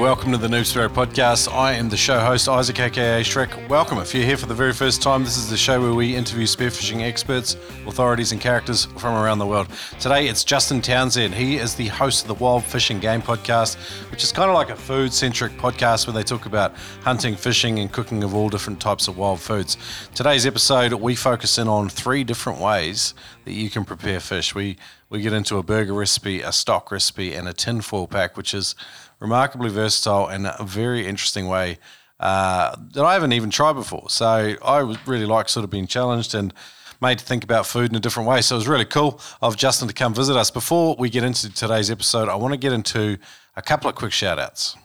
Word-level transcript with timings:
welcome 0.00 0.32
to 0.32 0.38
the 0.38 0.48
Noob 0.48 0.62
Spearo 0.62 0.88
podcast. 0.88 1.52
I 1.52 1.74
am 1.74 1.90
the 1.90 1.96
show 1.96 2.18
host, 2.20 2.48
Isaac 2.48 2.80
aka 2.80 3.20
Shrek. 3.20 3.68
Welcome. 3.68 3.98
If 3.98 4.14
you're 4.14 4.24
here 4.24 4.38
for 4.38 4.46
the 4.46 4.54
very 4.54 4.72
first 4.72 5.02
time, 5.02 5.24
this 5.24 5.36
is 5.36 5.50
the 5.50 5.58
show 5.58 5.78
where 5.78 5.92
we 5.92 6.16
interview 6.16 6.46
spearfishing 6.46 7.02
experts, 7.02 7.54
authorities, 7.86 8.32
and 8.32 8.40
characters 8.40 8.86
from 8.96 9.14
around 9.14 9.40
the 9.40 9.46
world. 9.46 9.68
Today 9.98 10.28
it's 10.28 10.42
Justin 10.42 10.80
Townsend. 10.80 11.34
He 11.34 11.56
is 11.56 11.74
the 11.74 11.88
host 11.88 12.22
of 12.22 12.28
the 12.28 12.42
Wild 12.42 12.64
Fishing 12.64 12.98
Game 12.98 13.20
podcast, 13.20 13.76
which 14.10 14.22
is 14.22 14.32
kind 14.32 14.48
of 14.48 14.54
like 14.54 14.70
a 14.70 14.76
food 14.76 15.12
centric 15.12 15.52
podcast 15.58 16.06
where 16.06 16.14
they 16.14 16.22
talk 16.22 16.46
about 16.46 16.74
hunting, 17.02 17.36
fishing, 17.36 17.78
and 17.78 17.92
cooking 17.92 18.24
of 18.24 18.34
all 18.34 18.48
different 18.48 18.80
types 18.80 19.06
of 19.06 19.18
wild 19.18 19.38
foods. 19.38 19.76
Today's 20.14 20.46
episode, 20.46 20.94
we 20.94 21.14
focus 21.14 21.58
in 21.58 21.68
on 21.68 21.90
three 21.90 22.24
different 22.24 22.58
ways 22.58 23.12
that 23.44 23.52
you 23.52 23.68
can 23.68 23.84
prepare 23.84 24.20
fish. 24.20 24.54
We 24.54 24.78
we 25.10 25.20
get 25.20 25.32
into 25.32 25.58
a 25.58 25.62
burger 25.62 25.92
recipe, 25.92 26.40
a 26.40 26.52
stock 26.52 26.90
recipe, 26.90 27.34
and 27.34 27.48
a 27.48 27.52
tinfoil 27.52 28.06
pack, 28.06 28.36
which 28.36 28.54
is 28.54 28.76
remarkably 29.20 29.70
versatile 29.70 30.26
and 30.26 30.46
a 30.46 30.64
very 30.64 31.06
interesting 31.06 31.46
way 31.46 31.78
uh, 32.18 32.74
that 32.92 33.04
I 33.04 33.14
haven't 33.14 33.32
even 33.32 33.50
tried 33.50 33.74
before. 33.74 34.10
So 34.10 34.56
I 34.62 34.96
really 35.06 35.26
like 35.26 35.48
sort 35.48 35.64
of 35.64 35.70
being 35.70 35.86
challenged 35.86 36.34
and 36.34 36.52
made 37.00 37.18
to 37.18 37.24
think 37.24 37.44
about 37.44 37.66
food 37.66 37.90
in 37.90 37.96
a 37.96 38.00
different 38.00 38.28
way. 38.28 38.42
So 38.42 38.56
it 38.56 38.58
was 38.58 38.68
really 38.68 38.84
cool 38.84 39.20
of 39.40 39.56
Justin 39.56 39.88
to 39.88 39.94
come 39.94 40.14
visit 40.14 40.36
us. 40.36 40.50
Before 40.50 40.96
we 40.98 41.08
get 41.08 41.24
into 41.24 41.52
today's 41.52 41.90
episode, 41.90 42.28
I 42.28 42.34
want 42.34 42.52
to 42.52 42.58
get 42.58 42.72
into 42.72 43.18
a 43.56 43.62
couple 43.62 43.88
of 43.88 43.96
quick 43.96 44.12
shout 44.12 44.38
outs. 44.38 44.76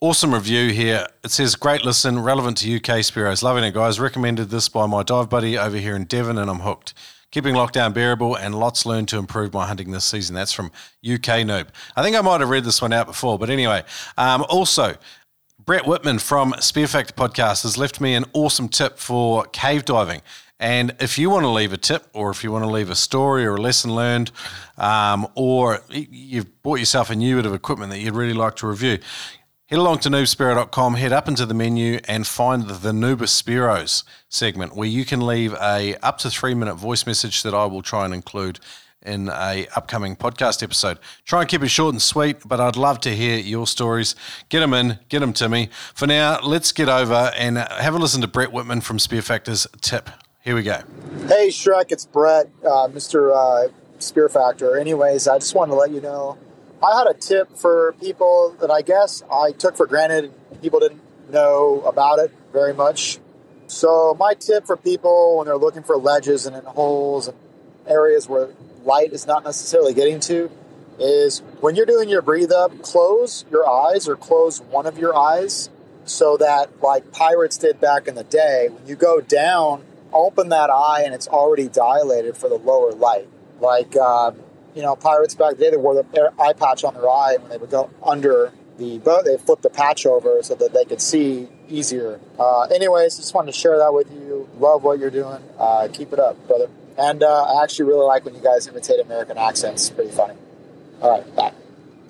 Awesome 0.00 0.34
review 0.34 0.70
here. 0.70 1.06
It 1.22 1.30
says, 1.30 1.54
Great 1.54 1.84
listen, 1.84 2.20
relevant 2.20 2.58
to 2.58 2.76
UK 2.76 3.00
Spearos. 3.00 3.42
Loving 3.42 3.64
it, 3.64 3.74
guys. 3.74 3.98
Recommended 4.00 4.50
this 4.50 4.68
by 4.68 4.86
my 4.86 5.02
dive 5.02 5.30
buddy 5.30 5.56
over 5.56 5.78
here 5.78 5.96
in 5.96 6.04
Devon, 6.04 6.36
and 6.36 6.50
I'm 6.50 6.60
hooked. 6.60 6.92
Keeping 7.34 7.56
lockdown 7.56 7.92
bearable 7.92 8.36
and 8.36 8.54
lots 8.54 8.86
learned 8.86 9.08
to 9.08 9.18
improve 9.18 9.52
my 9.52 9.66
hunting 9.66 9.90
this 9.90 10.04
season. 10.04 10.36
That's 10.36 10.52
from 10.52 10.66
UK 11.04 11.42
Noob. 11.42 11.66
I 11.96 12.02
think 12.04 12.14
I 12.14 12.20
might 12.20 12.38
have 12.38 12.48
read 12.48 12.62
this 12.62 12.80
one 12.80 12.92
out 12.92 13.08
before, 13.08 13.40
but 13.40 13.50
anyway. 13.50 13.82
Um, 14.16 14.46
also, 14.48 14.94
Brett 15.58 15.84
Whitman 15.84 16.20
from 16.20 16.52
Spearfactor 16.52 17.10
Podcast 17.14 17.64
has 17.64 17.76
left 17.76 18.00
me 18.00 18.14
an 18.14 18.24
awesome 18.34 18.68
tip 18.68 19.00
for 19.00 19.46
cave 19.46 19.84
diving. 19.84 20.22
And 20.60 20.94
if 21.00 21.18
you 21.18 21.28
want 21.28 21.42
to 21.42 21.48
leave 21.48 21.72
a 21.72 21.76
tip, 21.76 22.06
or 22.12 22.30
if 22.30 22.44
you 22.44 22.52
want 22.52 22.62
to 22.66 22.70
leave 22.70 22.88
a 22.88 22.94
story 22.94 23.44
or 23.44 23.56
a 23.56 23.60
lesson 23.60 23.92
learned, 23.96 24.30
um, 24.78 25.26
or 25.34 25.82
you've 25.90 26.62
bought 26.62 26.78
yourself 26.78 27.10
a 27.10 27.16
new 27.16 27.34
bit 27.34 27.46
of 27.46 27.52
equipment 27.52 27.90
that 27.90 27.98
you'd 27.98 28.14
really 28.14 28.32
like 28.32 28.54
to 28.56 28.68
review, 28.68 29.00
Head 29.68 29.78
along 29.78 30.00
to 30.00 30.10
noobspearo.com, 30.10 30.96
head 30.96 31.14
up 31.14 31.26
into 31.26 31.46
the 31.46 31.54
menu 31.54 31.98
and 32.04 32.26
find 32.26 32.68
the 32.68 32.92
Nooba 32.92 33.22
Spearos 33.22 34.04
segment 34.28 34.76
where 34.76 34.86
you 34.86 35.06
can 35.06 35.26
leave 35.26 35.54
a 35.54 35.96
up 36.02 36.18
to 36.18 36.28
three 36.28 36.52
minute 36.52 36.74
voice 36.74 37.06
message 37.06 37.42
that 37.44 37.54
I 37.54 37.64
will 37.64 37.80
try 37.80 38.04
and 38.04 38.12
include 38.12 38.60
in 39.00 39.30
a 39.30 39.66
upcoming 39.74 40.16
podcast 40.16 40.62
episode. 40.62 40.98
Try 41.24 41.40
and 41.40 41.48
keep 41.48 41.62
it 41.62 41.68
short 41.68 41.94
and 41.94 42.02
sweet, 42.02 42.46
but 42.46 42.60
I'd 42.60 42.76
love 42.76 43.00
to 43.00 43.16
hear 43.16 43.38
your 43.38 43.66
stories. 43.66 44.14
Get 44.50 44.60
them 44.60 44.74
in, 44.74 44.98
get 45.08 45.20
them 45.20 45.32
to 45.32 45.48
me. 45.48 45.70
For 45.94 46.06
now, 46.06 46.40
let's 46.42 46.70
get 46.70 46.90
over 46.90 47.32
and 47.34 47.56
have 47.56 47.94
a 47.94 47.98
listen 47.98 48.20
to 48.20 48.28
Brett 48.28 48.52
Whitman 48.52 48.82
from 48.82 48.98
Spear 48.98 49.22
Factor's 49.22 49.66
tip. 49.80 50.10
Here 50.42 50.54
we 50.54 50.62
go. 50.62 50.82
Hey 51.26 51.48
Shrek, 51.48 51.90
it's 51.90 52.04
Brett, 52.04 52.50
uh, 52.62 52.88
Mr. 52.88 53.32
Uh, 53.34 53.72
Spear 53.98 54.28
Factor. 54.28 54.76
Anyways, 54.76 55.26
I 55.26 55.38
just 55.38 55.54
wanted 55.54 55.70
to 55.70 55.78
let 55.78 55.90
you 55.90 56.02
know 56.02 56.36
I 56.84 56.98
had 56.98 57.06
a 57.06 57.14
tip 57.14 57.56
for 57.56 57.94
people 58.00 58.54
that 58.60 58.70
I 58.70 58.82
guess 58.82 59.22
I 59.30 59.52
took 59.52 59.76
for 59.76 59.86
granted. 59.86 60.32
People 60.60 60.80
didn't 60.80 61.00
know 61.30 61.80
about 61.86 62.18
it 62.18 62.30
very 62.52 62.74
much. 62.74 63.18
So 63.68 64.14
my 64.18 64.34
tip 64.34 64.66
for 64.66 64.76
people 64.76 65.38
when 65.38 65.46
they're 65.46 65.56
looking 65.56 65.82
for 65.82 65.96
ledges 65.96 66.44
and 66.44 66.54
in 66.54 66.64
holes 66.64 67.28
and 67.28 67.36
areas 67.86 68.28
where 68.28 68.48
light 68.84 69.12
is 69.12 69.26
not 69.26 69.44
necessarily 69.44 69.94
getting 69.94 70.20
to 70.20 70.50
is 70.98 71.40
when 71.60 71.74
you're 71.74 71.86
doing 71.86 72.08
your 72.08 72.20
breathe 72.20 72.52
up, 72.52 72.82
close 72.82 73.46
your 73.50 73.68
eyes 73.68 74.06
or 74.06 74.14
close 74.14 74.60
one 74.60 74.86
of 74.86 74.98
your 74.98 75.16
eyes 75.16 75.70
so 76.04 76.36
that 76.36 76.82
like 76.82 77.10
pirates 77.12 77.56
did 77.56 77.80
back 77.80 78.06
in 78.06 78.14
the 78.14 78.24
day, 78.24 78.68
when 78.70 78.86
you 78.86 78.94
go 78.94 79.22
down, 79.22 79.82
open 80.12 80.50
that 80.50 80.68
eye 80.68 81.02
and 81.04 81.14
it's 81.14 81.28
already 81.28 81.68
dilated 81.68 82.36
for 82.36 82.50
the 82.50 82.56
lower 82.58 82.92
light. 82.92 83.28
Like 83.58 83.96
um, 83.96 84.36
you 84.74 84.82
know, 84.82 84.96
pirates 84.96 85.34
back 85.34 85.56
then, 85.56 85.70
they 85.72 85.76
wore 85.76 85.94
the 85.94 86.32
eye 86.38 86.52
patch 86.52 86.84
on 86.84 86.94
their 86.94 87.08
eye 87.08 87.36
when 87.40 87.50
they 87.50 87.56
would 87.56 87.70
go 87.70 87.90
under 88.02 88.52
the 88.78 88.98
boat. 88.98 89.24
They 89.24 89.36
flipped 89.36 89.62
the 89.62 89.70
patch 89.70 90.04
over 90.06 90.42
so 90.42 90.54
that 90.56 90.72
they 90.72 90.84
could 90.84 91.00
see 91.00 91.48
easier. 91.68 92.20
Uh, 92.38 92.62
anyways, 92.62 93.16
just 93.16 93.34
wanted 93.34 93.52
to 93.52 93.58
share 93.58 93.78
that 93.78 93.94
with 93.94 94.10
you. 94.10 94.48
Love 94.58 94.82
what 94.82 94.98
you're 94.98 95.10
doing. 95.10 95.42
Uh, 95.58 95.88
keep 95.92 96.12
it 96.12 96.18
up, 96.18 96.46
brother. 96.48 96.68
And 96.98 97.22
uh, 97.22 97.44
I 97.44 97.62
actually 97.62 97.88
really 97.88 98.06
like 98.06 98.24
when 98.24 98.34
you 98.34 98.42
guys 98.42 98.66
imitate 98.66 99.00
American 99.00 99.38
accents. 99.38 99.90
Pretty 99.90 100.10
funny. 100.10 100.34
All 101.00 101.10
right, 101.10 101.36
bye. 101.36 101.52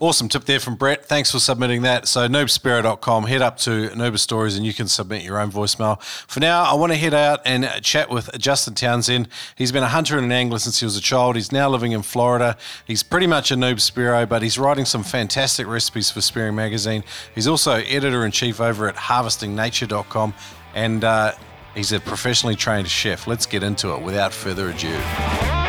Awesome 0.04 0.28
tip 0.28 0.44
there 0.44 0.60
from 0.60 0.74
Brett. 0.74 1.06
Thanks 1.06 1.30
for 1.30 1.38
submitting 1.38 1.80
that. 1.80 2.06
So, 2.06 2.28
noobspearo.com, 2.28 3.24
head 3.24 3.40
up 3.40 3.56
to 3.60 3.88
Nooba 3.88 4.18
Stories 4.18 4.54
and 4.54 4.66
you 4.66 4.74
can 4.74 4.86
submit 4.86 5.22
your 5.22 5.40
own 5.40 5.50
voicemail. 5.50 5.98
For 6.02 6.40
now, 6.40 6.62
I 6.64 6.74
want 6.74 6.92
to 6.92 6.98
head 6.98 7.14
out 7.14 7.40
and 7.46 7.64
chat 7.80 8.10
with 8.10 8.28
Justin 8.38 8.74
Townsend. 8.74 9.28
He's 9.56 9.72
been 9.72 9.82
a 9.82 9.88
hunter 9.88 10.16
and 10.18 10.26
an 10.26 10.32
angler 10.32 10.58
since 10.58 10.78
he 10.78 10.84
was 10.84 10.98
a 10.98 11.00
child. 11.00 11.36
He's 11.36 11.52
now 11.52 11.70
living 11.70 11.92
in 11.92 12.02
Florida. 12.02 12.58
He's 12.86 13.02
pretty 13.02 13.26
much 13.26 13.50
a 13.50 13.54
noob 13.54 13.76
spearo, 13.76 14.28
but 14.28 14.42
he's 14.42 14.58
writing 14.58 14.84
some 14.84 15.04
fantastic 15.04 15.66
recipes 15.66 16.10
for 16.10 16.20
Spearing 16.20 16.54
Magazine. 16.54 17.02
He's 17.34 17.46
also 17.46 17.76
editor 17.76 18.26
in 18.26 18.30
chief 18.30 18.60
over 18.60 18.86
at 18.86 18.96
harvestingnature.com 18.96 20.34
and 20.74 21.02
uh, 21.02 21.32
he's 21.74 21.92
a 21.92 22.00
professionally 22.00 22.56
trained 22.56 22.90
chef. 22.90 23.26
Let's 23.26 23.46
get 23.46 23.62
into 23.62 23.94
it 23.94 24.02
without 24.02 24.34
further 24.34 24.68
ado. 24.68 25.63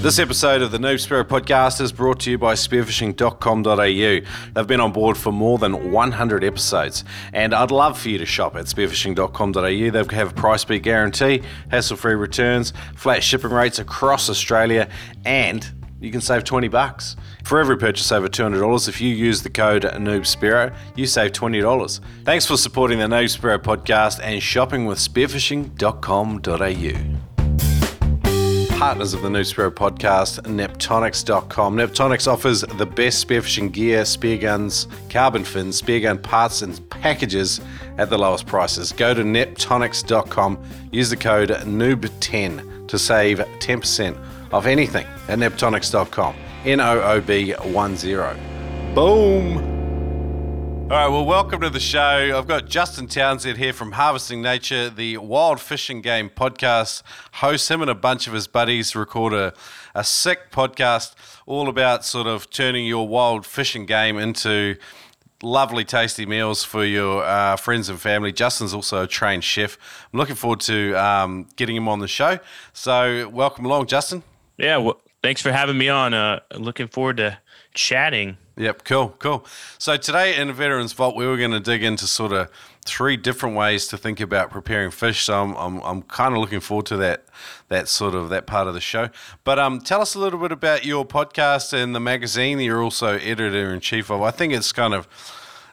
This 0.00 0.18
episode 0.18 0.62
of 0.62 0.72
the 0.72 0.78
Noob 0.78 0.94
Spearo 0.94 1.24
podcast 1.24 1.82
is 1.82 1.92
brought 1.92 2.20
to 2.20 2.30
you 2.30 2.38
by 2.38 2.54
spearfishing.com.au. 2.54 4.52
They've 4.54 4.66
been 4.66 4.80
on 4.80 4.92
board 4.92 5.18
for 5.18 5.30
more 5.30 5.58
than 5.58 5.92
100 5.92 6.42
episodes, 6.42 7.04
and 7.34 7.54
I'd 7.54 7.70
love 7.70 7.98
for 7.98 8.08
you 8.08 8.16
to 8.16 8.24
shop 8.24 8.56
at 8.56 8.64
spearfishing.com.au. 8.64 9.60
They 9.60 10.16
have 10.16 10.30
a 10.30 10.34
price 10.34 10.64
beat 10.64 10.84
guarantee, 10.84 11.42
hassle 11.70 11.98
free 11.98 12.14
returns, 12.14 12.72
flat 12.96 13.22
shipping 13.22 13.50
rates 13.50 13.78
across 13.78 14.30
Australia, 14.30 14.88
and 15.26 15.70
you 16.00 16.10
can 16.10 16.22
save 16.22 16.44
20 16.44 16.68
bucks. 16.68 17.14
For 17.44 17.60
every 17.60 17.76
purchase 17.76 18.10
over 18.10 18.26
$200, 18.26 18.88
if 18.88 19.02
you 19.02 19.14
use 19.14 19.42
the 19.42 19.50
code 19.50 19.82
NoobSpearo, 19.82 20.74
you 20.96 21.04
save 21.04 21.32
$20. 21.32 22.00
Thanks 22.24 22.46
for 22.46 22.56
supporting 22.56 23.00
the 23.00 23.04
Noob 23.04 23.36
Spearo 23.36 23.58
podcast 23.58 24.18
and 24.22 24.42
shopping 24.42 24.86
with 24.86 24.98
spearfishing.com.au 24.98 27.20
partners 28.80 29.12
of 29.12 29.20
the 29.20 29.28
Noob 29.28 29.42
Spearo 29.42 29.70
podcast, 29.70 30.40
Neptonics.com. 30.44 31.76
Neptonics 31.76 32.26
offers 32.26 32.62
the 32.62 32.86
best 32.86 33.28
spearfishing 33.28 33.70
gear, 33.70 34.06
spear 34.06 34.38
guns, 34.38 34.86
carbon 35.10 35.44
fins, 35.44 35.76
spear 35.76 36.00
gun 36.00 36.16
parts, 36.16 36.62
and 36.62 36.88
packages 36.88 37.60
at 37.98 38.08
the 38.08 38.16
lowest 38.16 38.46
prices. 38.46 38.92
Go 38.92 39.12
to 39.12 39.22
Neptonics.com, 39.22 40.58
use 40.92 41.10
the 41.10 41.16
code 41.18 41.50
NOOB10 41.50 42.88
to 42.88 42.98
save 42.98 43.40
10% 43.40 44.18
off 44.50 44.64
anything 44.64 45.06
at 45.28 45.38
Neptonics.com. 45.38 46.34
N 46.64 46.80
O 46.80 47.02
O 47.02 47.20
B 47.20 47.52
10. 47.52 48.94
Boom! 48.94 49.69
All 50.90 50.96
right, 50.96 51.06
well, 51.06 51.24
welcome 51.24 51.60
to 51.60 51.70
the 51.70 51.78
show. 51.78 52.36
I've 52.36 52.48
got 52.48 52.68
Justin 52.68 53.06
Townsend 53.06 53.58
here 53.58 53.72
from 53.72 53.92
Harvesting 53.92 54.42
Nature, 54.42 54.90
the 54.90 55.18
Wild 55.18 55.60
Fishing 55.60 56.00
Game 56.00 56.28
podcast 56.28 57.04
host. 57.34 57.70
Him 57.70 57.80
and 57.80 57.88
a 57.88 57.94
bunch 57.94 58.26
of 58.26 58.32
his 58.32 58.48
buddies 58.48 58.96
record 58.96 59.32
a, 59.32 59.54
a 59.94 60.02
sick 60.02 60.50
podcast 60.50 61.14
all 61.46 61.68
about 61.68 62.04
sort 62.04 62.26
of 62.26 62.50
turning 62.50 62.86
your 62.86 63.06
wild 63.06 63.46
fishing 63.46 63.86
game 63.86 64.18
into 64.18 64.74
lovely, 65.44 65.84
tasty 65.84 66.26
meals 66.26 66.64
for 66.64 66.84
your 66.84 67.22
uh, 67.22 67.54
friends 67.54 67.88
and 67.88 68.00
family. 68.00 68.32
Justin's 68.32 68.74
also 68.74 69.04
a 69.04 69.06
trained 69.06 69.44
chef. 69.44 69.78
I'm 70.12 70.18
looking 70.18 70.34
forward 70.34 70.58
to 70.62 70.94
um, 70.94 71.46
getting 71.54 71.76
him 71.76 71.86
on 71.86 72.00
the 72.00 72.08
show. 72.08 72.40
So, 72.72 73.28
welcome 73.28 73.64
along, 73.64 73.86
Justin. 73.86 74.24
Yeah, 74.56 74.78
well, 74.78 75.00
thanks 75.22 75.40
for 75.40 75.52
having 75.52 75.78
me 75.78 75.88
on. 75.88 76.14
Uh, 76.14 76.40
looking 76.56 76.88
forward 76.88 77.18
to 77.18 77.38
chatting. 77.74 78.38
Yep, 78.60 78.84
cool, 78.84 79.14
cool. 79.18 79.46
So 79.78 79.96
today 79.96 80.36
in 80.36 80.52
Veterans 80.52 80.92
Vault, 80.92 81.16
we 81.16 81.26
were 81.26 81.38
going 81.38 81.52
to 81.52 81.60
dig 81.60 81.82
into 81.82 82.06
sort 82.06 82.30
of 82.30 82.50
three 82.84 83.16
different 83.16 83.56
ways 83.56 83.86
to 83.86 83.96
think 83.96 84.20
about 84.20 84.50
preparing 84.50 84.90
fish. 84.90 85.24
So 85.24 85.42
I'm, 85.42 85.54
I'm, 85.56 85.80
I'm 85.80 86.02
kind 86.02 86.34
of 86.34 86.40
looking 86.40 86.60
forward 86.60 86.84
to 86.86 86.98
that 86.98 87.24
that 87.68 87.88
sort 87.88 88.14
of 88.14 88.28
that 88.28 88.46
part 88.46 88.68
of 88.68 88.74
the 88.74 88.80
show. 88.80 89.08
But 89.44 89.58
um, 89.58 89.80
tell 89.80 90.02
us 90.02 90.14
a 90.14 90.18
little 90.18 90.38
bit 90.38 90.52
about 90.52 90.84
your 90.84 91.06
podcast 91.06 91.72
and 91.72 91.94
the 91.94 92.00
magazine 92.00 92.58
that 92.58 92.64
you're 92.64 92.82
also 92.82 93.16
editor 93.16 93.72
in 93.72 93.80
chief 93.80 94.10
of. 94.10 94.20
I 94.20 94.30
think 94.30 94.52
it's 94.52 94.72
kind 94.72 94.92
of 94.92 95.08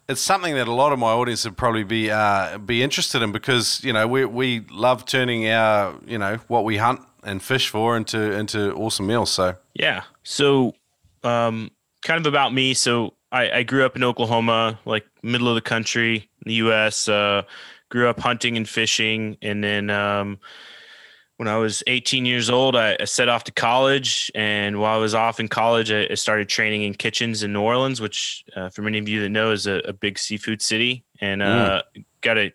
it's 0.08 0.22
something 0.22 0.56
that 0.56 0.70
a 0.70 0.74
lot 0.74 0.94
of 0.94 1.00
my 1.00 1.12
audience 1.12 1.44
would 1.44 1.58
probably 1.58 1.84
be 1.84 2.10
uh, 2.10 2.58
be 2.58 2.84
interested 2.84 3.22
in 3.22 3.34
because 3.34 3.84
you 3.84 3.92
know 3.92 4.08
we 4.08 4.24
we 4.24 4.62
love 4.72 5.06
turning 5.06 5.46
our 5.50 5.94
you 6.06 6.18
know 6.18 6.38
what 6.48 6.64
we 6.64 6.78
hunt 6.78 7.02
and 7.24 7.44
fish 7.44 7.68
for 7.68 7.98
into 7.98 8.32
into 8.32 8.72
awesome 8.76 9.08
meals. 9.08 9.30
So 9.30 9.58
yeah, 9.74 10.04
so 10.24 10.74
um, 11.26 11.72
kind 12.08 12.26
of 12.26 12.26
about 12.26 12.54
me. 12.54 12.74
So 12.74 13.14
I, 13.34 13.52
I, 13.52 13.64
grew 13.64 13.86
up 13.86 13.98
in 13.98 14.04
Oklahoma, 14.04 14.80
like 14.86 15.06
middle 15.22 15.50
of 15.50 15.56
the 15.56 15.62
country, 15.62 16.16
in 16.16 16.50
the 16.50 16.54
U.S. 16.54 17.10
Uh, 17.10 17.44
grew 17.90 18.08
up 18.08 18.20
hunting 18.20 18.56
and 18.56 18.68
fishing, 18.68 19.36
and 19.42 19.62
then 19.62 19.90
um, 19.90 20.40
when 21.36 21.50
I 21.50 21.58
was 21.58 21.84
18 21.86 22.26
years 22.26 22.50
old, 22.50 22.78
I, 22.78 22.96
I, 22.98 23.04
set 23.04 23.28
off 23.28 23.44
to 23.44 23.52
college. 23.52 24.32
And 24.34 24.80
while 24.80 24.96
I 24.96 25.02
was 25.02 25.14
off 25.14 25.42
in 25.42 25.50
college, 25.50 25.92
I, 25.92 26.08
I 26.10 26.14
started 26.14 26.48
training 26.48 26.84
in 26.84 26.94
kitchens 26.94 27.44
in 27.44 27.52
New 27.52 27.62
Orleans, 27.62 28.00
which, 28.00 28.46
uh, 28.56 28.70
for 28.70 28.84
many 28.84 29.00
of 29.00 29.10
you 29.10 29.22
that 29.22 29.30
know, 29.30 29.52
is 29.52 29.68
a, 29.68 29.82
a 29.86 29.94
big 29.94 30.18
seafood 30.18 30.62
city. 30.62 31.04
And 31.20 31.44
uh, 31.44 31.84
mm. 31.96 32.06
got 32.22 32.38
a 32.38 32.54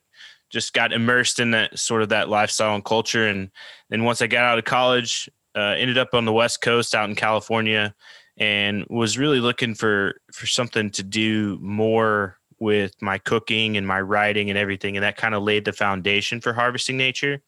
just 0.49 0.75
got 0.75 0.93
immersed 0.93 1.41
in 1.41 1.53
that 1.53 1.79
sort 1.79 2.03
of 2.03 2.11
that 2.11 2.29
lifestyle 2.29 2.75
and 2.75 2.85
culture. 2.85 3.27
And 3.27 3.51
then 3.89 4.05
once 4.05 4.21
I 4.21 4.27
got 4.27 4.45
out 4.45 4.59
of 4.59 4.65
college, 4.65 5.31
uh, 5.55 5.75
ended 5.79 5.99
up 5.99 6.15
on 6.15 6.25
the 6.25 6.33
West 6.33 6.61
Coast 6.61 6.95
out 6.95 7.09
in 7.09 7.15
California, 7.15 7.95
and 8.39 8.87
was 8.89 9.19
really 9.19 9.41
looking 9.41 9.75
for 9.75 10.21
for 10.33 10.47
something 10.47 10.91
to 10.91 11.03
do 11.03 11.59
more 11.61 12.39
with 12.59 12.95
my 13.03 13.19
cooking 13.19 13.77
and 13.77 13.87
my 13.87 14.01
writing 14.01 14.49
and 14.49 14.59
everything 14.59 14.97
and 14.97 15.03
that 15.05 15.17
kind 15.17 15.35
of 15.35 15.43
laid 15.43 15.65
the 15.65 15.73
foundation 15.73 16.41
for 16.41 16.53
harvesting 16.53 16.97
nature 16.97 17.43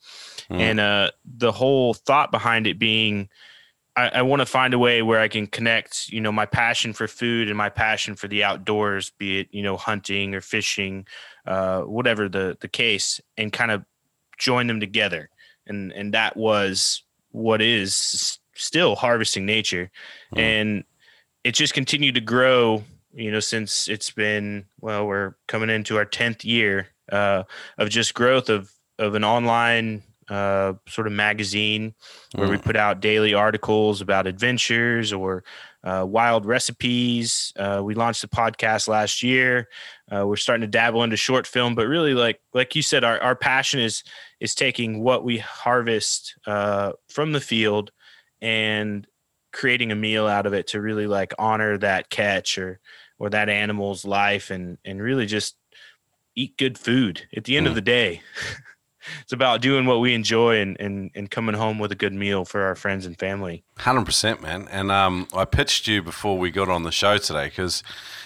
mm. 0.50 0.60
and 0.60 0.81
uh, 0.81 1.10
the 1.25 1.52
whole 1.52 1.94
thought 1.94 2.31
behind 2.32 2.66
it 2.66 2.78
being 2.78 3.28
I, 3.96 4.08
I 4.08 4.22
want 4.22 4.40
to 4.40 4.46
find 4.46 4.75
a 4.75 4.78
way 4.78 5.02
where 5.02 5.20
I 5.20 5.28
can 5.28 5.46
connect, 5.46 6.08
you 6.08 6.20
know, 6.20 6.32
my 6.32 6.46
passion 6.46 6.92
for 6.92 7.06
food 7.06 7.48
and 7.48 7.56
my 7.56 7.69
passion 7.69 8.16
for 8.16 8.28
the 8.28 8.42
outdoors, 8.42 9.12
be 9.19 9.40
it, 9.40 9.48
you 9.52 9.62
know, 9.62 9.76
hunting 9.76 10.34
or 10.34 10.40
fishing, 10.40 11.06
uh, 11.46 11.82
whatever 11.82 12.28
the 12.28 12.56
the 12.60 12.69
case, 12.69 13.20
and 13.36 13.52
kind 13.52 13.70
of 13.70 13.84
join 14.38 14.66
them 14.66 14.81
together. 14.81 15.31
And 15.66 15.92
and 15.92 16.14
that 16.14 16.36
was 16.36 17.04
what 17.31 17.62
is 17.62 18.38
still 18.55 18.95
harvesting 18.95 19.47
nature. 19.47 19.91
Mm. 20.35 20.41
And 20.41 20.85
it 21.43 21.53
just 21.53 21.75
continued 21.75 22.15
to 22.15 22.21
grow 22.21 22.85
you 23.15 23.31
know, 23.31 23.41
since 23.41 23.89
it's 23.89 24.11
been 24.11 24.67
well, 24.81 25.06
we're 25.06 25.37
coming 25.47 25.71
into 25.71 25.97
our 25.97 26.05
tenth 26.05 26.45
year 26.45 26.89
uh, 27.11 27.45
of 27.79 27.89
just 27.89 28.15
growth 28.15 28.49
of 28.49 28.73
of 28.99 29.15
an 29.15 29.25
online 29.25 30.03
uh, 30.29 30.75
sort 30.89 31.06
of 31.06 31.12
magazine 31.12 31.95
where 32.35 32.49
mm. 32.49 32.53
we 32.53 32.59
put 32.59 32.77
out 32.77 33.01
daily 33.01 33.35
articles 33.35 34.01
about 34.01 34.27
adventures 34.27 35.12
or 35.12 35.45
uh, 35.85 36.05
wild 36.06 36.47
recipes. 36.47 37.53
Uh, 37.56 37.83
we 37.85 37.95
launched 37.95 38.23
the 38.23 38.29
podcast 38.29 38.89
last 38.89 39.23
year. 39.23 39.69
Uh, 40.11 40.27
we're 40.27 40.37
starting 40.37 40.62
to 40.62 40.67
dabble 40.67 41.03
into 41.03 41.17
short 41.17 41.47
film, 41.47 41.75
but 41.75 41.87
really, 41.87 42.15
like 42.15 42.41
like 42.53 42.75
you 42.75 42.83
said, 42.83 43.05
our, 43.05 43.21
our 43.21 43.37
passion 43.37 43.81
is 43.81 44.03
is 44.41 44.55
taking 44.55 45.03
what 45.03 45.25
we 45.25 45.39
harvest 45.39 46.35
uh, 46.47 46.93
from 47.09 47.33
the 47.33 47.41
field 47.41 47.93
and 48.40 49.06
creating 49.52 49.92
a 49.92 49.96
meal 49.96 50.26
out 50.26 50.46
of 50.46 50.52
it 50.52 50.66
to 50.69 50.81
really 50.81 51.06
like 51.06 51.32
honor 51.38 51.78
that 51.78 52.10
catch 52.10 52.58
or 52.58 52.81
or 53.19 53.31
that 53.31 53.48
animal's 53.48 54.04
life 54.04 54.50
and 54.50 54.78
and 54.84 55.02
really 55.02 55.26
just 55.26 55.56
eat 56.36 56.56
good 56.56 56.76
food 56.76 57.26
at 57.36 57.44
the 57.44 57.56
end 57.56 57.66
mm. 57.66 57.70
of 57.70 57.75
the 57.75 57.81
day. 57.81 58.20
It's 59.22 59.32
about 59.32 59.60
doing 59.60 59.84
what 59.84 60.00
we 60.00 60.14
enjoy 60.14 60.60
and, 60.60 60.78
and 60.81 61.10
and 61.14 61.31
coming 61.31 61.54
home 61.54 61.78
with 61.78 61.92
a 61.92 61.94
good 61.94 62.14
meal 62.14 62.46
for 62.46 62.62
our 62.62 62.75
friends 62.75 63.04
and 63.04 63.19
family. 63.19 63.64
100% 63.76 64.40
man. 64.40 64.66
And 64.70 64.90
um, 64.90 65.28
i 65.34 65.44
pitched 65.44 65.86
you 65.86 66.02
before 66.02 66.38
we 66.38 66.50
got 66.50 66.70
on 66.70 66.84
the 66.84 66.90
show 66.90 67.19
today 67.19 67.48
because 67.48 67.82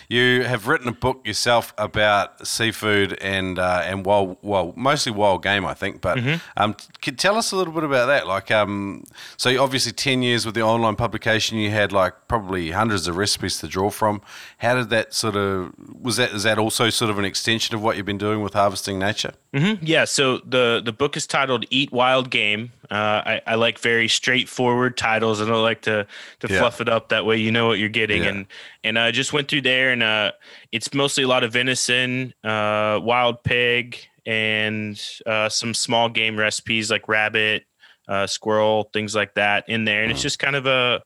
you 0.08 0.44
have 0.44 0.68
written 0.68 0.88
a 0.88 0.92
book 0.92 1.26
yourself 1.26 1.74
about 1.76 2.46
seafood 2.46 3.18
and 3.20 3.58
uh, 3.58 3.82
and 3.84 4.06
wild, 4.06 4.38
well, 4.40 4.72
mostly 4.74 5.12
wild 5.12 5.42
game, 5.42 5.66
I 5.66 5.74
think. 5.74 6.00
But 6.00 6.18
mm-hmm. 6.18 6.36
um, 6.56 6.74
could 7.02 7.18
tell 7.18 7.36
us 7.36 7.52
a 7.52 7.56
little 7.56 7.74
bit 7.74 7.84
about 7.84 8.06
that? 8.06 8.26
Like, 8.26 8.50
um, 8.50 9.04
so 9.36 9.62
obviously 9.62 9.92
ten 9.92 10.22
years 10.22 10.46
with 10.46 10.54
the 10.54 10.62
online 10.62 10.96
publication, 10.96 11.58
you 11.58 11.70
had 11.70 11.92
like 11.92 12.14
probably 12.26 12.70
hundreds 12.70 13.06
of 13.06 13.18
recipes 13.18 13.58
to 13.58 13.68
draw 13.68 13.90
from. 13.90 14.22
How 14.58 14.76
did 14.76 14.88
that 14.88 15.12
sort 15.12 15.36
of 15.36 15.74
was 16.00 16.16
that? 16.16 16.30
Is 16.32 16.44
that 16.44 16.58
also 16.58 16.88
sort 16.88 17.10
of 17.10 17.18
an 17.18 17.26
extension 17.26 17.74
of 17.74 17.82
what 17.82 17.98
you've 17.98 18.06
been 18.06 18.16
doing 18.16 18.40
with 18.40 18.54
harvesting 18.54 18.98
nature? 18.98 19.34
Mm-hmm. 19.54 19.84
Yeah. 19.84 20.04
So 20.04 20.38
the 20.38 20.82
the 20.84 20.92
book 20.92 21.16
is 21.16 21.26
titled 21.26 21.64
"Eat 21.70 21.90
Wild 21.90 22.30
Game." 22.30 22.72
Uh, 22.90 23.22
I, 23.24 23.40
I, 23.46 23.54
like 23.54 23.78
very 23.78 24.08
straightforward 24.08 24.96
titles. 24.96 25.40
I 25.40 25.46
don't 25.46 25.62
like 25.62 25.82
to 25.82 26.06
to 26.40 26.48
yeah. 26.48 26.58
fluff 26.58 26.80
it 26.80 26.88
up. 26.88 27.08
That 27.08 27.24
way, 27.24 27.38
you 27.38 27.50
know 27.50 27.66
what 27.66 27.78
you're 27.78 27.88
getting. 27.88 28.24
Yeah. 28.24 28.28
And 28.30 28.46
and 28.84 28.98
I 28.98 29.10
just 29.10 29.32
went 29.32 29.48
through 29.48 29.62
there, 29.62 29.90
and 29.90 30.02
uh, 30.02 30.32
it's 30.70 30.92
mostly 30.92 31.24
a 31.24 31.28
lot 31.28 31.44
of 31.44 31.52
venison, 31.52 32.34
uh, 32.44 33.00
wild 33.02 33.42
pig, 33.42 33.98
and 34.26 35.00
uh, 35.24 35.48
some 35.48 35.72
small 35.72 36.10
game 36.10 36.38
recipes 36.38 36.90
like 36.90 37.08
rabbit, 37.08 37.64
uh, 38.06 38.26
squirrel, 38.26 38.90
things 38.92 39.14
like 39.14 39.34
that 39.34 39.66
in 39.68 39.86
there. 39.86 40.02
And 40.02 40.10
mm. 40.10 40.14
it's 40.14 40.22
just 40.22 40.38
kind 40.38 40.56
of 40.56 40.66
a 40.66 41.02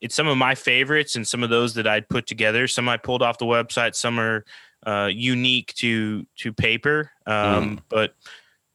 it's 0.00 0.14
some 0.14 0.28
of 0.28 0.36
my 0.36 0.54
favorites 0.54 1.16
and 1.16 1.26
some 1.26 1.42
of 1.42 1.50
those 1.50 1.74
that 1.74 1.86
I'd 1.86 2.08
put 2.08 2.26
together. 2.26 2.68
Some 2.68 2.88
I 2.88 2.96
pulled 2.96 3.22
off 3.22 3.38
the 3.38 3.44
website. 3.44 3.94
Some 3.94 4.18
are 4.20 4.44
uh, 4.86 5.08
unique 5.12 5.74
to 5.74 6.26
to 6.38 6.52
paper, 6.52 7.10
um, 7.26 7.76
mm. 7.76 7.78
but 7.88 8.14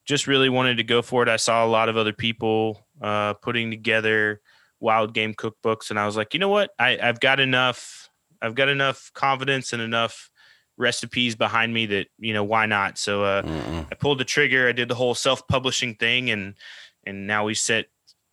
just 0.04 0.26
really 0.26 0.48
wanted 0.48 0.78
to 0.78 0.84
go 0.84 1.02
for 1.02 1.22
it. 1.22 1.28
I 1.28 1.36
saw 1.36 1.64
a 1.64 1.68
lot 1.68 1.88
of 1.88 1.96
other 1.96 2.12
people 2.12 2.86
uh, 3.00 3.34
putting 3.34 3.70
together 3.70 4.40
wild 4.80 5.12
game 5.12 5.34
cookbooks, 5.34 5.90
and 5.90 5.98
I 5.98 6.06
was 6.06 6.16
like, 6.16 6.34
you 6.34 6.40
know 6.40 6.48
what? 6.48 6.70
I, 6.78 6.98
I've 7.02 7.20
got 7.20 7.40
enough. 7.40 8.08
I've 8.40 8.54
got 8.54 8.68
enough 8.68 9.10
confidence 9.14 9.72
and 9.72 9.82
enough 9.82 10.30
recipes 10.76 11.34
behind 11.34 11.74
me 11.74 11.86
that 11.86 12.06
you 12.18 12.32
know 12.32 12.44
why 12.44 12.66
not. 12.66 12.98
So 12.98 13.24
uh, 13.24 13.42
I 13.90 13.94
pulled 13.96 14.18
the 14.18 14.24
trigger. 14.24 14.68
I 14.68 14.72
did 14.72 14.88
the 14.88 14.94
whole 14.94 15.14
self-publishing 15.14 15.96
thing, 15.96 16.30
and 16.30 16.54
and 17.04 17.26
now 17.26 17.44
we 17.44 17.54
sit 17.54 17.90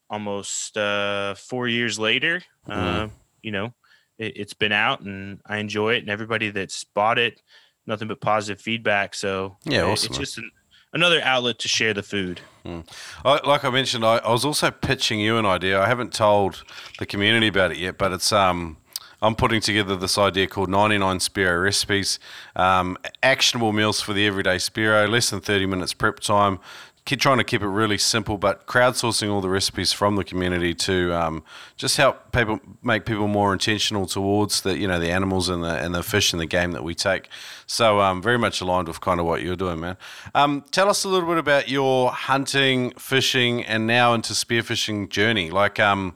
almost 0.09 0.77
uh, 0.77 1.35
four 1.35 1.67
years 1.67 1.99
later. 1.99 2.41
Uh, 2.67 3.09
you 3.41 3.51
know, 3.51 3.73
it, 4.17 4.37
has 4.37 4.53
been 4.53 4.71
out, 4.71 5.01
and 5.01 5.41
I 5.45 5.57
enjoy 5.57 5.95
it, 5.95 5.99
and 5.99 6.09
everybody 6.09 6.49
that's 6.49 6.83
bought 6.83 7.19
it, 7.19 7.41
nothing 7.87 8.07
but 8.07 8.21
positive 8.21 8.61
feedback. 8.61 9.15
So 9.15 9.57
yeah, 9.63 9.83
awesome. 9.83 10.09
it's 10.09 10.17
just 10.17 10.37
an, 10.37 10.51
another 10.93 11.21
outlet 11.21 11.59
to 11.59 11.67
share 11.67 11.93
the 11.93 12.03
food. 12.03 12.41
Mm. 12.65 12.87
I, 13.23 13.39
like 13.47 13.63
I 13.63 13.69
mentioned, 13.69 14.05
I, 14.05 14.17
I, 14.17 14.31
was 14.31 14.45
also 14.45 14.71
pitching 14.71 15.19
you 15.19 15.37
an 15.37 15.45
idea. 15.45 15.79
I 15.79 15.87
haven't 15.87 16.13
told 16.13 16.63
the 16.99 17.05
community 17.05 17.47
about 17.47 17.71
it 17.71 17.77
yet, 17.77 17.97
but 17.97 18.11
it's 18.11 18.31
um, 18.31 18.77
I'm 19.21 19.35
putting 19.35 19.61
together 19.61 19.95
this 19.95 20.17
idea 20.17 20.47
called 20.47 20.69
99 20.69 21.19
Spearo 21.19 21.63
recipes, 21.63 22.19
um, 22.55 22.97
actionable 23.23 23.71
meals 23.71 24.01
for 24.01 24.13
the 24.13 24.25
everyday 24.25 24.57
Spearo, 24.57 25.09
less 25.09 25.29
than 25.29 25.41
30 25.41 25.65
minutes 25.67 25.93
prep 25.93 26.19
time, 26.19 26.59
keep 27.05 27.19
trying 27.19 27.37
to 27.37 27.43
keep 27.43 27.61
it 27.61 27.67
really 27.67 27.99
simple, 27.99 28.37
but 28.37 28.65
crowdsourcing 28.65 29.31
all 29.31 29.39
the 29.39 29.49
recipes 29.49 29.93
from 29.93 30.15
the 30.15 30.23
community 30.23 30.73
to 30.73 31.13
um, 31.13 31.43
just 31.77 31.97
help 31.97 32.31
people 32.31 32.59
make 32.81 33.05
people 33.05 33.27
more 33.27 33.53
intentional 33.53 34.07
towards 34.07 34.61
the 34.61 34.77
you 34.77 34.87
know 34.87 34.99
the 34.99 35.11
animals 35.11 35.47
and 35.47 35.63
the 35.63 35.77
and 35.77 35.93
the 35.93 36.01
fish 36.01 36.33
and 36.33 36.41
the 36.41 36.47
game 36.47 36.71
that 36.71 36.83
we 36.83 36.95
take. 36.95 37.29
So 37.67 38.01
um, 38.01 38.21
very 38.21 38.39
much 38.39 38.59
aligned 38.59 38.87
with 38.87 39.01
kind 39.01 39.19
of 39.19 39.25
what 39.27 39.43
you're 39.43 39.55
doing, 39.55 39.79
man. 39.79 39.97
Um, 40.33 40.65
tell 40.71 40.89
us 40.89 41.03
a 41.03 41.09
little 41.09 41.29
bit 41.29 41.37
about 41.37 41.69
your 41.69 42.11
hunting, 42.11 42.91
fishing, 42.91 43.63
and 43.63 43.85
now 43.85 44.13
into 44.13 44.33
spearfishing 44.33 45.09
journey. 45.09 45.51
Like, 45.51 45.79
um, 45.79 46.15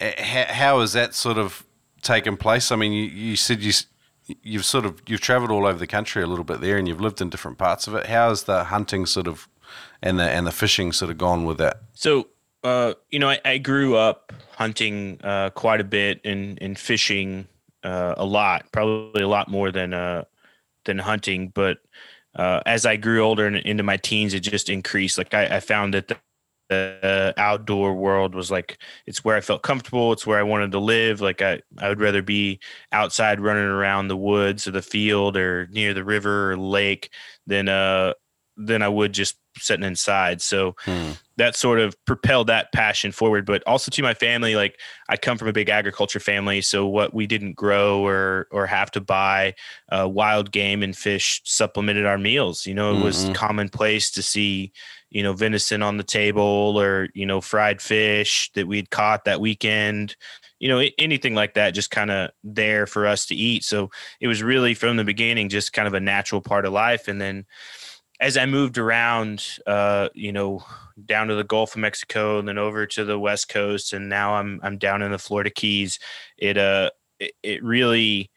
how 0.00 0.80
has 0.80 0.92
that 0.94 1.14
sort 1.14 1.38
of 1.38 1.64
taken 2.02 2.36
place? 2.36 2.72
I 2.72 2.76
mean, 2.76 2.92
you, 2.92 3.04
you 3.04 3.36
said 3.36 3.62
you 3.62 3.72
you've 4.42 4.64
sort 4.64 4.84
of 4.84 5.00
you've 5.06 5.20
traveled 5.20 5.50
all 5.50 5.66
over 5.66 5.78
the 5.78 5.86
country 5.86 6.22
a 6.22 6.26
little 6.26 6.44
bit 6.44 6.60
there 6.60 6.78
and 6.78 6.86
you've 6.86 7.00
lived 7.00 7.20
in 7.20 7.28
different 7.30 7.58
parts 7.58 7.88
of 7.88 7.96
it 7.96 8.06
how 8.06 8.28
has 8.28 8.44
the 8.44 8.62
hunting 8.64 9.04
sort 9.04 9.26
of 9.26 9.48
and 10.02 10.18
the 10.18 10.24
and 10.24 10.46
the 10.46 10.52
fishing 10.52 10.92
sort 10.92 11.10
of 11.10 11.18
gone 11.18 11.44
with 11.44 11.58
that? 11.58 11.82
So, 11.94 12.28
uh, 12.64 12.94
you 13.10 13.18
know, 13.18 13.28
I, 13.28 13.40
I 13.44 13.58
grew 13.58 13.96
up 13.96 14.32
hunting 14.56 15.20
uh, 15.22 15.50
quite 15.50 15.80
a 15.80 15.84
bit 15.84 16.20
and 16.24 16.60
and 16.60 16.78
fishing 16.78 17.46
uh, 17.82 18.14
a 18.16 18.24
lot, 18.24 18.66
probably 18.72 19.22
a 19.22 19.28
lot 19.28 19.48
more 19.48 19.70
than 19.70 19.94
uh, 19.94 20.24
than 20.84 20.98
hunting. 20.98 21.48
But 21.48 21.78
uh, 22.36 22.60
as 22.66 22.86
I 22.86 22.96
grew 22.96 23.22
older 23.22 23.46
and 23.46 23.56
into 23.56 23.82
my 23.82 23.96
teens, 23.96 24.34
it 24.34 24.40
just 24.40 24.68
increased. 24.68 25.18
Like 25.18 25.34
I, 25.34 25.56
I 25.56 25.60
found 25.60 25.94
that 25.94 26.08
the, 26.08 26.16
the 26.68 27.34
outdoor 27.36 27.94
world 27.94 28.34
was 28.34 28.50
like 28.50 28.78
it's 29.06 29.24
where 29.24 29.36
I 29.36 29.40
felt 29.40 29.62
comfortable. 29.62 30.12
It's 30.12 30.26
where 30.26 30.38
I 30.38 30.44
wanted 30.44 30.72
to 30.72 30.78
live. 30.78 31.20
Like 31.20 31.42
I, 31.42 31.60
I 31.78 31.88
would 31.88 32.00
rather 32.00 32.22
be 32.22 32.60
outside 32.92 33.40
running 33.40 33.64
around 33.64 34.08
the 34.08 34.16
woods 34.16 34.68
or 34.68 34.70
the 34.70 34.82
field 34.82 35.36
or 35.36 35.66
near 35.72 35.94
the 35.94 36.04
river 36.04 36.52
or 36.52 36.56
lake 36.56 37.10
than 37.46 37.68
uh 37.68 38.12
than 38.66 38.82
I 38.82 38.88
would 38.88 39.12
just 39.12 39.36
sitting 39.58 39.84
inside. 39.84 40.40
So 40.40 40.76
hmm. 40.80 41.12
that 41.36 41.56
sort 41.56 41.80
of 41.80 41.94
propelled 42.04 42.46
that 42.48 42.72
passion 42.72 43.12
forward. 43.12 43.46
But 43.46 43.62
also 43.66 43.90
to 43.90 44.02
my 44.02 44.14
family, 44.14 44.54
like 44.54 44.78
I 45.08 45.16
come 45.16 45.38
from 45.38 45.48
a 45.48 45.52
big 45.52 45.68
agriculture 45.68 46.20
family, 46.20 46.60
so 46.60 46.86
what 46.86 47.14
we 47.14 47.26
didn't 47.26 47.54
grow 47.54 48.04
or 48.06 48.46
or 48.50 48.66
have 48.66 48.90
to 48.92 49.00
buy, 49.00 49.54
uh, 49.90 50.08
wild 50.08 50.52
game 50.52 50.82
and 50.82 50.96
fish 50.96 51.40
supplemented 51.44 52.06
our 52.06 52.18
meals. 52.18 52.66
You 52.66 52.74
know, 52.74 52.92
it 52.92 52.96
mm-hmm. 52.96 53.04
was 53.04 53.30
commonplace 53.34 54.10
to 54.12 54.22
see 54.22 54.72
you 55.10 55.22
know 55.22 55.32
venison 55.32 55.82
on 55.82 55.96
the 55.96 56.04
table 56.04 56.80
or 56.80 57.08
you 57.14 57.26
know 57.26 57.40
fried 57.40 57.82
fish 57.82 58.50
that 58.54 58.66
we'd 58.66 58.90
caught 58.90 59.24
that 59.24 59.40
weekend 59.40 60.16
you 60.60 60.68
know 60.68 60.86
anything 60.98 61.34
like 61.34 61.54
that 61.54 61.72
just 61.72 61.90
kind 61.90 62.10
of 62.10 62.30
there 62.44 62.86
for 62.86 63.06
us 63.06 63.26
to 63.26 63.34
eat 63.34 63.64
so 63.64 63.90
it 64.20 64.28
was 64.28 64.42
really 64.42 64.72
from 64.72 64.96
the 64.96 65.04
beginning 65.04 65.48
just 65.48 65.72
kind 65.72 65.88
of 65.88 65.94
a 65.94 66.00
natural 66.00 66.40
part 66.40 66.64
of 66.64 66.72
life 66.72 67.08
and 67.08 67.20
then 67.20 67.44
as 68.20 68.36
I 68.36 68.46
moved 68.46 68.78
around, 68.78 69.58
uh, 69.66 70.10
you 70.14 70.30
know, 70.30 70.62
down 71.06 71.28
to 71.28 71.34
the 71.34 71.44
Gulf 71.44 71.74
of 71.74 71.80
Mexico 71.80 72.38
and 72.38 72.46
then 72.46 72.58
over 72.58 72.86
to 72.86 73.04
the 73.04 73.18
West 73.18 73.48
Coast, 73.48 73.92
and 73.92 74.08
now 74.08 74.34
I'm 74.34 74.60
I'm 74.62 74.78
down 74.78 75.02
in 75.02 75.10
the 75.10 75.18
Florida 75.18 75.50
Keys. 75.50 75.98
It 76.36 76.58
uh, 76.58 76.90
it, 77.18 77.32
it 77.42 77.64
really 77.64 78.30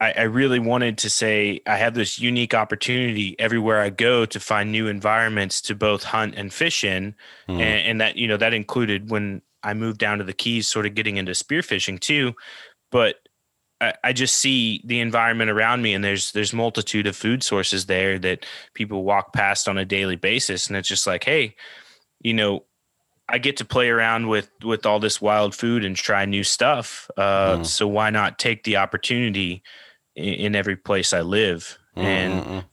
I, 0.00 0.12
I, 0.12 0.22
really 0.22 0.58
wanted 0.58 0.98
to 0.98 1.10
say 1.10 1.60
I 1.66 1.76
have 1.76 1.94
this 1.94 2.18
unique 2.18 2.54
opportunity 2.54 3.36
everywhere 3.38 3.80
I 3.80 3.90
go 3.90 4.24
to 4.24 4.40
find 4.40 4.72
new 4.72 4.86
environments 4.86 5.60
to 5.62 5.74
both 5.74 6.04
hunt 6.04 6.34
and 6.36 6.52
fish 6.52 6.84
in, 6.84 7.14
mm. 7.48 7.54
and, 7.54 7.60
and, 7.60 8.00
that 8.00 8.16
you 8.16 8.26
know 8.26 8.36
that 8.36 8.54
included 8.54 9.10
when 9.10 9.42
I 9.62 9.74
moved 9.74 9.98
down 9.98 10.18
to 10.18 10.24
the 10.24 10.32
Keys, 10.32 10.68
sort 10.68 10.86
of 10.86 10.94
getting 10.94 11.16
into 11.16 11.32
spearfishing 11.32 12.00
too. 12.00 12.34
But 12.90 13.16
I, 13.80 13.94
I 14.04 14.12
just 14.12 14.36
see 14.36 14.82
the 14.84 15.00
environment 15.00 15.50
around 15.50 15.82
me, 15.82 15.94
and 15.94 16.04
there's 16.04 16.32
there's 16.32 16.52
multitude 16.52 17.06
of 17.06 17.16
food 17.16 17.42
sources 17.42 17.86
there 17.86 18.18
that 18.18 18.44
people 18.74 19.04
walk 19.04 19.32
past 19.32 19.68
on 19.68 19.78
a 19.78 19.84
daily 19.84 20.16
basis, 20.16 20.66
and 20.66 20.76
it's 20.76 20.88
just 20.88 21.06
like, 21.06 21.24
hey, 21.24 21.56
you 22.20 22.34
know, 22.34 22.64
I 23.28 23.38
get 23.38 23.56
to 23.58 23.64
play 23.64 23.88
around 23.88 24.28
with 24.28 24.50
with 24.62 24.84
all 24.84 25.00
this 25.00 25.20
wild 25.20 25.54
food 25.54 25.84
and 25.84 25.96
try 25.96 26.24
new 26.24 26.44
stuff. 26.44 27.10
Uh, 27.16 27.58
mm. 27.58 27.66
So 27.66 27.88
why 27.88 28.10
not 28.10 28.38
take 28.38 28.64
the 28.64 28.76
opportunity 28.76 29.62
in, 30.14 30.34
in 30.34 30.56
every 30.56 30.76
place 30.76 31.12
I 31.12 31.22
live? 31.22 31.78
Mm. 31.96 32.02
And 32.02 32.64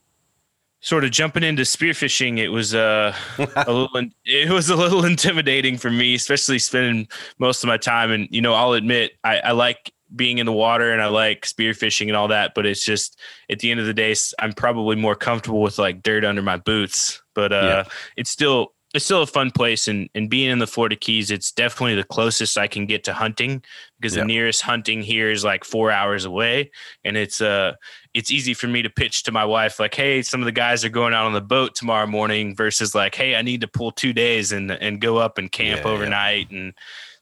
sort 0.79 1.03
of 1.03 1.11
jumping 1.11 1.43
into 1.43 1.63
spearfishing, 1.63 2.37
it 2.37 2.49
was 2.49 2.73
uh, 2.73 3.15
a 3.37 3.71
little 3.71 3.89
it 4.25 4.49
was 4.49 4.69
a 4.69 4.75
little 4.75 5.05
intimidating 5.13 5.77
for 5.77 5.91
me, 5.91 6.15
especially 6.15 6.59
spending 6.59 7.07
most 7.39 7.63
of 7.63 7.67
my 7.67 7.77
time. 7.77 8.11
And 8.11 8.27
you 8.31 8.41
know, 8.41 8.53
I'll 8.53 8.73
admit 8.73 9.13
I, 9.23 9.39
I 9.39 9.51
like 9.51 9.93
being 10.15 10.37
in 10.37 10.45
the 10.45 10.53
water 10.53 10.91
and 10.91 11.01
I 11.01 11.07
like 11.07 11.45
spearfishing 11.45 12.07
and 12.07 12.15
all 12.15 12.29
that, 12.29 12.53
but 12.55 12.65
it's 12.65 12.85
just 12.85 13.19
at 13.49 13.59
the 13.59 13.71
end 13.71 13.79
of 13.79 13.85
the 13.85 13.93
day, 13.93 14.15
I'm 14.39 14.53
probably 14.53 14.95
more 14.95 15.15
comfortable 15.15 15.61
with 15.61 15.77
like 15.77 16.03
dirt 16.03 16.23
under 16.23 16.41
my 16.41 16.57
boots. 16.57 17.21
But 17.33 17.51
uh, 17.51 17.83
yeah. 17.85 17.93
it's 18.15 18.29
still 18.29 18.73
it's 18.93 19.03
still 19.03 19.21
a 19.21 19.27
fun 19.27 19.51
place 19.51 19.87
and 19.87 20.09
and 20.15 20.29
being 20.29 20.49
in 20.49 20.59
the 20.59 20.67
Florida 20.67 20.95
Keys, 20.95 21.29
it's 21.29 21.51
definitely 21.51 21.95
the 21.95 22.05
closest 22.05 22.57
I 22.57 22.67
can 22.67 22.85
get 22.85 23.03
to 23.03 23.13
hunting 23.13 23.61
because 23.99 24.15
yep. 24.15 24.23
the 24.23 24.27
nearest 24.27 24.61
hunting 24.61 25.01
here 25.01 25.29
is 25.29 25.43
like 25.43 25.65
four 25.65 25.91
hours 25.91 26.25
away. 26.25 26.71
And 27.03 27.17
it's 27.17 27.41
uh 27.41 27.73
it's 28.13 28.31
easy 28.31 28.53
for 28.53 28.67
me 28.67 28.81
to 28.81 28.89
pitch 28.89 29.23
to 29.23 29.31
my 29.31 29.43
wife 29.43 29.79
like, 29.79 29.93
hey, 29.93 30.21
some 30.21 30.41
of 30.41 30.45
the 30.45 30.51
guys 30.53 30.85
are 30.85 30.89
going 30.89 31.13
out 31.13 31.25
on 31.25 31.33
the 31.33 31.41
boat 31.41 31.75
tomorrow 31.75 32.07
morning 32.07 32.55
versus 32.55 32.95
like, 32.95 33.13
hey, 33.13 33.35
I 33.35 33.41
need 33.41 33.61
to 33.61 33.67
pull 33.67 33.91
two 33.91 34.13
days 34.13 34.51
and 34.53 34.71
and 34.71 35.01
go 35.01 35.17
up 35.17 35.37
and 35.37 35.51
camp 35.51 35.81
yeah, 35.83 35.91
overnight. 35.91 36.47
Yeah. 36.49 36.59
And 36.59 36.73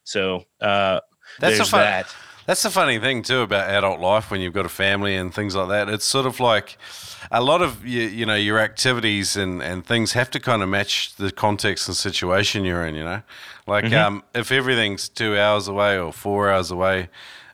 so 0.04 0.44
uh 0.62 1.00
that's 1.40 1.58
there's 1.58 1.70
fun, 1.70 1.82
that. 1.82 2.16
That's 2.46 2.62
the 2.62 2.70
funny 2.70 3.00
thing 3.00 3.24
too 3.24 3.40
about 3.40 3.70
adult 3.70 4.00
life 4.00 4.30
when 4.30 4.40
you've 4.40 4.54
got 4.54 4.66
a 4.66 4.70
family 4.70 5.16
and 5.16 5.34
things 5.34 5.56
like 5.56 5.70
that. 5.70 5.90
It's 5.90 6.06
sort 6.06 6.28
of 6.28 6.40
like 6.40 6.78
a 7.32 7.42
lot 7.42 7.62
of 7.62 7.86
you, 7.86 8.04
you 8.04 8.26
know 8.26 8.36
your 8.36 8.60
activities 8.60 9.36
and, 9.36 9.64
and 9.64 9.86
things 9.86 10.14
have 10.14 10.30
to 10.32 10.40
kind 10.40 10.62
of 10.62 10.70
match 10.70 11.16
the 11.16 11.32
context 11.32 11.88
and 11.88 11.98
situation 11.98 12.64
you're 12.64 12.86
in. 12.86 12.96
You 12.96 13.04
know, 13.04 13.22
like 13.66 13.86
mm-hmm. 13.86 13.96
um, 13.96 14.24
if 14.36 14.52
everything's 14.52 15.10
two 15.10 15.38
hours 15.38 15.68
away 15.68 15.98
or 15.98 16.14
four 16.14 16.52
hours 16.52 16.72
away. 16.72 17.10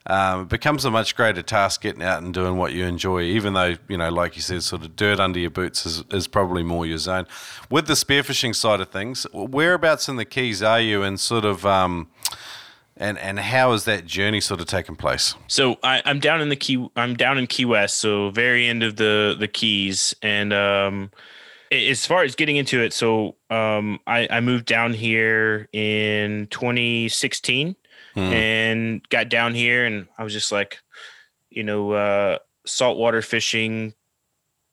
Um, 0.08 0.42
it 0.42 0.50
becomes 0.50 0.84
a 0.84 0.90
much 0.90 1.16
greater 1.16 1.44
task 1.44 1.84
getting 1.84 2.02
out 2.02 2.24
and 2.24 2.34
doing 2.34 2.58
what 2.58 2.74
you 2.74 2.86
enjoy, 2.86 3.22
even 3.22 3.54
though, 3.54 3.76
you 3.88 3.98
know, 3.98 4.10
like 4.10 4.36
you 4.36 4.42
said, 4.42 4.64
sort 4.64 4.82
of 4.82 4.96
dirt 4.96 5.20
under 5.20 5.38
your 5.38 5.52
boots 5.52 5.86
is, 5.86 6.04
is 6.10 6.28
probably 6.28 6.64
more 6.64 6.88
your 6.88 6.98
zone. 6.98 7.28
With 7.70 7.86
the 7.86 7.94
spearfishing 7.94 8.56
side 8.56 8.82
of 8.82 8.90
things, 8.90 9.28
whereabouts 9.32 10.10
in 10.10 10.16
the 10.16 10.26
Keys 10.26 10.64
are 10.64 10.82
you 10.82 11.04
and 11.04 11.20
sort 11.20 11.46
of, 11.46 11.68
um, 11.68 12.08
and 13.02 13.18
and 13.18 13.40
how 13.40 13.72
has 13.72 13.86
that 13.86 14.06
journey 14.06 14.40
sort 14.40 14.62
of 14.62 14.68
taken 14.68 14.96
place? 14.96 15.36
So 15.48 15.78
I, 15.84 16.02
am 16.06 16.20
down 16.20 16.40
in 16.40 16.50
the 16.50 16.56
key. 16.56 16.88
I'm 16.96 17.16
down 17.16 17.38
in 17.38 17.48
Key 17.48 17.66
West, 17.66 17.98
so 17.98 18.30
very 18.30 18.68
end 18.68 18.84
of 18.84 18.96
the 18.96 19.36
the 19.38 19.48
Keys, 19.48 20.16
and 20.22 20.54
um, 20.54 21.12
as 21.72 22.06
far 22.06 22.24
as 22.24 22.36
getting 22.36 22.58
into 22.58 22.82
it, 22.82 22.94
so 22.94 23.36
um, 23.50 24.00
I, 24.06 24.28
I 24.30 24.40
moved 24.40 24.66
down 24.66 24.94
here 24.94 25.68
in 25.74 26.48
2016, 26.52 27.76
hmm. 28.14 28.20
and 28.20 29.10
got 29.10 29.30
down 29.30 29.56
here, 29.56 29.86
and 29.86 30.08
I 30.18 30.24
was 30.24 30.34
just 30.34 30.52
like, 30.52 30.78
you 31.50 31.64
know, 31.64 31.92
uh, 31.92 32.38
saltwater 32.66 33.22
fishing 33.22 33.94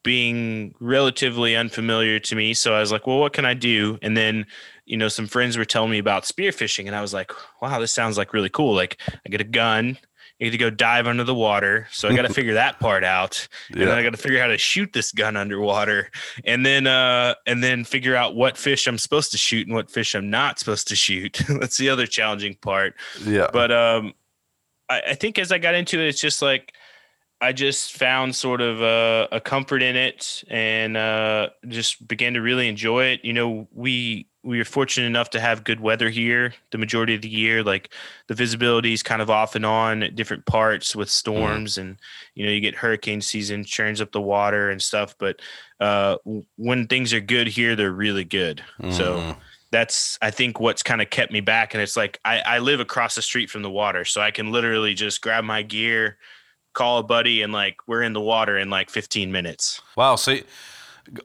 being 0.05 0.75
relatively 0.81 1.57
unfamiliar 1.57 2.19
to 2.19 2.37
me. 2.37 2.55
So 2.55 2.75
I 2.75 2.81
was 2.81 2.93
like, 2.93 3.07
well, 3.07 3.19
what 3.19 3.33
can 3.33 3.45
I 3.45 3.55
do? 3.55 3.99
And 4.01 4.17
then 4.17 4.47
you 4.89 4.97
know, 4.97 5.09
some 5.09 5.27
friends 5.27 5.57
were 5.57 5.65
telling 5.65 5.91
me 5.91 5.99
about 5.99 6.25
spearfishing, 6.25 6.87
and 6.87 6.97
I 6.97 7.01
was 7.01 7.13
like, 7.13 7.31
wow, 7.61 7.79
this 7.79 7.93
sounds 7.93 8.17
like 8.17 8.33
really 8.33 8.49
cool. 8.49 8.75
Like, 8.75 9.01
I 9.25 9.29
get 9.29 9.41
a 9.41 9.45
gun, 9.45 9.99
I 10.41 10.45
get 10.45 10.51
to 10.53 10.59
go 10.59 10.71
dive 10.71 11.07
under 11.07 11.25
the 11.25 11.35
water. 11.35 11.89
So 11.91 12.09
I 12.09 12.15
got 12.15 12.23
to 12.23 12.33
figure 12.35 12.55
that 12.55 12.79
part 12.79 13.03
out. 13.03 13.49
Yeah. 13.71 13.81
And 13.81 13.91
then 13.91 13.99
I 13.99 14.03
got 14.03 14.11
to 14.11 14.17
figure 14.17 14.39
out 14.39 14.43
how 14.43 14.49
to 14.49 14.59
shoot 14.59 14.93
this 14.93 15.11
gun 15.11 15.37
underwater 15.37 16.11
and 16.45 16.65
then, 16.65 16.87
uh, 16.87 17.35
and 17.47 17.63
then 17.63 17.85
figure 17.85 18.15
out 18.15 18.37
what 18.37 18.57
fish 18.57 18.87
I'm 18.87 18.99
supposed 18.99 19.33
to 19.33 19.39
shoot 19.39 19.67
and 19.67 19.75
what 19.75 19.91
fish 19.91 20.15
I'm 20.15 20.31
not 20.31 20.61
supposed 20.61 20.87
to 20.89 20.97
shoot. 20.97 21.41
That's 21.49 21.77
the 21.77 21.89
other 21.91 22.07
challenging 22.07 22.55
part. 22.55 22.95
Yeah. 23.25 23.49
But, 23.53 23.73
um, 23.73 24.15
I, 24.89 25.03
I 25.09 25.15
think 25.15 25.39
as 25.41 25.51
I 25.51 25.59
got 25.59 25.75
into 25.75 25.99
it, 25.99 26.07
it's 26.07 26.21
just 26.21 26.41
like, 26.41 26.73
I 27.41 27.53
just 27.53 27.97
found 27.97 28.35
sort 28.35 28.61
of 28.61 28.81
a, 28.83 29.29
a 29.33 29.41
comfort 29.41 29.83
in 29.83 29.95
it 29.95 30.43
and 30.49 30.97
uh, 30.97 31.51
just 31.69 32.07
began 32.07 32.35
to 32.35 32.41
really 32.41 32.69
enjoy 32.69 33.05
it. 33.07 33.25
You 33.25 33.33
know, 33.33 33.69
we 33.73 34.29
we 34.49 34.59
are 34.59 34.65
fortunate 34.65 35.07
enough 35.07 35.29
to 35.29 35.41
have 35.41 35.63
good 35.63 35.79
weather 35.79 36.09
here 36.09 36.55
the 36.71 36.79
majority 36.79 37.15
of 37.15 37.21
the 37.21 37.29
year. 37.29 37.63
Like 37.63 37.91
the 38.29 38.35
visibility 38.35 38.95
is 38.95 39.03
kind 39.03 39.21
of 39.21 39.29
off 39.29 39.55
and 39.55 39.67
on 39.67 40.03
at 40.03 40.17
different 40.17 40.47
parts 40.47 40.97
with 40.97 41.11
storms, 41.11 41.75
mm. 41.75 41.83
and 41.83 41.97
you 42.35 42.47
know 42.47 42.51
you 42.51 42.61
get 42.61 42.75
hurricane 42.75 43.21
season, 43.21 43.63
churns 43.63 44.01
up 44.01 44.11
the 44.11 44.23
water 44.23 44.71
and 44.71 44.83
stuff. 44.83 45.15
But 45.19 45.41
uh, 45.81 46.17
when 46.57 46.87
things 46.87 47.13
are 47.13 47.21
good 47.21 47.47
here, 47.47 47.77
they're 47.77 47.93
really 47.93 48.25
good. 48.25 48.65
Mm. 48.81 48.95
So 48.95 49.37
that's 49.71 50.19
I 50.23 50.31
think 50.31 50.59
what's 50.61 50.83
kind 50.83 51.03
of 51.03 51.11
kept 51.11 51.31
me 51.31 51.43
back. 51.43 51.75
And 51.75 51.83
it's 51.83 51.97
like 51.97 52.19
I, 52.25 52.41
I 52.41 52.59
live 52.61 52.81
across 52.81 53.17
the 53.17 53.23
street 53.23 53.51
from 53.51 53.61
the 53.61 53.71
water, 53.71 54.07
so 54.07 54.23
I 54.23 54.31
can 54.31 54.51
literally 54.51 54.95
just 54.95 55.21
grab 55.21 55.45
my 55.45 55.61
gear, 55.61 56.17
call 56.73 56.97
a 56.97 57.03
buddy, 57.03 57.43
and 57.43 57.53
like 57.53 57.77
we're 57.87 58.03
in 58.03 58.15
the 58.15 58.23
water 58.23 58.57
in 58.57 58.71
like 58.71 58.89
15 58.89 59.31
minutes. 59.31 59.83
Wow. 59.95 60.17
So 60.17 60.39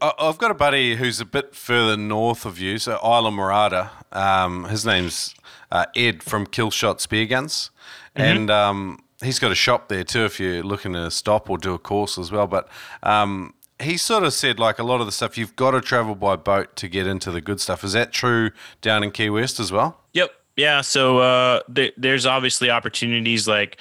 I've 0.02 0.38
got 0.38 0.52
a 0.52 0.56
buddy 0.56 0.96
who's 0.96 1.20
a 1.20 1.26
bit 1.26 1.56
further 1.56 1.98
north 1.98 2.46
of 2.46 2.60
you, 2.60 2.78
so 2.78 2.98
Islamorada. 2.98 3.90
Um, 4.12 4.66
his 4.66 4.86
name's 4.86 5.36
uh, 5.72 5.86
Ed 5.96 6.24
from 6.24 6.48
Killshot 6.48 7.00
Spear 7.00 7.26
Guns, 7.26 7.72
mm-hmm. 8.16 8.22
and 8.22 8.50
um, 8.50 9.04
he's 9.22 9.40
got 9.40 9.52
a 9.52 9.56
shop 9.56 9.90
there 9.90 10.04
too. 10.04 10.26
If 10.26 10.40
you're 10.40 10.64
looking 10.64 10.94
to 10.94 11.12
stop 11.12 11.50
or 11.50 11.58
do 11.58 11.74
a 11.74 11.80
course 11.80 12.18
as 12.18 12.32
well, 12.32 12.48
but 12.48 12.70
um, 13.02 13.54
he 13.80 13.98
sort 13.98 14.24
of 14.24 14.34
said 14.34 14.60
like 14.60 14.80
a 14.80 14.84
lot 14.84 15.00
of 15.00 15.06
the 15.06 15.12
stuff 15.12 15.38
you've 15.38 15.56
got 15.56 15.72
to 15.72 15.82
travel 15.82 16.16
by 16.16 16.36
boat 16.36 16.76
to 16.78 16.88
get 16.88 17.08
into 17.08 17.32
the 17.32 17.42
good 17.42 17.60
stuff. 17.60 17.84
Is 17.84 17.94
that 17.94 18.12
true 18.12 18.52
down 18.82 19.04
in 19.04 19.12
Key 19.12 19.30
West 19.30 19.60
as 19.60 19.72
well? 19.72 20.00
Yep. 20.14 20.32
Yeah. 20.56 20.82
So 20.82 21.20
uh, 21.20 21.62
th- 21.74 21.94
there's 21.98 22.26
obviously 22.26 22.70
opportunities 22.70 23.48
like 23.48 23.78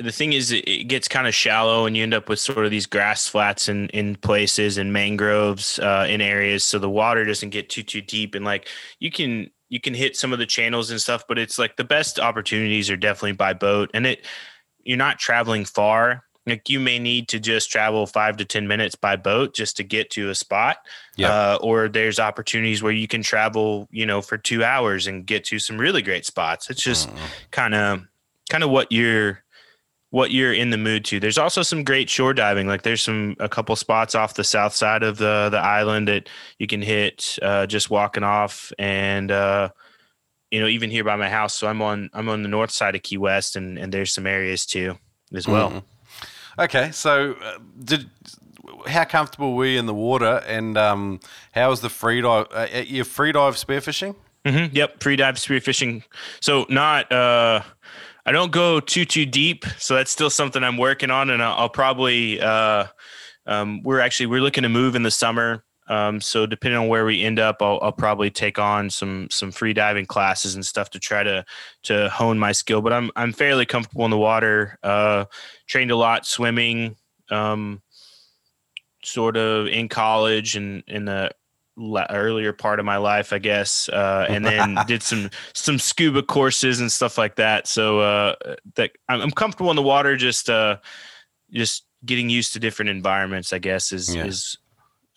the 0.00 0.12
thing 0.12 0.32
is 0.32 0.50
it 0.52 0.88
gets 0.88 1.08
kind 1.08 1.26
of 1.26 1.34
shallow 1.34 1.86
and 1.86 1.96
you 1.96 2.02
end 2.02 2.14
up 2.14 2.28
with 2.28 2.38
sort 2.38 2.64
of 2.64 2.70
these 2.70 2.86
grass 2.86 3.28
flats 3.28 3.68
in 3.68 3.88
in 3.90 4.16
places 4.16 4.78
and 4.78 4.92
mangroves 4.92 5.78
uh, 5.78 6.06
in 6.08 6.20
areas 6.20 6.64
so 6.64 6.78
the 6.78 6.90
water 6.90 7.24
doesn't 7.24 7.50
get 7.50 7.68
too 7.68 7.82
too 7.82 8.00
deep 8.00 8.34
and 8.34 8.44
like 8.44 8.68
you 8.98 9.10
can 9.10 9.50
you 9.68 9.80
can 9.80 9.94
hit 9.94 10.16
some 10.16 10.32
of 10.32 10.38
the 10.38 10.46
channels 10.46 10.90
and 10.90 11.00
stuff 11.00 11.24
but 11.28 11.38
it's 11.38 11.58
like 11.58 11.76
the 11.76 11.84
best 11.84 12.18
opportunities 12.18 12.90
are 12.90 12.96
definitely 12.96 13.32
by 13.32 13.52
boat 13.52 13.90
and 13.94 14.06
it 14.06 14.26
you're 14.84 14.96
not 14.96 15.18
traveling 15.18 15.64
far. 15.64 16.24
Like 16.46 16.68
you 16.68 16.80
may 16.80 16.98
need 16.98 17.28
to 17.28 17.38
just 17.38 17.70
travel 17.70 18.06
five 18.06 18.38
to 18.38 18.44
ten 18.44 18.66
minutes 18.66 18.94
by 18.94 19.14
boat 19.16 19.54
just 19.54 19.76
to 19.76 19.84
get 19.84 20.10
to 20.12 20.30
a 20.30 20.34
spot 20.34 20.78
yeah. 21.16 21.28
Uh, 21.28 21.58
or 21.60 21.88
there's 21.88 22.18
opportunities 22.18 22.82
where 22.82 22.92
you 22.92 23.06
can 23.06 23.22
travel 23.22 23.86
you 23.90 24.06
know 24.06 24.22
for 24.22 24.38
two 24.38 24.64
hours 24.64 25.06
and 25.06 25.26
get 25.26 25.44
to 25.44 25.58
some 25.58 25.78
really 25.78 26.02
great 26.02 26.24
spots. 26.24 26.70
It's 26.70 26.82
just 26.82 27.10
kind 27.50 27.74
of 27.74 28.02
kind 28.48 28.64
of 28.64 28.70
what 28.70 28.90
you're 28.90 29.44
what 30.10 30.32
you're 30.32 30.52
in 30.52 30.70
the 30.70 30.76
mood 30.76 31.04
to. 31.06 31.20
There's 31.20 31.38
also 31.38 31.62
some 31.62 31.84
great 31.84 32.10
shore 32.10 32.34
diving. 32.34 32.66
Like 32.66 32.82
there's 32.82 33.02
some 33.02 33.36
a 33.38 33.48
couple 33.48 33.74
spots 33.76 34.14
off 34.14 34.34
the 34.34 34.44
south 34.44 34.74
side 34.74 35.02
of 35.02 35.18
the 35.18 35.48
the 35.50 35.58
island 35.58 36.08
that 36.08 36.28
you 36.58 36.66
can 36.66 36.82
hit 36.82 37.38
uh, 37.42 37.66
just 37.66 37.90
walking 37.90 38.24
off, 38.24 38.72
and 38.78 39.30
uh, 39.30 39.70
you 40.50 40.60
know 40.60 40.66
even 40.66 40.90
here 40.90 41.04
by 41.04 41.16
my 41.16 41.28
house. 41.28 41.54
So 41.54 41.68
I'm 41.68 41.80
on 41.80 42.10
I'm 42.12 42.28
on 42.28 42.42
the 42.42 42.48
north 42.48 42.70
side 42.70 42.94
of 42.94 43.02
Key 43.02 43.18
West, 43.18 43.56
and 43.56 43.78
and 43.78 43.92
there's 43.92 44.12
some 44.12 44.26
areas 44.26 44.66
too 44.66 44.98
as 45.32 45.46
well. 45.46 45.70
Mm. 45.70 45.82
Okay, 46.58 46.90
so 46.90 47.36
uh, 47.42 47.58
did 47.82 48.10
how 48.86 49.04
comfortable 49.04 49.54
were 49.54 49.66
you 49.66 49.78
in 49.78 49.86
the 49.86 49.94
water, 49.94 50.42
and 50.46 50.76
um, 50.76 51.20
how 51.52 51.70
was 51.70 51.80
the 51.80 51.88
free 51.88 52.20
dive? 52.20 52.46
Uh, 52.50 52.66
uh 52.74 52.78
your 52.78 53.04
free 53.04 53.32
dive 53.32 53.54
spearfishing? 53.54 54.16
Mm-hmm, 54.44 54.74
yep, 54.74 55.02
free 55.02 55.16
dive 55.16 55.36
spearfishing. 55.36 56.02
So 56.40 56.66
not 56.68 57.12
uh 57.12 57.62
I 58.26 58.32
don't 58.32 58.52
go 58.52 58.80
too 58.80 59.04
too 59.04 59.26
deep, 59.26 59.64
so 59.78 59.94
that's 59.94 60.10
still 60.10 60.30
something 60.30 60.62
I'm 60.62 60.76
working 60.76 61.10
on, 61.10 61.30
and 61.30 61.42
I'll, 61.42 61.54
I'll 61.60 61.68
probably 61.68 62.40
uh, 62.40 62.86
um, 63.46 63.82
we're 63.82 64.00
actually 64.00 64.26
we're 64.26 64.40
looking 64.40 64.62
to 64.62 64.68
move 64.68 64.94
in 64.94 65.02
the 65.02 65.10
summer. 65.10 65.64
Um, 65.88 66.20
so 66.20 66.46
depending 66.46 66.78
on 66.78 66.86
where 66.86 67.04
we 67.04 67.24
end 67.24 67.40
up, 67.40 67.56
I'll, 67.60 67.80
I'll, 67.82 67.90
probably 67.90 68.30
take 68.30 68.60
on 68.60 68.90
some 68.90 69.26
some 69.28 69.50
free 69.50 69.72
diving 69.72 70.06
classes 70.06 70.54
and 70.54 70.64
stuff 70.64 70.88
to 70.90 71.00
try 71.00 71.24
to 71.24 71.44
to 71.84 72.08
hone 72.10 72.38
my 72.38 72.52
skill. 72.52 72.80
But 72.80 72.92
I'm 72.92 73.10
I'm 73.16 73.32
fairly 73.32 73.66
comfortable 73.66 74.04
in 74.04 74.12
the 74.12 74.18
water. 74.18 74.78
Uh, 74.84 75.24
trained 75.66 75.90
a 75.90 75.96
lot 75.96 76.26
swimming, 76.26 76.94
um, 77.30 77.82
sort 79.02 79.36
of 79.36 79.66
in 79.66 79.88
college 79.88 80.54
and 80.54 80.84
in 80.86 81.06
the 81.06 81.32
earlier 82.10 82.52
part 82.52 82.78
of 82.78 82.84
my 82.84 82.96
life, 82.96 83.32
I 83.32 83.38
guess, 83.38 83.88
uh, 83.88 84.26
and 84.28 84.44
then 84.44 84.78
did 84.86 85.02
some 85.02 85.30
some 85.54 85.78
scuba 85.78 86.22
courses 86.22 86.80
and 86.80 86.90
stuff 86.90 87.18
like 87.18 87.36
that. 87.36 87.66
So 87.66 88.00
uh, 88.00 88.34
that 88.76 88.92
I'm, 89.08 89.30
comfortable 89.30 89.70
in 89.70 89.76
the 89.76 89.82
water, 89.82 90.16
just 90.16 90.50
uh, 90.50 90.76
just 91.50 91.84
getting 92.04 92.30
used 92.30 92.52
to 92.54 92.60
different 92.60 92.90
environments, 92.90 93.52
I 93.52 93.58
guess, 93.58 93.92
is 93.92 94.14
Yeah. 94.14 94.26
is 94.26 94.56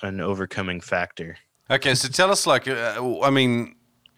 an 0.01 0.19
overcoming 0.19 0.81
factor. 0.81 1.37
Okay, 1.69 1.95
so 1.95 2.09
tell 2.09 2.29
us, 2.29 2.45
like, 2.45 2.67
uh, 2.67 3.21
I 3.21 3.29
mean, 3.29 3.75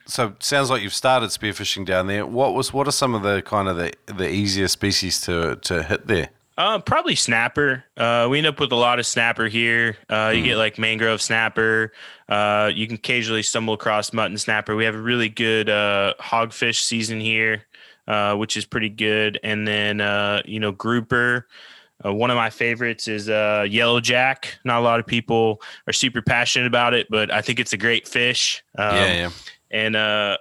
so 0.08 0.36
sounds 0.40 0.70
like 0.70 0.82
you've 0.82 0.94
started 0.94 1.30
spearfishing 1.30 1.86
down 1.86 2.08
there. 2.08 2.26
What 2.26 2.54
was, 2.54 2.74
what 2.74 2.88
are 2.88 2.92
some 2.92 3.14
of 3.14 3.24
the 3.24 3.42
kind 3.42 3.68
of 3.68 3.78
the 3.78 3.94
the 4.08 4.30
easier 4.30 4.68
species 4.68 5.22
to 5.22 5.56
to 5.58 5.84
hit 5.84 6.08
there? 6.08 6.30
Uh, 6.58 6.80
probably 6.80 7.16
snapper. 7.16 7.84
Uh, 7.98 8.28
we 8.30 8.38
end 8.38 8.48
up 8.48 8.60
with 8.60 8.72
a 8.72 8.76
lot 8.76 8.98
of 8.98 9.06
snapper 9.06 9.48
here. 9.48 9.98
Uh, 10.10 10.32
you 10.34 10.42
get 10.42 10.56
like 10.56 10.80
mangrove 10.80 11.22
snapper. 11.22 11.92
Uh, 12.30 12.72
you 12.74 12.88
can 12.88 12.96
occasionally 12.96 13.44
stumble 13.44 13.74
across 13.74 14.14
mutton 14.14 14.38
snapper. 14.38 14.76
We 14.76 14.86
have 14.86 14.96
a 14.96 15.02
really 15.02 15.28
good 15.28 15.70
uh, 15.70 16.14
hogfish 16.20 16.82
season 16.82 17.20
here, 17.20 17.64
uh, 18.08 18.36
which 18.36 18.56
is 18.56 18.66
pretty 18.66 18.90
good. 18.90 19.38
And 19.44 19.68
then 19.68 20.00
uh, 20.00 20.42
you 20.46 20.60
know 20.60 20.72
grouper. 20.72 21.48
Uh, 22.06 22.14
one 22.14 22.30
of 22.30 22.36
my 22.36 22.50
favorites 22.50 23.08
is 23.08 23.30
uh, 23.30 23.66
yellow 23.68 24.00
jack. 24.00 24.58
Not 24.66 24.80
a 24.80 24.84
lot 24.84 25.00
of 25.00 25.08
people 25.08 25.62
are 25.88 25.94
super 25.94 26.22
passionate 26.22 26.68
about 26.68 26.94
it, 26.94 27.08
but 27.10 27.32
I 27.32 27.42
think 27.42 27.60
it's 27.60 27.74
a 27.74 27.78
great 27.78 28.08
fish. 28.08 28.64
Um, 28.78 28.96
yeah, 28.96 29.14
yeah. 29.14 29.30
And 29.72 29.96
uh, 29.96 30.38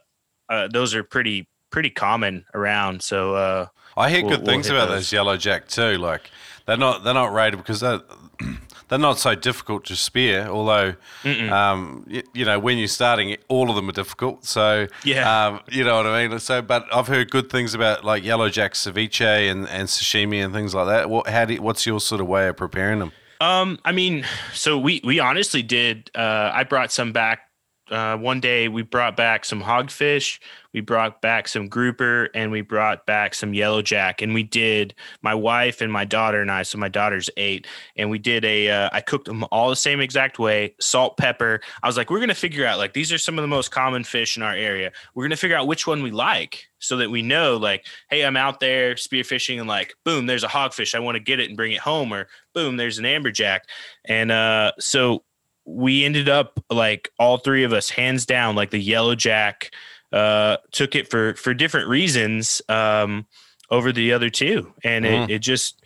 uh, 0.48 0.68
those 0.68 0.94
are 0.94 1.04
pretty 1.04 1.48
pretty 1.70 1.90
common 1.90 2.44
around. 2.54 3.02
So 3.02 3.34
uh, 3.34 3.66
I 3.96 4.10
hear 4.10 4.20
we'll- 4.22 4.30
good 4.30 4.40
we'll 4.40 4.46
things 4.54 4.68
about 4.68 4.88
those. 4.88 4.96
those 4.98 5.12
yellow 5.12 5.36
jack 5.36 5.68
too. 5.68 5.98
Like 5.98 6.30
they're 6.66 6.76
not 6.76 7.04
they're 7.04 7.14
not 7.14 7.32
rated 7.32 7.58
because 7.58 7.80
they're 7.80 8.00
they're 8.88 8.98
not 8.98 9.18
so 9.18 9.34
difficult 9.34 9.84
to 9.86 9.96
spear. 9.96 10.46
Although, 10.46 10.94
um, 11.24 12.04
you, 12.08 12.22
you 12.34 12.44
know, 12.44 12.58
when 12.58 12.78
you're 12.78 12.88
starting, 12.88 13.36
all 13.48 13.70
of 13.70 13.76
them 13.76 13.88
are 13.88 13.92
difficult. 13.92 14.44
So 14.44 14.86
Yeah. 15.04 15.46
um, 15.46 15.60
you 15.70 15.84
know 15.84 15.96
what 15.96 16.06
I 16.06 16.26
mean. 16.28 16.38
So, 16.38 16.60
but 16.62 16.86
I've 16.94 17.06
heard 17.08 17.30
good 17.30 17.50
things 17.50 17.74
about 17.74 18.04
like 18.04 18.24
yellow 18.24 18.48
jack 18.50 18.74
ceviche 18.74 19.50
and, 19.50 19.68
and 19.68 19.88
sashimi 19.88 20.44
and 20.44 20.52
things 20.52 20.74
like 20.74 20.86
that. 20.88 21.08
What 21.10 21.28
how 21.28 21.44
do 21.44 21.54
you, 21.54 21.62
what's 21.62 21.86
your 21.86 22.00
sort 22.00 22.20
of 22.20 22.26
way 22.26 22.48
of 22.48 22.56
preparing 22.56 22.98
them? 22.98 23.12
Um, 23.40 23.78
I 23.84 23.92
mean, 23.92 24.24
so 24.52 24.78
we 24.78 25.00
we 25.04 25.18
honestly 25.20 25.62
did. 25.62 26.10
Uh, 26.14 26.50
I 26.54 26.64
brought 26.64 26.92
some 26.92 27.12
back. 27.12 27.40
Uh, 27.90 28.16
one 28.16 28.40
day 28.40 28.68
we 28.68 28.82
brought 28.82 29.14
back 29.16 29.44
some 29.44 29.62
hogfish, 29.62 30.38
we 30.72 30.80
brought 30.80 31.20
back 31.20 31.46
some 31.46 31.68
grouper, 31.68 32.30
and 32.34 32.50
we 32.50 32.62
brought 32.62 33.04
back 33.04 33.34
some 33.34 33.52
yellow 33.52 33.82
jack. 33.82 34.22
And 34.22 34.32
we 34.32 34.42
did 34.42 34.94
my 35.20 35.34
wife 35.34 35.82
and 35.82 35.92
my 35.92 36.04
daughter 36.06 36.40
and 36.40 36.50
I. 36.50 36.62
So 36.62 36.78
my 36.78 36.88
daughter's 36.88 37.28
eight, 37.36 37.66
and 37.96 38.08
we 38.08 38.18
did 38.18 38.44
a. 38.44 38.70
Uh, 38.70 38.90
I 38.92 39.00
cooked 39.02 39.26
them 39.26 39.44
all 39.52 39.68
the 39.68 39.76
same 39.76 40.00
exact 40.00 40.38
way, 40.38 40.74
salt, 40.80 41.18
pepper. 41.18 41.60
I 41.82 41.86
was 41.86 41.96
like, 41.96 42.10
we're 42.10 42.20
gonna 42.20 42.34
figure 42.34 42.66
out 42.66 42.78
like 42.78 42.94
these 42.94 43.12
are 43.12 43.18
some 43.18 43.38
of 43.38 43.42
the 43.42 43.48
most 43.48 43.70
common 43.70 44.02
fish 44.02 44.36
in 44.36 44.42
our 44.42 44.54
area. 44.54 44.90
We're 45.14 45.24
gonna 45.24 45.36
figure 45.36 45.56
out 45.56 45.66
which 45.66 45.86
one 45.86 46.02
we 46.02 46.10
like, 46.10 46.66
so 46.78 46.96
that 46.96 47.10
we 47.10 47.20
know 47.20 47.58
like, 47.58 47.86
hey, 48.08 48.24
I'm 48.24 48.36
out 48.36 48.60
there 48.60 48.94
spearfishing, 48.94 49.58
and 49.58 49.68
like, 49.68 49.94
boom, 50.04 50.26
there's 50.26 50.44
a 50.44 50.48
hogfish. 50.48 50.94
I 50.94 51.00
want 51.00 51.16
to 51.16 51.20
get 51.20 51.38
it 51.38 51.48
and 51.48 51.56
bring 51.56 51.72
it 51.72 51.80
home, 51.80 52.14
or 52.14 52.28
boom, 52.54 52.78
there's 52.78 52.98
an 52.98 53.04
amberjack. 53.04 53.60
And 54.06 54.32
uh, 54.32 54.72
so 54.78 55.22
we 55.64 56.04
ended 56.04 56.28
up 56.28 56.62
like 56.70 57.10
all 57.18 57.38
three 57.38 57.64
of 57.64 57.72
us, 57.72 57.90
hands 57.90 58.26
down, 58.26 58.54
like 58.54 58.70
the 58.70 58.78
yellow 58.78 59.14
jack 59.14 59.70
uh, 60.12 60.58
took 60.72 60.94
it 60.94 61.10
for 61.10 61.34
for 61.34 61.54
different 61.54 61.88
reasons 61.88 62.62
um, 62.68 63.26
over 63.70 63.90
the 63.92 64.12
other 64.12 64.30
two, 64.30 64.72
and 64.84 65.04
Mhm. 65.04 65.24
it, 65.24 65.30
it 65.34 65.38
just 65.40 65.82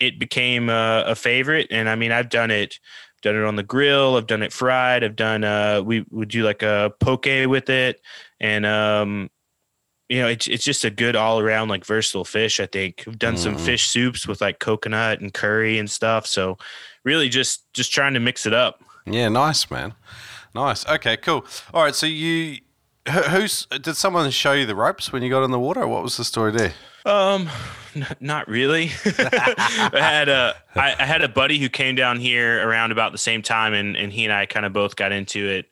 it 0.00 0.18
became 0.18 0.68
a, 0.70 1.04
a 1.08 1.14
favorite. 1.14 1.66
And 1.70 1.88
I 1.88 1.96
mean, 1.96 2.12
I've 2.12 2.28
done 2.28 2.50
it. 2.50 2.78
Done 3.20 3.34
it 3.34 3.42
on 3.44 3.56
the 3.56 3.64
grill. 3.64 4.16
I've 4.16 4.28
done 4.28 4.44
it 4.44 4.52
fried. 4.52 5.02
I've 5.02 5.16
done. 5.16 5.42
Uh, 5.42 5.82
we 5.84 6.04
would 6.10 6.28
do 6.28 6.44
like 6.44 6.62
a 6.62 6.92
poke 7.00 7.26
with 7.26 7.68
it, 7.68 8.00
and 8.38 8.64
um, 8.64 9.28
you 10.08 10.20
know, 10.20 10.28
it's 10.28 10.46
it's 10.46 10.62
just 10.64 10.84
a 10.84 10.90
good 10.90 11.16
all 11.16 11.40
around 11.40 11.68
like 11.68 11.84
versatile 11.84 12.24
fish. 12.24 12.60
I 12.60 12.66
think 12.66 13.02
we've 13.08 13.18
done 13.18 13.36
some 13.36 13.56
Mhm. 13.56 13.60
fish 13.60 13.88
soups 13.88 14.28
with 14.28 14.40
like 14.40 14.60
coconut 14.60 15.20
and 15.20 15.34
curry 15.34 15.80
and 15.80 15.90
stuff. 15.90 16.28
So 16.28 16.58
really, 17.04 17.28
just 17.28 17.64
just 17.74 17.92
trying 17.92 18.14
to 18.14 18.20
mix 18.20 18.46
it 18.46 18.54
up. 18.54 18.84
Yeah, 19.12 19.28
nice 19.28 19.70
man, 19.70 19.94
nice. 20.54 20.86
Okay, 20.86 21.16
cool. 21.16 21.44
All 21.72 21.82
right, 21.82 21.94
so 21.94 22.06
you 22.06 22.58
who's 23.08 23.66
did 23.66 23.96
someone 23.96 24.30
show 24.30 24.52
you 24.52 24.66
the 24.66 24.74
ropes 24.74 25.12
when 25.12 25.22
you 25.22 25.30
got 25.30 25.44
in 25.44 25.50
the 25.50 25.58
water? 25.58 25.86
What 25.86 26.02
was 26.02 26.16
the 26.16 26.24
story 26.24 26.52
there? 26.52 26.74
Um, 27.04 27.48
n- 27.94 28.06
not 28.20 28.48
really. 28.48 28.90
I 29.04 29.90
had 29.92 30.28
a 30.28 30.54
I, 30.74 30.94
I 30.98 31.04
had 31.04 31.22
a 31.22 31.28
buddy 31.28 31.58
who 31.58 31.68
came 31.68 31.94
down 31.94 32.20
here 32.20 32.66
around 32.66 32.92
about 32.92 33.12
the 33.12 33.18
same 33.18 33.42
time, 33.42 33.72
and 33.72 33.96
and 33.96 34.12
he 34.12 34.24
and 34.24 34.32
I 34.32 34.46
kind 34.46 34.66
of 34.66 34.72
both 34.72 34.96
got 34.96 35.12
into 35.12 35.48
it. 35.48 35.66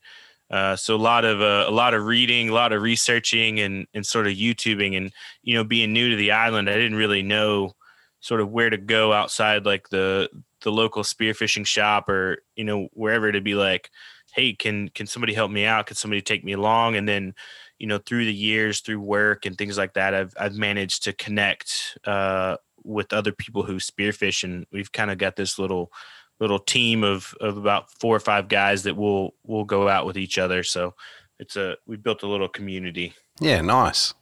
Uh, 0.50 0.76
so 0.76 0.94
a 0.94 0.96
lot 0.96 1.24
of 1.24 1.40
uh, 1.40 1.64
a 1.68 1.72
lot 1.72 1.92
of 1.94 2.04
reading, 2.04 2.48
a 2.48 2.54
lot 2.54 2.72
of 2.72 2.82
researching, 2.82 3.60
and 3.60 3.86
and 3.94 4.06
sort 4.06 4.26
of 4.26 4.34
YouTubing, 4.34 4.96
and 4.96 5.12
you 5.42 5.54
know, 5.54 5.64
being 5.64 5.92
new 5.92 6.10
to 6.10 6.16
the 6.16 6.32
island, 6.32 6.70
I 6.70 6.74
didn't 6.74 6.96
really 6.96 7.22
know 7.22 7.72
sort 8.20 8.40
of 8.40 8.50
where 8.50 8.70
to 8.70 8.76
go 8.76 9.12
outside 9.12 9.66
like 9.66 9.88
the 9.90 10.28
the 10.66 10.72
local 10.72 11.04
spearfishing 11.04 11.64
shop 11.64 12.08
or 12.08 12.42
you 12.56 12.64
know 12.64 12.88
wherever 12.92 13.30
to 13.30 13.40
be 13.40 13.54
like, 13.54 13.90
hey, 14.34 14.52
can 14.52 14.88
can 14.88 15.06
somebody 15.06 15.32
help 15.32 15.50
me 15.50 15.64
out? 15.64 15.86
Can 15.86 15.96
somebody 15.96 16.20
take 16.20 16.44
me 16.44 16.52
along? 16.52 16.96
And 16.96 17.08
then 17.08 17.34
you 17.78 17.86
know 17.86 17.98
through 17.98 18.24
the 18.24 18.34
years 18.34 18.80
through 18.80 19.00
work 19.00 19.44
and 19.44 19.58
things 19.58 19.76
like 19.76 19.92
that 19.92 20.14
i've 20.14 20.32
i've 20.40 20.54
managed 20.54 21.04
to 21.04 21.12
connect 21.12 21.98
uh 22.06 22.56
with 22.84 23.12
other 23.12 23.32
people 23.32 23.62
who 23.62 23.76
spearfish 23.76 24.44
and 24.44 24.64
we've 24.72 24.92
kind 24.92 25.10
of 25.10 25.18
got 25.18 25.36
this 25.36 25.58
little 25.58 25.92
little 26.40 26.58
team 26.58 27.04
of 27.04 27.34
of 27.38 27.58
about 27.58 27.90
four 28.00 28.16
or 28.16 28.20
five 28.20 28.48
guys 28.48 28.82
that 28.84 28.96
will 28.96 29.34
will 29.44 29.64
go 29.64 29.90
out 29.90 30.06
with 30.06 30.16
each 30.16 30.38
other 30.38 30.62
so 30.62 30.94
it's 31.38 31.56
a 31.56 31.76
we 31.86 31.98
built 31.98 32.22
a 32.22 32.26
little 32.26 32.48
community 32.48 33.12
Yeah, 33.40 33.60
nice, 33.60 34.14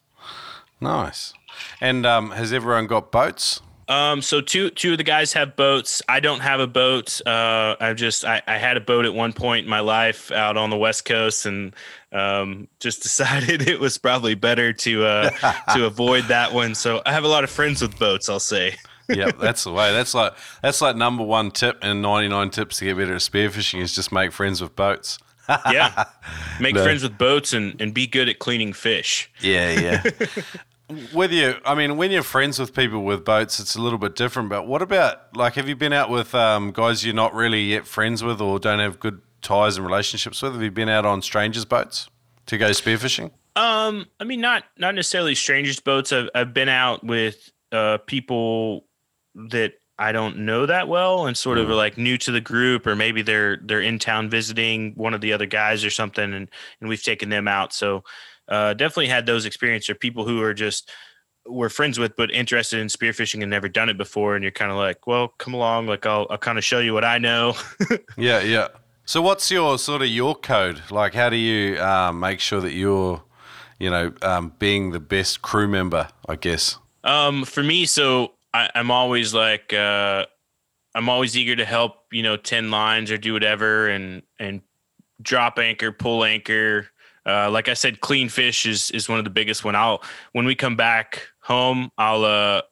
nice. 0.80 1.32
And 1.80 2.04
um, 2.04 2.32
has 2.32 2.52
everyone 2.52 2.88
got 2.88 3.12
boats? 3.12 3.60
Um, 3.88 4.22
so 4.22 4.40
two 4.40 4.70
two 4.70 4.92
of 4.92 4.98
the 4.98 5.04
guys 5.04 5.32
have 5.34 5.56
boats. 5.56 6.00
I 6.08 6.20
don't 6.20 6.40
have 6.40 6.60
a 6.60 6.66
boat. 6.66 7.20
Uh, 7.26 7.76
I've 7.80 7.96
just 7.96 8.24
I, 8.24 8.40
I 8.46 8.56
had 8.58 8.76
a 8.76 8.80
boat 8.80 9.04
at 9.04 9.12
one 9.14 9.32
point 9.32 9.64
in 9.64 9.70
my 9.70 9.80
life 9.80 10.30
out 10.32 10.56
on 10.56 10.70
the 10.70 10.76
west 10.76 11.04
coast, 11.04 11.44
and 11.46 11.74
um, 12.12 12.68
just 12.80 13.02
decided 13.02 13.68
it 13.68 13.80
was 13.80 13.98
probably 13.98 14.34
better 14.34 14.72
to 14.72 15.04
uh, 15.04 15.30
to 15.74 15.84
avoid 15.84 16.24
that 16.24 16.52
one. 16.52 16.74
So 16.74 17.02
I 17.04 17.12
have 17.12 17.24
a 17.24 17.28
lot 17.28 17.44
of 17.44 17.50
friends 17.50 17.82
with 17.82 17.98
boats. 17.98 18.28
I'll 18.28 18.40
say. 18.40 18.76
yep, 19.08 19.36
that's 19.38 19.64
the 19.64 19.72
way. 19.72 19.92
That's 19.92 20.14
like 20.14 20.32
that's 20.62 20.80
like 20.80 20.96
number 20.96 21.22
one 21.24 21.50
tip 21.50 21.78
and 21.82 22.00
ninety 22.00 22.28
nine 22.28 22.48
tips 22.50 22.78
to 22.78 22.86
get 22.86 22.96
better 22.96 23.14
at 23.14 23.20
spearfishing 23.20 23.82
is 23.82 23.94
just 23.94 24.12
make 24.12 24.32
friends 24.32 24.62
with 24.62 24.74
boats. 24.74 25.18
Yeah, 25.70 26.04
make 26.58 26.74
No. 26.76 26.82
friends 26.82 27.02
with 27.02 27.18
boats 27.18 27.52
and 27.52 27.78
and 27.82 27.92
be 27.92 28.06
good 28.06 28.30
at 28.30 28.38
cleaning 28.38 28.72
fish. 28.72 29.30
Yeah, 29.40 29.78
yeah. 29.78 30.02
With 31.12 31.32
you, 31.32 31.54
I 31.64 31.74
mean, 31.74 31.96
when 31.96 32.10
you're 32.10 32.22
friends 32.22 32.58
with 32.58 32.74
people 32.74 33.02
with 33.04 33.24
boats, 33.24 33.60
it's 33.60 33.76
a 33.76 33.80
little 33.80 33.98
bit 33.98 34.16
different. 34.16 34.48
But 34.48 34.66
what 34.66 34.82
about 34.82 35.36
like, 35.36 35.54
have 35.54 35.68
you 35.68 35.76
been 35.76 35.92
out 35.92 36.10
with 36.10 36.34
um, 36.34 36.72
guys 36.72 37.04
you're 37.04 37.14
not 37.14 37.34
really 37.34 37.62
yet 37.62 37.86
friends 37.86 38.22
with 38.22 38.40
or 38.40 38.58
don't 38.58 38.80
have 38.80 38.98
good 39.00 39.20
ties 39.42 39.76
and 39.76 39.86
relationships 39.86 40.42
with? 40.42 40.52
Have 40.52 40.62
you 40.62 40.70
been 40.70 40.88
out 40.88 41.06
on 41.06 41.22
strangers' 41.22 41.64
boats 41.64 42.08
to 42.46 42.58
go 42.58 42.70
spearfishing? 42.70 43.30
Um, 43.56 44.06
I 44.18 44.24
mean, 44.24 44.40
not 44.40 44.64
not 44.78 44.94
necessarily 44.94 45.34
strangers' 45.34 45.80
boats. 45.80 46.12
I've 46.12 46.28
I've 46.34 46.54
been 46.54 46.68
out 46.68 47.04
with 47.04 47.50
uh 47.72 47.98
people 48.06 48.86
that 49.34 49.74
I 49.98 50.10
don't 50.10 50.38
know 50.38 50.66
that 50.66 50.88
well 50.88 51.26
and 51.26 51.36
sort 51.36 51.58
of 51.58 51.70
are 51.70 51.74
like 51.74 51.96
new 51.96 52.18
to 52.18 52.32
the 52.32 52.40
group, 52.40 52.84
or 52.86 52.96
maybe 52.96 53.22
they're 53.22 53.58
they're 53.62 53.80
in 53.80 54.00
town 54.00 54.28
visiting 54.28 54.92
one 54.96 55.14
of 55.14 55.20
the 55.20 55.32
other 55.32 55.46
guys 55.46 55.84
or 55.84 55.90
something, 55.90 56.34
and 56.34 56.48
and 56.80 56.88
we've 56.88 57.02
taken 57.02 57.28
them 57.28 57.46
out. 57.46 57.72
So 57.72 58.02
uh, 58.48 58.74
definitely 58.74 59.08
had 59.08 59.26
those 59.26 59.46
experiences. 59.46 59.90
Or 59.90 59.94
people 59.94 60.26
who 60.26 60.42
are 60.42 60.54
just 60.54 60.90
we're 61.46 61.68
friends 61.68 61.98
with, 61.98 62.16
but 62.16 62.30
interested 62.30 62.80
in 62.80 62.88
spearfishing 62.88 63.42
and 63.42 63.50
never 63.50 63.68
done 63.68 63.88
it 63.88 63.98
before, 63.98 64.34
and 64.34 64.42
you're 64.42 64.52
kind 64.52 64.70
of 64.70 64.78
like, 64.78 65.06
well, 65.06 65.28
come 65.38 65.54
along, 65.54 65.86
like 65.86 66.06
I'll 66.06 66.26
I'll 66.30 66.38
kind 66.38 66.58
of 66.58 66.64
show 66.64 66.80
you 66.80 66.94
what 66.94 67.04
I 67.04 67.18
know. 67.18 67.54
Yeah, 68.16 68.40
yeah. 68.40 68.68
So 69.06 69.20
what's 69.20 69.50
your 69.50 69.76
sort 69.78 70.00
of 70.00 70.08
your 70.08 70.34
code? 70.34 70.80
Like, 70.90 71.12
how 71.14 71.28
do 71.28 71.36
you 71.36 71.78
um, 71.82 72.20
make 72.20 72.40
sure 72.40 72.60
that 72.60 72.72
you're, 72.72 73.22
you 73.78 73.90
know, 73.90 74.14
um, 74.22 74.54
being 74.58 74.92
the 74.92 75.00
best 75.00 75.42
crew 75.42 75.68
member? 75.68 76.08
I 76.26 76.36
guess. 76.36 76.78
Um, 77.04 77.44
for 77.44 77.62
me, 77.62 77.84
so 77.84 78.32
I, 78.54 78.70
I'm 78.74 78.90
always 78.90 79.34
like, 79.34 79.72
uh, 79.72 80.24
I'm 80.94 81.08
always 81.08 81.36
eager 81.36 81.56
to 81.56 81.64
help, 81.64 81.96
you 82.12 82.22
know, 82.22 82.36
10 82.36 82.70
lines 82.70 83.10
or 83.10 83.18
do 83.18 83.34
whatever 83.34 83.88
and, 83.88 84.22
and 84.38 84.62
drop 85.20 85.58
anchor, 85.58 85.92
pull 85.92 86.24
anchor. 86.24 86.88
Uh, 87.26 87.50
like 87.50 87.68
I 87.68 87.74
said, 87.74 88.00
clean 88.00 88.28
fish 88.28 88.66
is, 88.66 88.90
is 88.90 89.08
one 89.08 89.18
of 89.18 89.24
the 89.24 89.30
biggest 89.30 89.64
one. 89.64 89.74
I'll, 89.74 90.02
when 90.32 90.44
we 90.44 90.54
come 90.54 90.76
back 90.76 91.28
home, 91.40 91.90
I'll, 91.96 92.24
uh, 92.24 92.62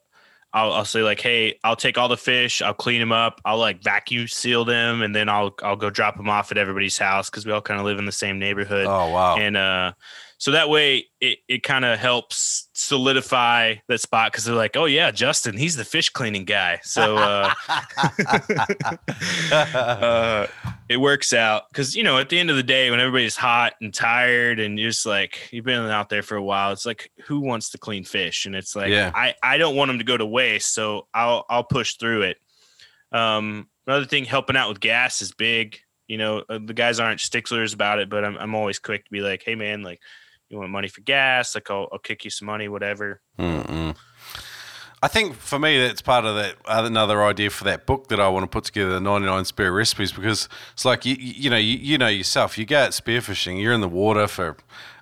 I'll, 0.53 0.73
I'll 0.73 0.85
say 0.85 1.01
like, 1.01 1.19
Hey, 1.19 1.57
I'll 1.63 1.75
take 1.75 1.97
all 1.97 2.07
the 2.07 2.17
fish. 2.17 2.61
I'll 2.61 2.75
clean 2.75 2.99
them 2.99 3.11
up. 3.11 3.41
I'll 3.43 3.57
like 3.57 3.81
vacuum 3.81 4.27
seal 4.27 4.63
them 4.65 5.01
and 5.01 5.15
then 5.15 5.27
I'll, 5.27 5.55
I'll 5.63 5.75
go 5.75 5.89
drop 5.89 6.17
them 6.17 6.29
off 6.29 6.51
at 6.51 6.59
everybody's 6.59 6.97
house. 6.97 7.29
Cause 7.31 7.45
we 7.45 7.51
all 7.51 7.61
kind 7.61 7.79
of 7.79 7.85
live 7.87 7.97
in 7.97 8.05
the 8.05 8.11
same 8.11 8.37
neighborhood 8.37 8.85
Oh 8.87 9.09
wow. 9.09 9.35
and 9.37 9.57
uh 9.57 9.93
so 10.43 10.51
that 10.51 10.67
way 10.67 11.05
it, 11.21 11.39
it 11.47 11.63
kind 11.63 11.85
of 11.85 11.97
helps 11.97 12.67
solidify 12.73 13.75
that 13.87 14.01
spot 14.01 14.29
because 14.29 14.43
they're 14.43 14.53
like 14.53 14.75
oh 14.75 14.83
yeah 14.83 15.09
justin 15.09 15.55
he's 15.55 15.77
the 15.77 15.85
fish 15.85 16.09
cleaning 16.09 16.43
guy 16.43 16.77
so 16.83 17.15
uh, 17.15 17.53
uh 19.53 20.47
it 20.89 20.97
works 20.97 21.31
out 21.31 21.63
because 21.69 21.95
you 21.95 22.03
know 22.03 22.17
at 22.17 22.27
the 22.27 22.37
end 22.37 22.49
of 22.49 22.55
the 22.57 22.63
day 22.63 22.91
when 22.91 22.99
everybody's 22.99 23.37
hot 23.37 23.73
and 23.81 23.93
tired 23.93 24.59
and 24.59 24.77
you're 24.77 24.89
just 24.89 25.05
like 25.05 25.49
you've 25.51 25.65
been 25.65 25.79
out 25.85 26.09
there 26.09 26.21
for 26.23 26.35
a 26.35 26.43
while 26.43 26.71
it's 26.73 26.85
like 26.85 27.09
who 27.25 27.39
wants 27.39 27.69
to 27.69 27.77
clean 27.77 28.03
fish 28.03 28.45
and 28.45 28.53
it's 28.55 28.75
like 28.75 28.89
Yeah. 28.89 29.11
i 29.15 29.33
i 29.41 29.57
don't 29.57 29.75
want 29.75 29.89
them 29.89 29.97
to 29.99 30.03
go 30.03 30.17
to 30.17 30.25
waste 30.25 30.73
so 30.73 31.07
i'll 31.13 31.45
i'll 31.49 31.63
push 31.63 31.95
through 31.95 32.23
it 32.23 32.37
Um, 33.13 33.69
another 33.87 34.05
thing, 34.05 34.25
helping 34.25 34.57
out 34.57 34.69
with 34.69 34.79
gas 34.79 35.21
is 35.21 35.31
big. 35.31 35.77
You 36.07 36.17
know, 36.17 36.43
uh, 36.49 36.59
the 36.63 36.73
guys 36.73 36.99
aren't 36.99 37.21
sticklers 37.21 37.73
about 37.73 37.99
it, 37.99 38.09
but 38.09 38.25
I'm 38.25 38.35
I'm 38.37 38.55
always 38.55 38.79
quick 38.79 39.05
to 39.05 39.11
be 39.11 39.21
like, 39.21 39.43
hey 39.45 39.55
man, 39.55 39.83
like 39.83 40.01
you 40.53 40.59
want 40.59 40.71
money 40.71 40.87
for 40.87 41.01
gas? 41.01 41.55
Like 41.55 41.69
I'll 41.69 41.89
I'll 41.91 41.99
kick 41.99 42.23
you 42.23 42.29
some 42.29 42.45
money, 42.45 42.67
whatever. 42.67 43.21
Mm-mm. 43.37 43.95
I 45.03 45.09
think 45.09 45.35
for 45.35 45.59
me, 45.59 45.77
that's 45.79 46.01
part 46.01 46.23
of 46.23 46.35
that. 46.35 46.55
Another 46.65 47.21
idea 47.25 47.49
for 47.49 47.65
that 47.65 47.85
book 47.85 48.07
that 48.07 48.21
I 48.21 48.29
want 48.29 48.45
to 48.45 48.47
put 48.47 48.63
together, 48.63 48.91
the 48.91 49.01
99 49.01 49.43
Spear 49.43 49.73
Recipes, 49.73 50.13
because 50.13 50.47
it's 50.71 50.85
like 50.85 51.05
you, 51.05 51.17
you 51.19 51.49
know, 51.49 51.57
you, 51.57 51.77
you 51.77 51.97
know 51.97 52.07
yourself. 52.07 52.57
You 52.57 52.65
go 52.65 52.83
out 52.83 52.91
spearfishing, 52.91 53.61
you're 53.61 53.73
in 53.73 53.81
the 53.81 53.89
water 53.89 54.29
for, 54.29 54.55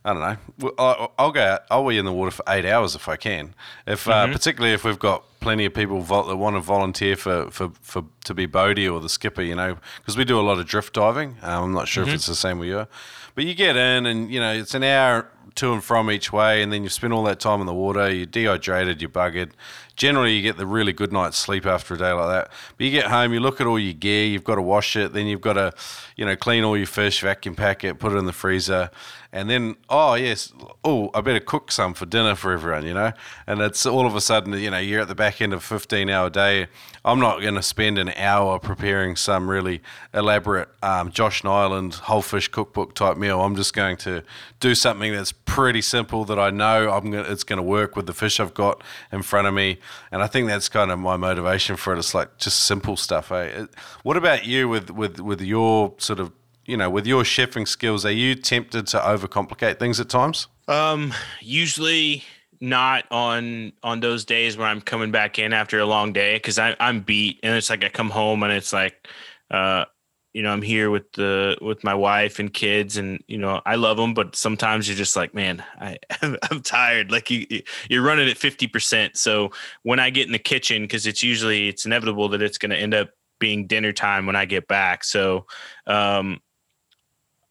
I 0.03 0.13
don't 0.13 0.21
know. 0.59 0.71
I'll, 0.79 1.13
I'll 1.19 1.31
go 1.31 1.43
out. 1.43 1.61
I'll 1.69 1.87
be 1.87 1.99
in 1.99 2.05
the 2.05 2.11
water 2.11 2.31
for 2.31 2.43
eight 2.47 2.65
hours 2.65 2.95
if 2.95 3.07
I 3.07 3.15
can. 3.15 3.53
If 3.85 4.07
uh, 4.07 4.23
mm-hmm. 4.23 4.33
particularly 4.33 4.73
if 4.73 4.83
we've 4.83 4.97
got 4.97 5.23
plenty 5.39 5.65
of 5.65 5.75
people 5.75 6.01
vo- 6.01 6.27
that 6.27 6.35
want 6.35 6.55
to 6.55 6.61
volunteer 6.61 7.15
for, 7.15 7.51
for, 7.51 7.71
for 7.83 8.03
to 8.23 8.33
be 8.33 8.47
boatie 8.47 8.91
or 8.91 9.01
the 9.01 9.09
skipper, 9.09 9.43
you 9.43 9.53
know, 9.53 9.77
because 9.97 10.17
we 10.17 10.25
do 10.25 10.39
a 10.39 10.41
lot 10.41 10.57
of 10.57 10.65
drift 10.65 10.93
diving. 10.93 11.37
Um, 11.43 11.65
I'm 11.65 11.73
not 11.73 11.87
sure 11.87 12.05
mm-hmm. 12.05 12.09
if 12.09 12.15
it's 12.15 12.25
the 12.25 12.33
same 12.33 12.57
with 12.57 12.69
you, 12.69 12.87
but 13.35 13.43
you 13.43 13.53
get 13.53 13.75
in 13.75 14.07
and 14.07 14.31
you 14.31 14.39
know 14.39 14.51
it's 14.51 14.73
an 14.73 14.81
hour 14.81 15.29
to 15.55 15.73
and 15.73 15.83
from 15.83 16.09
each 16.09 16.31
way, 16.31 16.61
and 16.61 16.71
then 16.71 16.83
you 16.83 16.89
spend 16.89 17.13
all 17.13 17.23
that 17.23 17.39
time 17.39 17.61
in 17.61 17.67
the 17.67 17.73
water. 17.73 18.09
You're 18.11 18.25
dehydrated, 18.25 19.01
you're 19.01 19.09
buggered. 19.09 19.51
Generally, 19.95 20.33
you 20.33 20.41
get 20.41 20.57
the 20.57 20.65
really 20.65 20.93
good 20.93 21.11
night's 21.11 21.37
sleep 21.37 21.65
after 21.65 21.93
a 21.93 21.97
day 21.97 22.11
like 22.11 22.27
that. 22.29 22.51
But 22.77 22.83
you 22.85 22.91
get 22.91 23.05
home, 23.05 23.33
you 23.33 23.39
look 23.39 23.61
at 23.61 23.67
all 23.67 23.79
your 23.79 23.93
gear. 23.93 24.25
You've 24.25 24.43
got 24.43 24.55
to 24.55 24.61
wash 24.61 24.95
it, 24.95 25.13
then 25.13 25.27
you've 25.27 25.41
got 25.41 25.53
to, 25.53 25.73
you 26.15 26.25
know, 26.25 26.35
clean 26.35 26.63
all 26.63 26.77
your 26.77 26.87
fish, 26.87 27.21
vacuum 27.21 27.55
pack 27.55 27.83
it, 27.83 27.99
put 27.99 28.13
it 28.13 28.17
in 28.17 28.25
the 28.25 28.33
freezer, 28.33 28.89
and 29.33 29.49
then 29.49 29.77
oh 29.89 30.15
yes, 30.15 30.51
oh 30.83 31.09
I 31.13 31.21
better 31.21 31.39
cook 31.39 31.71
some 31.71 31.93
for 31.93 32.05
dinner 32.05 32.35
for 32.35 32.51
everyone, 32.51 32.85
you 32.85 32.93
know. 32.93 33.13
And 33.47 33.61
it's 33.61 33.85
all 33.85 34.05
of 34.05 34.15
a 34.15 34.21
sudden, 34.21 34.53
you 34.53 34.69
know, 34.69 34.77
you're 34.77 35.01
at 35.01 35.07
the 35.07 35.15
back 35.15 35.41
end 35.41 35.53
of 35.53 35.59
a 35.59 35.61
15 35.61 36.09
hour 36.09 36.29
day. 36.29 36.67
I'm 37.05 37.19
not 37.19 37.41
going 37.41 37.55
to 37.55 37.63
spend 37.63 37.97
an 37.97 38.09
hour 38.09 38.59
preparing 38.59 39.15
some 39.15 39.49
really 39.49 39.81
elaborate 40.13 40.69
um, 40.83 41.11
Josh 41.11 41.43
Niland 41.43 41.95
whole 41.95 42.21
fish 42.21 42.49
cookbook 42.49 42.93
type 42.93 43.17
meal. 43.17 43.41
I'm 43.41 43.55
just 43.55 43.73
going 43.73 43.97
to 43.97 44.23
do 44.59 44.75
something 44.75 45.13
that's 45.13 45.31
pretty 45.31 45.81
simple 45.81 46.25
that 46.25 46.37
I 46.37 46.49
know 46.49 46.91
I'm 46.91 47.09
gonna, 47.09 47.23
it's 47.23 47.43
going 47.43 47.57
to 47.57 47.63
work 47.63 47.95
with 47.95 48.07
the 48.07 48.13
fish 48.13 48.39
I've 48.39 48.53
got 48.53 48.83
in 49.11 49.21
front 49.21 49.47
of 49.47 49.53
me. 49.53 49.79
And 50.11 50.21
I 50.21 50.27
think 50.27 50.47
that's 50.47 50.69
kind 50.69 50.91
of 50.91 50.99
my 50.99 51.17
motivation 51.17 51.75
for 51.75 51.93
it. 51.93 51.99
It's 51.99 52.13
like 52.13 52.37
just 52.37 52.63
simple 52.63 52.97
stuff. 52.97 53.31
Eh? 53.31 53.65
What 54.03 54.17
about 54.17 54.45
you 54.45 54.67
with 54.69 54.89
with 54.91 55.19
with 55.19 55.41
your 55.41 55.93
sort 55.97 56.19
of 56.19 56.31
you 56.65 56.77
know, 56.77 56.89
with 56.89 57.07
your 57.07 57.23
chefing 57.23 57.67
skills, 57.67 58.05
are 58.05 58.11
you 58.11 58.35
tempted 58.35 58.87
to 58.87 58.97
overcomplicate 58.97 59.79
things 59.79 59.99
at 59.99 60.09
times? 60.09 60.47
Um, 60.67 61.13
usually 61.41 62.23
not 62.59 63.05
on 63.11 63.73
on 63.83 63.99
those 63.99 64.23
days 64.23 64.55
where 64.55 64.67
I'm 64.67 64.81
coming 64.81 65.11
back 65.11 65.39
in 65.39 65.51
after 65.51 65.79
a 65.79 65.85
long 65.85 66.13
day 66.13 66.35
because 66.35 66.59
I'm 66.59 67.01
beat 67.01 67.39
and 67.41 67.55
it's 67.55 67.69
like 67.69 67.83
I 67.83 67.89
come 67.89 68.09
home 68.09 68.43
and 68.43 68.53
it's 68.53 68.71
like, 68.71 69.07
uh, 69.49 69.85
you 70.33 70.43
know, 70.43 70.51
I'm 70.51 70.61
here 70.61 70.89
with 70.89 71.11
the 71.13 71.57
with 71.61 71.83
my 71.83 71.93
wife 71.93 72.39
and 72.39 72.53
kids 72.53 72.97
and 72.97 73.21
you 73.27 73.37
know 73.37 73.61
I 73.65 73.75
love 73.75 73.97
them, 73.97 74.13
but 74.13 74.35
sometimes 74.35 74.87
you're 74.87 74.97
just 74.97 75.15
like, 75.15 75.33
man, 75.33 75.63
I 75.79 75.97
I'm 76.21 76.61
tired. 76.61 77.11
Like 77.11 77.29
you 77.29 77.45
you're 77.89 78.03
running 78.03 78.29
at 78.29 78.37
fifty 78.37 78.67
percent. 78.67 79.17
So 79.17 79.51
when 79.83 79.99
I 79.99 80.09
get 80.09 80.27
in 80.27 80.31
the 80.31 80.39
kitchen, 80.39 80.83
because 80.83 81.05
it's 81.05 81.21
usually 81.21 81.67
it's 81.67 81.85
inevitable 81.85 82.29
that 82.29 82.41
it's 82.41 82.57
going 82.57 82.69
to 82.69 82.77
end 82.77 82.93
up 82.93 83.09
being 83.39 83.67
dinner 83.67 83.91
time 83.91 84.25
when 84.25 84.37
I 84.37 84.45
get 84.45 84.67
back. 84.69 85.03
So 85.03 85.47
um, 85.85 86.39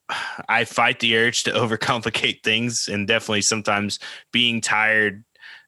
I 0.48 0.64
fight 0.64 1.00
the 1.00 1.18
urge 1.18 1.42
to 1.44 1.50
overcomplicate 1.50 2.42
things, 2.42 2.88
and 2.88 3.06
definitely 3.06 3.42
sometimes 3.42 3.98
being 4.32 4.62
tired 4.62 5.24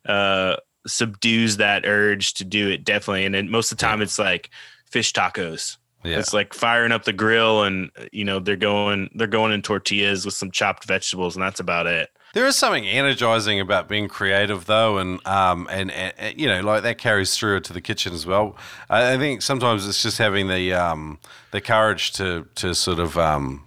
uh, 0.07 0.55
subdues 0.87 1.57
that 1.57 1.85
urge 1.85 2.33
to 2.35 2.43
do 2.43 2.69
it. 2.69 2.83
Definitely, 2.83 3.25
and 3.25 3.35
then 3.35 3.51
most 3.51 3.71
of 3.71 3.77
the 3.77 3.83
time 3.83 4.01
it's 4.01 4.17
like 4.17 4.49
fish 4.89 5.13
tacos. 5.13 5.77
Yeah. 6.03 6.19
It's 6.19 6.33
like 6.33 6.53
firing 6.53 6.91
up 6.91 7.05
the 7.05 7.13
grill, 7.13 7.63
and 7.63 7.89
you 8.11 8.25
know 8.25 8.39
they're 8.39 8.55
going 8.55 9.09
they're 9.15 9.27
going 9.27 9.51
in 9.51 9.61
tortillas 9.61 10.25
with 10.25 10.33
some 10.33 10.51
chopped 10.51 10.85
vegetables, 10.85 11.35
and 11.35 11.43
that's 11.43 11.59
about 11.59 11.87
it. 11.87 12.09
There 12.33 12.47
is 12.47 12.55
something 12.55 12.87
energizing 12.87 13.59
about 13.59 13.87
being 13.87 14.07
creative, 14.07 14.65
though, 14.65 14.97
and 14.97 15.25
um, 15.27 15.67
and, 15.69 15.91
and, 15.91 16.39
you 16.39 16.47
know, 16.47 16.61
like 16.61 16.83
that 16.83 16.97
carries 16.97 17.37
through 17.37 17.59
to 17.61 17.73
the 17.73 17.81
kitchen 17.81 18.13
as 18.13 18.25
well. 18.25 18.57
I, 18.89 19.13
I 19.13 19.17
think 19.17 19.43
sometimes 19.43 19.87
it's 19.87 20.01
just 20.01 20.17
having 20.17 20.47
the 20.47 20.73
um, 20.73 21.19
the 21.51 21.61
courage 21.61 22.11
to 22.13 22.47
to 22.55 22.73
sort 22.73 22.99
of 22.99 23.17
um, 23.17 23.63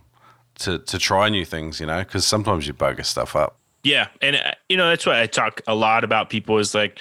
to 0.58 0.78
to 0.80 0.98
try 0.98 1.28
new 1.28 1.44
things, 1.44 1.80
you 1.80 1.86
know, 1.86 2.00
because 2.00 2.26
sometimes 2.26 2.66
you 2.66 2.74
bugger 2.74 3.04
stuff 3.04 3.36
up. 3.36 3.58
Yeah, 3.84 4.08
and 4.20 4.36
uh, 4.36 4.52
you 4.68 4.76
know 4.76 4.88
that's 4.88 5.06
why 5.06 5.22
I 5.22 5.26
talk 5.26 5.62
a 5.68 5.74
lot 5.74 6.02
about 6.02 6.28
people 6.28 6.58
is 6.58 6.74
like 6.74 6.98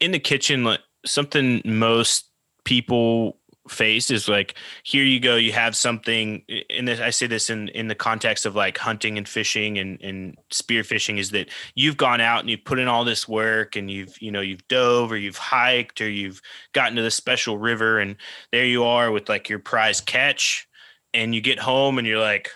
in 0.00 0.12
the 0.12 0.18
kitchen, 0.18 0.64
like 0.64 0.80
something 1.04 1.60
most 1.64 2.24
people 2.64 3.37
face 3.68 4.10
is 4.10 4.28
like 4.28 4.54
here 4.82 5.04
you 5.04 5.20
go 5.20 5.36
you 5.36 5.52
have 5.52 5.76
something 5.76 6.42
and 6.70 6.88
this 6.88 7.00
i 7.00 7.10
say 7.10 7.26
this 7.26 7.50
in 7.50 7.68
in 7.68 7.88
the 7.88 7.94
context 7.94 8.46
of 8.46 8.54
like 8.54 8.78
hunting 8.78 9.18
and 9.18 9.28
fishing 9.28 9.78
and 9.78 10.00
and 10.02 10.36
spear 10.50 10.82
fishing 10.82 11.18
is 11.18 11.30
that 11.30 11.48
you've 11.74 11.96
gone 11.96 12.20
out 12.20 12.40
and 12.40 12.50
you've 12.50 12.64
put 12.64 12.78
in 12.78 12.88
all 12.88 13.04
this 13.04 13.28
work 13.28 13.76
and 13.76 13.90
you've 13.90 14.20
you 14.20 14.30
know 14.30 14.40
you've 14.40 14.66
dove 14.68 15.12
or 15.12 15.16
you've 15.16 15.36
hiked 15.36 16.00
or 16.00 16.08
you've 16.08 16.40
gotten 16.72 16.96
to 16.96 17.02
the 17.02 17.10
special 17.10 17.58
river 17.58 17.98
and 17.98 18.16
there 18.52 18.64
you 18.64 18.84
are 18.84 19.10
with 19.10 19.28
like 19.28 19.48
your 19.48 19.58
prize 19.58 20.00
catch 20.00 20.68
and 21.14 21.34
you 21.34 21.40
get 21.40 21.58
home 21.58 21.98
and 21.98 22.06
you're 22.06 22.20
like 22.20 22.50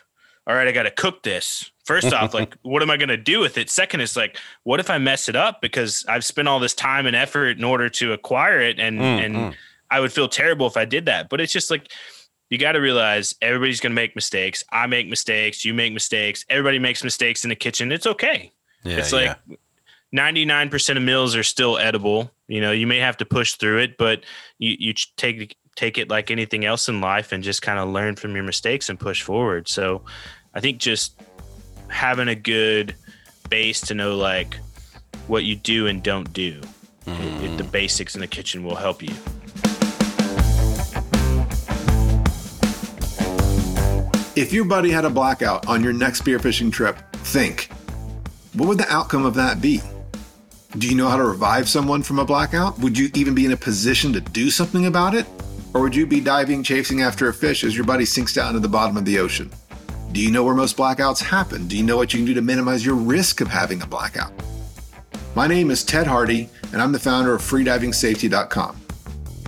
all 0.47 0.55
right, 0.55 0.67
I 0.67 0.73
got 0.73 0.85
to 0.85 0.91
cook 0.91 1.23
this. 1.23 1.71
First 1.85 2.13
off, 2.13 2.35
like, 2.35 2.57
what 2.63 2.83
am 2.83 2.91
I 2.91 2.97
going 2.97 3.09
to 3.09 3.17
do 3.17 3.41
with 3.41 3.59
it? 3.59 3.71
Second 3.71 4.01
is 4.01 4.17
like, 4.17 4.39
what 4.65 4.81
if 4.81 4.91
I 4.91 4.99
mess 4.99 5.29
it 5.29 5.37
up 5.37 5.61
because 5.61 6.05
I've 6.09 6.25
spent 6.25 6.49
all 6.49 6.59
this 6.59 6.75
time 6.75 7.07
and 7.07 7.15
effort 7.15 7.59
in 7.59 7.65
order 7.65 7.89
to 7.91 8.13
acquire 8.13 8.61
it, 8.61 8.81
and 8.81 8.99
mm, 8.99 9.25
and 9.25 9.35
mm. 9.35 9.55
I 9.93 10.01
would 10.01 10.13
feel 10.13 10.29
terrible 10.29 10.67
if 10.67 10.77
I 10.77 10.85
did 10.85 11.07
that. 11.07 11.29
But 11.29 11.41
it's 11.41 11.53
just 11.53 11.71
like 11.71 11.93
you 12.51 12.59
got 12.59 12.73
to 12.73 12.81
realize 12.81 13.35
everybody's 13.43 13.81
going 13.81 13.93
to 13.93 13.95
make 13.95 14.15
mistakes. 14.15 14.65
I 14.73 14.87
make 14.87 15.09
mistakes. 15.09 15.65
You 15.65 15.75
make 15.75 15.93
mistakes. 15.93 16.45
Everybody 16.49 16.79
makes 16.79 17.05
mistakes 17.05 17.45
in 17.45 17.51
the 17.51 17.57
kitchen. 17.57 17.93
It's 17.93 18.07
okay. 18.07 18.53
Yeah, 18.85 18.97
it's 18.97 19.13
like. 19.13 19.37
Yeah. 19.47 19.57
99% 20.15 20.99
of 20.99 21.03
meals 21.03 21.35
are 21.35 21.43
still 21.43 21.79
edible. 21.79 22.31
You 22.47 22.61
know, 22.61 22.71
you 22.71 22.87
may 22.87 22.99
have 22.99 23.17
to 23.17 23.25
push 23.25 23.55
through 23.55 23.79
it, 23.79 23.97
but 23.97 24.25
you, 24.59 24.77
you 24.79 24.95
take 25.17 25.57
take 25.75 25.97
it 25.97 26.11
like 26.11 26.31
anything 26.31 26.67
else 26.67 26.89
in 26.89 27.01
life 27.01 27.33
and 27.33 27.43
just 27.43 27.63
kind 27.63 27.79
of 27.79 27.89
learn 27.89 28.17
from 28.17 28.35
your 28.35 28.45
mistakes 28.45 28.91
and 28.91 29.01
push 29.01 29.23
forward. 29.23 29.69
So 29.69 30.03
I 30.53 30.61
think 30.61 30.77
just 30.77 31.19
having 31.89 32.29
a 32.29 32.35
good 32.35 32.95
base 33.49 33.81
to 33.83 33.95
know 33.95 34.17
like 34.17 34.59
what 35.29 35.45
you 35.45 35.57
do 35.57 35.87
and 35.87 36.03
don't 36.03 36.31
do. 36.33 36.61
Mm. 37.07 37.57
the 37.57 37.65
basics 37.65 38.15
in 38.15 38.21
the 38.21 38.29
kitchen 38.29 38.63
will 38.63 38.77
help 38.77 39.03
you. 39.03 39.13
If 44.35 44.51
your 44.51 44.65
buddy 44.65 44.91
had 44.91 45.05
a 45.05 45.11
blackout 45.11 45.69
on 45.69 45.85
your 45.85 45.93
next 45.93 46.23
spearfishing 46.23 46.73
trip, 46.73 46.97
think 47.17 47.69
what 48.55 48.67
would 48.67 48.79
the 48.79 48.91
outcome 48.91 49.27
of 49.27 49.35
that 49.35 49.61
be? 49.61 49.83
Do 50.79 50.89
you 50.89 50.95
know 50.95 51.09
how 51.09 51.19
to 51.19 51.25
revive 51.25 51.69
someone 51.69 52.03
from 52.03 52.19
a 52.19 52.25
blackout? 52.25 52.79
Would 52.79 52.97
you 52.97 53.11
even 53.13 53.35
be 53.35 53.45
in 53.45 53.53
a 53.53 53.59
position 53.59 54.11
to 54.15 54.23
do 54.23 54.51
something 54.51 54.87
about 54.87 55.15
it? 55.15 55.27
Or 55.75 55.83
would 55.83 55.95
you 55.95 56.07
be 56.07 56.21
diving, 56.21 56.63
chasing 56.63 57.03
after 57.03 57.29
a 57.29 57.35
fish 57.35 57.63
as 57.63 57.77
your 57.77 57.85
buddy 57.85 58.07
sinks 58.07 58.33
down 58.33 58.55
to 58.55 58.59
the 58.59 58.69
bottom 58.69 58.97
of 58.97 59.05
the 59.05 59.19
ocean? 59.19 59.51
Do 60.13 60.21
you 60.23 60.31
know 60.31 60.45
where 60.45 60.55
most 60.55 60.79
blackouts 60.79 61.23
happen? 61.23 61.69
Do 61.69 61.77
you 61.77 61.83
know 61.83 61.99
what 61.99 62.15
you 62.15 62.21
can 62.21 62.27
do 62.27 62.33
to 62.33 62.41
minimize 62.41 62.87
your 62.87 62.95
risk 62.95 63.43
of 63.43 63.49
having 63.49 63.83
a 63.83 63.87
blackout? 63.87 64.33
My 65.35 65.47
name 65.47 65.71
is 65.71 65.85
Ted 65.85 66.07
Harty, 66.07 66.49
and 66.73 66.81
I'm 66.81 66.93
the 66.93 66.99
founder 66.99 67.35
of 67.35 67.43
freedivingsafety.com. 67.43 68.81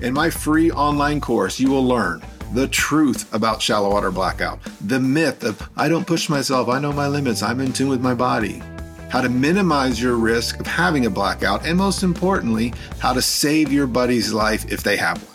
In 0.02 0.12
my 0.12 0.28
free 0.28 0.70
online 0.72 1.22
course, 1.22 1.58
you 1.58 1.70
will 1.70 1.86
learn 1.86 2.22
the 2.54 2.68
truth 2.68 3.32
about 3.34 3.60
shallow 3.60 3.90
water 3.90 4.12
blackout, 4.12 4.60
the 4.80 5.00
myth 5.00 5.42
of 5.42 5.68
I 5.76 5.88
don't 5.88 6.06
push 6.06 6.28
myself, 6.28 6.68
I 6.68 6.78
know 6.78 6.92
my 6.92 7.08
limits, 7.08 7.42
I'm 7.42 7.60
in 7.60 7.72
tune 7.72 7.88
with 7.88 8.00
my 8.00 8.14
body, 8.14 8.62
how 9.10 9.20
to 9.20 9.28
minimize 9.28 10.00
your 10.00 10.14
risk 10.14 10.60
of 10.60 10.66
having 10.66 11.04
a 11.04 11.10
blackout, 11.10 11.66
and 11.66 11.76
most 11.76 12.04
importantly, 12.04 12.72
how 13.00 13.12
to 13.12 13.20
save 13.20 13.72
your 13.72 13.88
buddy's 13.88 14.32
life 14.32 14.70
if 14.70 14.84
they 14.84 14.96
have 14.96 15.20
one. 15.28 15.34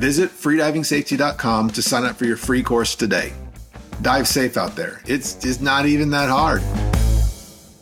Visit 0.00 0.30
freedivingsafety.com 0.30 1.70
to 1.70 1.82
sign 1.82 2.04
up 2.04 2.14
for 2.16 2.24
your 2.24 2.36
free 2.36 2.62
course 2.62 2.94
today. 2.94 3.32
Dive 4.00 4.28
safe 4.28 4.56
out 4.56 4.76
there. 4.76 5.02
It's 5.06 5.44
it's 5.44 5.60
not 5.60 5.86
even 5.86 6.10
that 6.10 6.28
hard. 6.28 6.62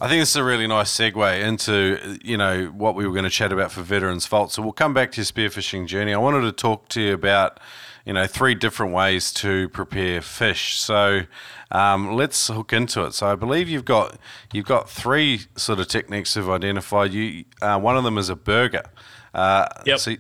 I 0.00 0.08
think 0.08 0.22
this 0.22 0.30
is 0.30 0.36
a 0.36 0.44
really 0.44 0.66
nice 0.66 0.96
segue 0.96 1.40
into 1.42 2.18
you 2.22 2.38
know 2.38 2.66
what 2.66 2.94
we 2.94 3.06
were 3.06 3.12
going 3.12 3.24
to 3.24 3.30
chat 3.30 3.52
about 3.52 3.72
for 3.72 3.82
Veterans 3.82 4.26
Vault. 4.26 4.52
So 4.52 4.62
we'll 4.62 4.72
come 4.72 4.94
back 4.94 5.12
to 5.12 5.16
your 5.20 5.26
spearfishing 5.26 5.86
journey. 5.86 6.14
I 6.14 6.18
wanted 6.18 6.42
to 6.42 6.52
talk 6.52 6.88
to 6.90 7.02
you 7.02 7.12
about 7.12 7.60
you 8.04 8.12
know 8.12 8.26
three 8.26 8.54
different 8.54 8.92
ways 8.92 9.32
to 9.32 9.68
prepare 9.70 10.20
fish. 10.20 10.78
So 10.78 11.22
um, 11.70 12.14
let's 12.14 12.48
hook 12.48 12.72
into 12.72 13.04
it. 13.04 13.14
So 13.14 13.26
I 13.26 13.34
believe 13.34 13.68
you've 13.68 13.84
got 13.84 14.18
you've 14.52 14.66
got 14.66 14.90
three 14.90 15.42
sort 15.56 15.80
of 15.80 15.88
techniques 15.88 16.36
you've 16.36 16.50
identified. 16.50 17.12
You 17.12 17.44
uh, 17.62 17.78
one 17.78 17.96
of 17.96 18.04
them 18.04 18.18
is 18.18 18.28
a 18.28 18.36
burger. 18.36 18.84
Uh, 19.32 19.66
yep. 19.84 19.98
So, 19.98 20.14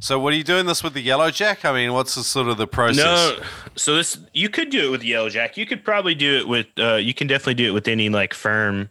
so, 0.00 0.18
what 0.18 0.32
are 0.32 0.36
you 0.36 0.44
doing 0.44 0.66
this 0.66 0.84
with 0.84 0.94
the 0.94 1.00
yellow 1.00 1.30
jack? 1.30 1.64
I 1.64 1.72
mean, 1.72 1.92
what's 1.92 2.14
the 2.14 2.22
sort 2.22 2.48
of 2.48 2.56
the 2.56 2.68
process? 2.68 2.96
No, 2.96 3.38
so 3.74 3.96
this 3.96 4.18
you 4.32 4.48
could 4.48 4.70
do 4.70 4.88
it 4.88 4.90
with 4.90 5.02
yellow 5.02 5.28
jack. 5.28 5.56
You 5.56 5.66
could 5.66 5.84
probably 5.84 6.14
do 6.14 6.36
it 6.38 6.48
with. 6.48 6.66
Uh, 6.78 6.94
you 6.94 7.14
can 7.14 7.26
definitely 7.26 7.54
do 7.54 7.68
it 7.68 7.72
with 7.72 7.88
any 7.88 8.08
like 8.08 8.32
firm 8.32 8.90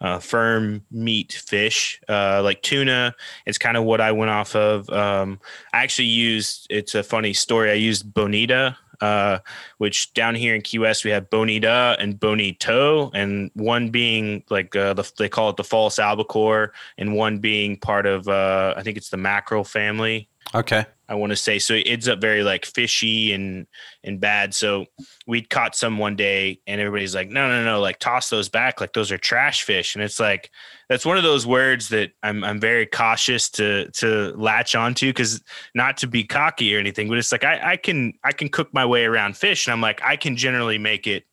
uh, 0.00 0.18
firm 0.18 0.82
meat 0.90 1.32
fish 1.32 2.00
uh, 2.08 2.42
like 2.42 2.62
tuna. 2.62 3.14
It's 3.46 3.58
kind 3.58 3.76
of 3.76 3.84
what 3.84 4.00
I 4.00 4.12
went 4.12 4.30
off 4.30 4.54
of. 4.54 4.88
Um, 4.90 5.40
I 5.72 5.82
actually 5.82 6.08
used. 6.08 6.66
It's 6.70 6.94
a 6.94 7.02
funny 7.02 7.32
story. 7.32 7.70
I 7.70 7.74
used 7.74 8.12
bonita 8.12 8.76
uh, 9.00 9.38
which 9.78 10.12
down 10.14 10.34
here 10.34 10.54
in 10.54 10.62
Key 10.62 10.78
West 10.78 11.04
we 11.04 11.10
have 11.10 11.30
Bonita 11.30 11.96
and 11.98 12.18
Bonito, 12.18 13.10
and 13.14 13.50
one 13.54 13.90
being 13.90 14.42
like 14.50 14.74
uh, 14.74 14.94
the, 14.94 15.10
they 15.18 15.28
call 15.28 15.50
it 15.50 15.56
the 15.56 15.64
false 15.64 15.98
albacore, 15.98 16.72
and 16.98 17.14
one 17.14 17.38
being 17.38 17.78
part 17.78 18.06
of 18.06 18.28
uh, 18.28 18.74
I 18.76 18.82
think 18.82 18.96
it's 18.96 19.10
the 19.10 19.16
mackerel 19.16 19.64
family. 19.64 20.28
Okay. 20.54 20.86
I 21.08 21.14
want 21.14 21.30
to 21.30 21.36
say 21.36 21.60
so 21.60 21.74
it 21.74 21.86
ends 21.86 22.08
up 22.08 22.20
very 22.20 22.42
like 22.42 22.64
fishy 22.64 23.32
and 23.32 23.66
and 24.02 24.20
bad. 24.20 24.54
So 24.54 24.86
we 25.26 25.42
caught 25.42 25.76
some 25.76 25.98
one 25.98 26.16
day 26.16 26.60
and 26.66 26.80
everybody's 26.80 27.14
like, 27.14 27.28
no, 27.28 27.48
no, 27.48 27.64
no, 27.64 27.80
like 27.80 27.98
toss 28.00 28.28
those 28.28 28.48
back, 28.48 28.80
like 28.80 28.92
those 28.92 29.12
are 29.12 29.18
trash 29.18 29.62
fish. 29.62 29.94
And 29.94 30.02
it's 30.02 30.18
like 30.18 30.50
that's 30.88 31.06
one 31.06 31.16
of 31.16 31.22
those 31.22 31.46
words 31.46 31.90
that 31.90 32.10
I'm 32.22 32.42
I'm 32.42 32.58
very 32.58 32.86
cautious 32.86 33.48
to 33.50 33.90
to 33.92 34.32
latch 34.36 34.74
onto 34.74 35.08
because 35.08 35.42
not 35.74 35.96
to 35.98 36.08
be 36.08 36.24
cocky 36.24 36.74
or 36.74 36.80
anything, 36.80 37.08
but 37.08 37.18
it's 37.18 37.30
like 37.30 37.44
I, 37.44 37.72
I 37.72 37.76
can 37.76 38.14
I 38.24 38.32
can 38.32 38.48
cook 38.48 38.72
my 38.72 38.84
way 38.84 39.04
around 39.04 39.36
fish 39.36 39.66
and 39.66 39.72
I'm 39.72 39.80
like, 39.80 40.00
I 40.02 40.16
can 40.16 40.36
generally 40.36 40.78
make 40.78 41.06
it 41.06 41.24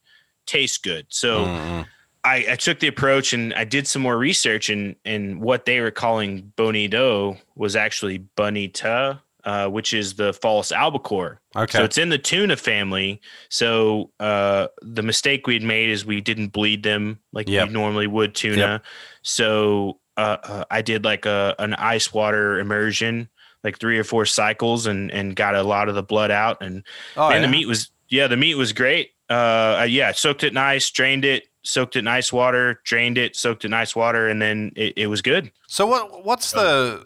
taste 0.45 0.83
good. 0.83 1.07
So 1.09 1.45
mm-hmm. 1.45 1.81
I, 2.25 2.45
I, 2.51 2.55
took 2.55 2.79
the 2.79 2.87
approach 2.87 3.33
and 3.33 3.53
I 3.53 3.65
did 3.65 3.85
some 3.85 4.01
more 4.01 4.17
research 4.17 4.69
and 4.69 4.95
and 5.03 5.41
what 5.41 5.65
they 5.65 5.81
were 5.81 5.91
calling 5.91 6.53
bonito 6.55 7.37
was 7.55 7.75
actually 7.75 8.19
bonita 8.19 9.21
uh, 9.45 9.67
which 9.67 9.93
is 9.93 10.13
the 10.13 10.33
false 10.33 10.71
albacore. 10.71 11.41
Okay. 11.55 11.77
So 11.77 11.83
it's 11.83 11.97
in 11.97 12.09
the 12.09 12.17
tuna 12.17 12.55
family. 12.55 13.19
So 13.49 14.11
uh, 14.19 14.67
the 14.81 15.03
mistake 15.03 15.47
we'd 15.47 15.63
made 15.63 15.89
is 15.89 16.05
we 16.05 16.21
didn't 16.21 16.49
bleed 16.49 16.83
them 16.83 17.19
like 17.33 17.49
yep. 17.49 17.67
we 17.67 17.73
normally 17.73 18.07
would 18.07 18.35
tuna. 18.35 18.57
Yep. 18.57 18.85
So 19.21 19.99
uh, 20.15 20.37
uh, 20.43 20.63
I 20.71 20.81
did 20.81 21.03
like 21.03 21.25
a 21.25 21.55
an 21.59 21.73
ice 21.73 22.13
water 22.13 22.59
immersion, 22.59 23.29
like 23.63 23.79
three 23.79 23.99
or 23.99 24.03
four 24.03 24.25
cycles, 24.25 24.85
and 24.85 25.11
and 25.11 25.35
got 25.35 25.55
a 25.55 25.63
lot 25.63 25.89
of 25.89 25.95
the 25.95 26.03
blood 26.03 26.31
out. 26.31 26.61
And 26.61 26.83
oh, 27.17 27.29
man, 27.29 27.41
yeah. 27.41 27.47
the 27.47 27.51
meat 27.51 27.67
was 27.67 27.91
yeah, 28.09 28.27
the 28.27 28.37
meat 28.37 28.55
was 28.55 28.71
great. 28.71 29.11
Uh, 29.29 29.85
yeah, 29.89 30.11
soaked 30.11 30.43
it 30.43 30.53
nice, 30.53 30.89
drained 30.91 31.25
it, 31.25 31.47
soaked 31.63 31.95
it 31.95 31.99
in 31.99 32.07
ice 32.07 32.31
water, 32.31 32.79
drained 32.83 33.17
it, 33.17 33.35
soaked 33.35 33.63
it 33.63 33.67
in 33.67 33.73
ice 33.73 33.95
water, 33.95 34.27
and 34.27 34.41
then 34.41 34.71
it, 34.75 34.93
it 34.95 35.07
was 35.07 35.21
good. 35.21 35.51
So 35.67 35.85
what 35.87 36.25
what's 36.25 36.51
the 36.51 37.05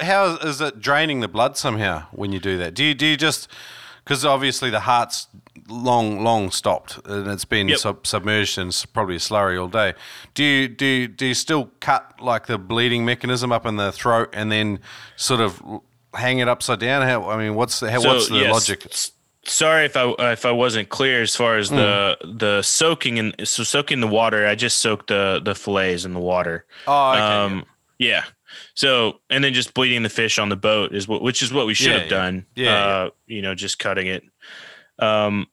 how 0.00 0.36
is 0.36 0.60
it 0.60 0.80
draining 0.80 1.20
the 1.20 1.28
blood 1.28 1.56
somehow 1.56 2.06
when 2.12 2.32
you 2.32 2.38
do 2.38 2.58
that? 2.58 2.74
Do 2.74 2.84
you 2.84 2.94
do 2.94 3.06
you 3.06 3.16
just 3.16 3.48
because 4.04 4.24
obviously 4.24 4.70
the 4.70 4.80
heart's 4.80 5.28
long 5.68 6.22
long 6.22 6.50
stopped 6.50 6.98
and 7.06 7.28
it's 7.28 7.44
been 7.44 7.68
yep. 7.68 7.78
sub- 7.78 8.06
submerged 8.06 8.58
and 8.58 8.84
probably 8.92 9.16
slurry 9.16 9.60
all 9.60 9.68
day. 9.68 9.94
Do 10.34 10.44
you 10.44 10.68
do 10.68 10.84
you, 10.84 11.08
do 11.08 11.26
you 11.26 11.34
still 11.34 11.70
cut 11.80 12.20
like 12.20 12.46
the 12.46 12.58
bleeding 12.58 13.04
mechanism 13.04 13.52
up 13.52 13.64
in 13.66 13.76
the 13.76 13.92
throat 13.92 14.30
and 14.32 14.50
then 14.50 14.80
sort 15.16 15.40
of 15.40 15.62
hang 16.14 16.38
it 16.38 16.48
upside 16.48 16.80
down? 16.80 17.02
How 17.06 17.30
I 17.30 17.36
mean, 17.38 17.54
what's 17.54 17.80
the 17.80 17.90
how, 17.90 18.00
so, 18.00 18.08
what's 18.08 18.28
the 18.28 18.38
yes. 18.38 18.52
logic? 18.52 18.86
Sorry 19.50 19.84
if 19.84 19.96
I 19.96 20.14
if 20.32 20.46
I 20.46 20.52
wasn't 20.52 20.88
clear 20.88 21.22
as 21.22 21.34
far 21.34 21.56
as 21.56 21.70
mm. 21.70 21.76
the 21.76 22.16
the 22.32 22.62
soaking 22.62 23.18
and 23.18 23.34
so 23.44 23.64
soaking 23.64 24.00
the 24.00 24.06
water. 24.06 24.46
I 24.46 24.54
just 24.54 24.78
soaked 24.78 25.08
the 25.08 25.40
the 25.44 25.54
fillets 25.54 26.04
in 26.04 26.14
the 26.14 26.20
water. 26.20 26.66
Oh, 26.86 27.10
okay. 27.12 27.20
Um, 27.20 27.66
yeah. 27.98 28.08
yeah. 28.08 28.24
So, 28.74 29.20
and 29.28 29.44
then 29.44 29.52
just 29.52 29.74
bleeding 29.74 30.02
the 30.02 30.08
fish 30.08 30.38
on 30.38 30.48
the 30.48 30.56
boat 30.56 30.94
is 30.94 31.06
what, 31.06 31.22
which 31.22 31.42
is 31.42 31.52
what 31.52 31.66
we 31.66 31.74
should 31.74 31.92
yeah, 31.92 31.98
have 31.98 32.08
done. 32.08 32.46
Yeah, 32.54 32.70
uh, 32.70 33.10
yeah, 33.26 33.36
you 33.36 33.42
know, 33.42 33.54
just 33.54 33.78
cutting 33.78 34.06
it. 34.06 34.24
Um, 34.98 35.46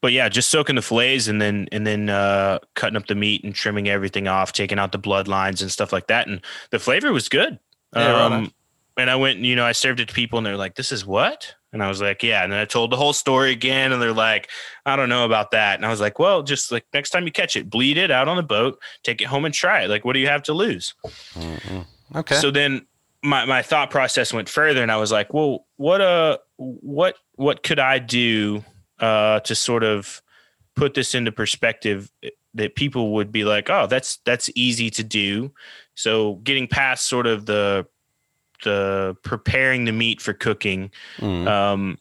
but 0.00 0.12
yeah, 0.12 0.28
just 0.28 0.50
soaking 0.50 0.76
the 0.76 0.82
fillets 0.82 1.26
and 1.26 1.40
then 1.40 1.68
and 1.72 1.86
then 1.86 2.08
uh, 2.08 2.58
cutting 2.74 2.96
up 2.96 3.06
the 3.06 3.14
meat 3.14 3.44
and 3.44 3.54
trimming 3.54 3.88
everything 3.88 4.28
off, 4.28 4.52
taking 4.52 4.78
out 4.78 4.92
the 4.92 4.98
bloodlines 4.98 5.62
and 5.62 5.70
stuff 5.70 5.92
like 5.92 6.06
that. 6.08 6.28
And 6.28 6.42
the 6.70 6.78
flavor 6.78 7.12
was 7.12 7.28
good. 7.28 7.58
Yeah, 7.94 8.24
um, 8.24 8.32
right 8.32 8.52
and 8.98 9.08
I 9.08 9.16
went, 9.16 9.38
you 9.38 9.56
know, 9.56 9.64
I 9.64 9.72
served 9.72 10.00
it 10.00 10.08
to 10.08 10.14
people, 10.14 10.38
and 10.38 10.46
they're 10.46 10.56
like, 10.56 10.74
"This 10.74 10.92
is 10.92 11.06
what?" 11.06 11.54
And 11.72 11.82
I 11.82 11.88
was 11.88 12.00
like, 12.00 12.22
"Yeah." 12.22 12.44
And 12.44 12.52
then 12.52 12.60
I 12.60 12.64
told 12.64 12.90
the 12.90 12.96
whole 12.96 13.12
story 13.12 13.52
again, 13.52 13.92
and 13.92 14.00
they're 14.00 14.12
like, 14.12 14.48
"I 14.86 14.96
don't 14.96 15.08
know 15.08 15.24
about 15.24 15.50
that." 15.50 15.76
And 15.76 15.84
I 15.84 15.90
was 15.90 16.00
like, 16.00 16.18
"Well, 16.18 16.42
just 16.42 16.72
like 16.72 16.86
next 16.94 17.10
time 17.10 17.26
you 17.26 17.32
catch 17.32 17.56
it, 17.56 17.68
bleed 17.68 17.98
it 17.98 18.10
out 18.10 18.26
on 18.26 18.36
the 18.36 18.42
boat, 18.42 18.80
take 19.02 19.20
it 19.20 19.26
home 19.26 19.44
and 19.44 19.54
try 19.54 19.82
it. 19.82 19.88
Like, 19.88 20.04
what 20.04 20.14
do 20.14 20.20
you 20.20 20.28
have 20.28 20.42
to 20.44 20.54
lose?" 20.54 20.94
Mm-hmm. 21.34 21.80
Okay. 22.16 22.36
So 22.36 22.50
then 22.50 22.86
my, 23.22 23.44
my 23.44 23.62
thought 23.62 23.90
process 23.90 24.32
went 24.32 24.48
further 24.48 24.82
and 24.82 24.92
I 24.92 24.96
was 24.96 25.12
like, 25.12 25.32
well, 25.34 25.66
what 25.76 26.00
uh 26.00 26.38
what 26.56 27.16
what 27.34 27.62
could 27.62 27.78
I 27.78 27.98
do 27.98 28.64
uh 29.00 29.40
to 29.40 29.54
sort 29.54 29.84
of 29.84 30.22
put 30.76 30.94
this 30.94 31.14
into 31.14 31.32
perspective 31.32 32.10
that 32.54 32.76
people 32.76 33.12
would 33.14 33.32
be 33.32 33.44
like, 33.44 33.68
oh, 33.70 33.86
that's 33.86 34.18
that's 34.24 34.50
easy 34.54 34.90
to 34.90 35.04
do. 35.04 35.52
So 35.94 36.36
getting 36.36 36.68
past 36.68 37.08
sort 37.08 37.26
of 37.26 37.46
the 37.46 37.86
the 38.64 39.16
preparing 39.22 39.84
the 39.84 39.92
meat 39.92 40.20
for 40.20 40.32
cooking, 40.32 40.90
mm. 41.18 41.46
um, 41.46 41.98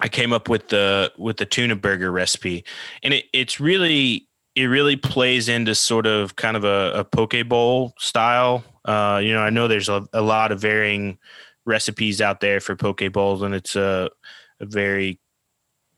I 0.00 0.08
came 0.08 0.32
up 0.32 0.48
with 0.48 0.68
the 0.68 1.12
with 1.16 1.38
the 1.38 1.46
tuna 1.46 1.76
burger 1.76 2.10
recipe, 2.10 2.64
and 3.02 3.14
it, 3.14 3.24
it's 3.32 3.60
really 3.60 4.28
it 4.54 4.64
really 4.64 4.96
plays 4.96 5.48
into 5.48 5.74
sort 5.74 6.06
of 6.06 6.36
kind 6.36 6.56
of 6.56 6.64
a, 6.64 6.92
a 6.94 7.04
poke 7.04 7.48
bowl 7.48 7.94
style. 7.98 8.64
Uh, 8.84 9.20
you 9.22 9.32
know, 9.32 9.40
I 9.40 9.50
know 9.50 9.68
there's 9.68 9.90
a, 9.90 10.06
a, 10.12 10.22
lot 10.22 10.50
of 10.50 10.60
varying 10.60 11.18
recipes 11.66 12.20
out 12.22 12.40
there 12.40 12.60
for 12.60 12.74
poke 12.74 13.12
bowls, 13.12 13.42
and 13.42 13.54
it's 13.54 13.76
a, 13.76 14.08
a 14.60 14.66
very 14.66 15.18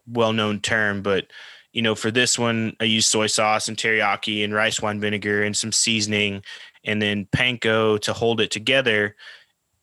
well 0.08 0.32
known 0.32 0.60
term. 0.60 1.02
But 1.02 1.26
you 1.72 1.82
know, 1.82 1.94
for 1.94 2.10
this 2.10 2.38
one, 2.38 2.74
I 2.80 2.84
use 2.84 3.06
soy 3.06 3.26
sauce 3.26 3.68
and 3.68 3.76
teriyaki 3.76 4.42
and 4.42 4.52
rice 4.52 4.82
wine 4.82 5.00
vinegar 5.00 5.44
and 5.44 5.56
some 5.56 5.72
seasoning, 5.72 6.42
and 6.84 7.00
then 7.00 7.26
panko 7.26 8.00
to 8.00 8.12
hold 8.12 8.40
it 8.40 8.50
together, 8.50 9.14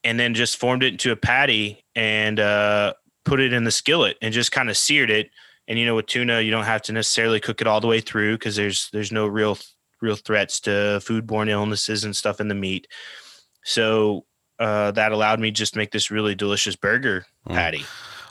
and 0.06 0.20
then 0.20 0.34
just 0.34 0.56
formed 0.56 0.84
it 0.84 0.94
into 0.94 1.12
a 1.12 1.16
patty 1.16 1.84
and 1.96 2.40
uh, 2.40 2.94
put 3.26 3.42
it 3.42 3.52
in 3.52 3.66
the 3.66 3.72
skillet 3.72 4.18
and 4.22 4.34
just 4.34 4.52
kind 4.52 4.70
of 4.70 4.78
seared 4.78 5.10
it 5.10 5.30
and 5.68 5.80
you 5.80 5.86
know, 5.86 5.96
with 5.96 6.06
tuna, 6.06 6.42
you 6.42 6.52
don't 6.52 6.66
have 6.66 6.82
to 6.84 6.94
necessarily 6.94 7.40
cook 7.40 7.62
it 7.62 7.68
all 7.68 7.82
the 7.82 7.88
way 7.88 8.00
through 8.00 8.38
because 8.38 8.56
there's 8.56 8.90
there's 8.92 9.12
no 9.12 9.26
real 9.26 9.58
real 10.02 10.16
threats 10.16 10.60
to 10.62 10.70
foodborne 11.02 11.50
illnesses 11.50 12.04
and 12.04 12.16
stuff 12.16 12.40
in 12.40 12.48
the 12.48 12.56
meat. 12.56 12.88
So 13.64 14.26
uh, 14.60 14.92
that 14.92 15.12
allowed 15.12 15.40
me 15.40 15.52
just 15.52 15.74
to 15.74 15.80
make 15.80 15.92
this 15.92 16.12
really 16.12 16.36
delicious 16.36 16.76
burger 16.76 17.26
mm. 17.50 17.56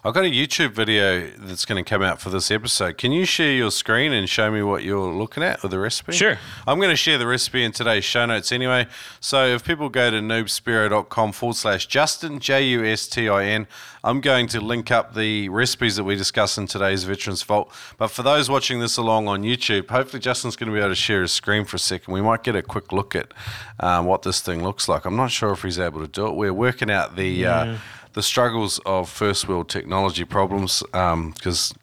I've 0.07 0.13
got 0.13 0.27
a 0.27 0.31
YouTube 0.31 0.73
video 0.73 1.31
that's 1.39 1.65
going 1.65 1.83
to 1.83 1.89
come 1.89 2.03
out 2.03 2.21
for 2.21 2.29
this 2.29 2.51
episode. 2.51 2.99
Can 2.99 3.11
you 3.11 3.25
share 3.25 3.53
your 3.53 3.71
screen 3.71 4.13
and 4.13 4.29
show 4.29 4.51
me 4.51 4.63
what 4.63 4.85
you're 4.85 5.11
looking 5.11 5.43
at 5.43 5.63
with 5.63 5.71
the 5.71 5.79
recipe? 5.79 6.13
Sure. 6.13 6.37
I'm 6.67 6.77
going 6.77 6.91
to 6.91 6.97
share 6.97 7.17
the 7.17 7.27
recipe 7.27 7.65
in 7.65 7.73
today's 7.73 8.05
show 8.05 8.27
notes 8.27 8.53
anyway. 8.53 8.87
So 9.21 9.47
if 9.47 9.65
people 9.65 9.89
go 9.89 10.11
to 10.11 10.19
noobspearo.com 10.19 11.33
forward 11.33 11.57
slash 11.57 11.87
Justin, 11.87 12.39
J 12.39 12.67
U 12.67 12.85
S 12.85 13.07
T 13.07 13.31
I 13.31 13.47
N, 13.47 13.67
I'm 14.05 14.21
going 14.21 14.47
to 14.49 14.61
link 14.61 14.91
up 14.91 15.15
the 15.15 15.49
recipes 15.49 15.97
that 15.97 16.05
we 16.05 16.17
discuss 16.17 16.59
in 16.59 16.67
today's 16.67 17.05
Veterans 17.05 17.43
Vault. 17.43 17.73
But 17.97 18.09
for 18.09 18.23
those 18.23 18.51
watching 18.51 18.81
this 18.81 18.99
along 18.99 19.27
on 19.29 19.43
YouTube, 19.43 19.89
hopefully 19.89 20.21
Justin's 20.21 20.55
going 20.55 20.69
to 20.69 20.75
be 20.75 20.81
able 20.81 20.91
to 20.91 20.95
share 20.95 21.23
his 21.23 21.33
screen 21.33 21.65
for 21.65 21.77
a 21.77 21.79
second. 21.79 22.13
We 22.13 22.21
might 22.21 22.43
get 22.43 22.57
a 22.57 22.63
quick 22.63 22.93
look 22.93 23.17
at 23.17 23.33
um, 23.81 24.05
what 24.05 24.21
this 24.21 24.43
thing 24.43 24.63
looks 24.63 24.87
like. 24.87 25.07
I'm 25.07 25.17
not 25.17 25.31
sure 25.31 25.53
if 25.53 25.63
he's 25.63 25.79
able 25.79 26.03
to 26.03 26.09
do 26.09 26.27
it. 26.27 26.35
We're 26.35 26.53
working 26.53 26.91
out 26.91 27.17
the. 27.17 27.47
Uh, 27.47 27.65
yeah. 27.65 27.73
Uh, 27.73 27.79
the 28.15 28.23
struggles 28.23 28.81
of 28.87 29.11
first 29.11 29.49
world 29.49 29.69
technology 29.69 30.25
problems 30.25 30.83
because 30.83 31.73
um, 31.73 31.81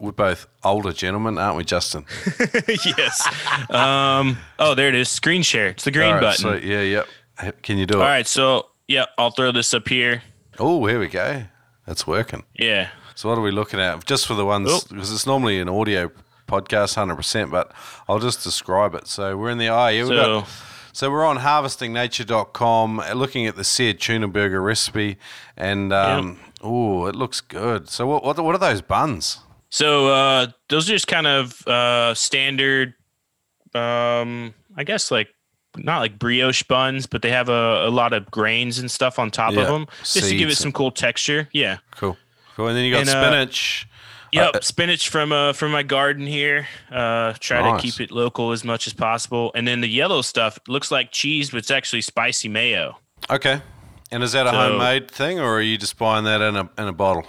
we're 0.00 0.12
both 0.12 0.46
older 0.62 0.92
gentlemen, 0.92 1.36
aren't 1.38 1.56
we, 1.56 1.64
Justin? 1.64 2.06
yes. 2.68 3.26
Um, 3.70 4.38
oh, 4.58 4.74
there 4.74 4.88
it 4.88 4.94
is. 4.94 5.08
Screen 5.08 5.42
share. 5.42 5.68
It's 5.68 5.84
the 5.84 5.90
green 5.90 6.14
right, 6.14 6.20
button. 6.20 6.42
So, 6.42 6.54
yeah, 6.54 6.80
yep. 6.80 7.62
Can 7.62 7.78
you 7.78 7.86
do 7.86 7.98
it? 7.98 8.02
All 8.02 8.06
right. 8.06 8.26
So, 8.26 8.68
yeah, 8.88 9.06
I'll 9.18 9.30
throw 9.30 9.52
this 9.52 9.74
up 9.74 9.88
here. 9.88 10.22
Oh, 10.58 10.86
here 10.86 11.00
we 11.00 11.08
go. 11.08 11.44
That's 11.86 12.06
working. 12.06 12.44
Yeah. 12.54 12.90
So, 13.16 13.28
what 13.28 13.38
are 13.38 13.42
we 13.42 13.50
looking 13.50 13.80
at? 13.80 14.04
Just 14.04 14.26
for 14.26 14.34
the 14.34 14.44
ones, 14.44 14.84
because 14.84 15.12
it's 15.12 15.26
normally 15.26 15.58
an 15.60 15.68
audio 15.68 16.10
podcast, 16.46 16.96
100%, 16.96 17.50
but 17.50 17.72
I'll 18.08 18.20
just 18.20 18.44
describe 18.44 18.94
it. 18.94 19.08
So, 19.08 19.36
we're 19.36 19.50
in 19.50 19.58
the 19.58 19.68
eye. 19.68 19.90
Yeah, 19.90 20.06
so, 20.06 20.44
so 20.94 21.10
we're 21.10 21.26
on 21.26 21.38
harvestingnature.com 21.38 23.02
looking 23.14 23.46
at 23.46 23.56
the 23.56 23.64
seared 23.64 24.00
tuna 24.00 24.28
burger 24.28 24.62
recipe, 24.62 25.18
and 25.56 25.92
um, 25.92 26.38
yep. 26.40 26.52
oh, 26.62 27.06
it 27.06 27.16
looks 27.16 27.40
good. 27.40 27.88
So 27.88 28.06
what, 28.06 28.24
what 28.24 28.42
what 28.42 28.54
are 28.54 28.58
those 28.58 28.80
buns? 28.80 29.40
So 29.70 30.06
uh, 30.06 30.46
those 30.68 30.88
are 30.88 30.92
just 30.92 31.08
kind 31.08 31.26
of 31.26 31.66
uh, 31.66 32.14
standard, 32.14 32.94
um, 33.74 34.54
I 34.76 34.84
guess 34.84 35.10
like 35.10 35.28
not 35.76 35.98
like 35.98 36.16
brioche 36.16 36.62
buns, 36.62 37.06
but 37.06 37.22
they 37.22 37.30
have 37.30 37.48
a, 37.48 37.88
a 37.88 37.90
lot 37.90 38.12
of 38.12 38.30
grains 38.30 38.78
and 38.78 38.88
stuff 38.88 39.18
on 39.18 39.32
top 39.32 39.54
yeah. 39.54 39.62
of 39.62 39.66
them 39.66 39.88
just 40.04 40.28
to 40.28 40.36
give 40.36 40.48
it 40.48 40.54
some 40.54 40.70
cool 40.70 40.92
texture. 40.92 41.48
Yeah, 41.52 41.78
cool, 41.96 42.16
cool. 42.54 42.68
And 42.68 42.76
then 42.76 42.84
you 42.84 42.92
got 42.92 43.00
and, 43.00 43.08
uh, 43.08 43.12
spinach. 43.20 43.88
Yep, 44.34 44.56
uh, 44.56 44.60
spinach 44.62 45.08
from 45.08 45.30
uh 45.30 45.52
from 45.52 45.70
my 45.70 45.84
garden 45.84 46.26
here. 46.26 46.66
Uh, 46.90 47.34
try 47.38 47.62
nice. 47.62 47.80
to 47.80 47.86
keep 47.86 48.00
it 48.00 48.12
local 48.12 48.50
as 48.50 48.64
much 48.64 48.88
as 48.88 48.92
possible. 48.92 49.52
And 49.54 49.66
then 49.66 49.80
the 49.80 49.88
yellow 49.88 50.22
stuff 50.22 50.58
looks 50.66 50.90
like 50.90 51.12
cheese, 51.12 51.50
but 51.50 51.58
it's 51.58 51.70
actually 51.70 52.02
spicy 52.02 52.48
mayo. 52.48 52.98
Okay. 53.30 53.62
And 54.10 54.22
is 54.22 54.32
that 54.32 54.46
a 54.46 54.50
so, 54.50 54.56
homemade 54.56 55.10
thing, 55.10 55.38
or 55.38 55.56
are 55.56 55.60
you 55.60 55.78
just 55.78 55.96
buying 55.98 56.24
that 56.24 56.40
in 56.40 56.56
a 56.56 56.68
in 56.78 56.88
a 56.88 56.92
bottle? 56.92 57.24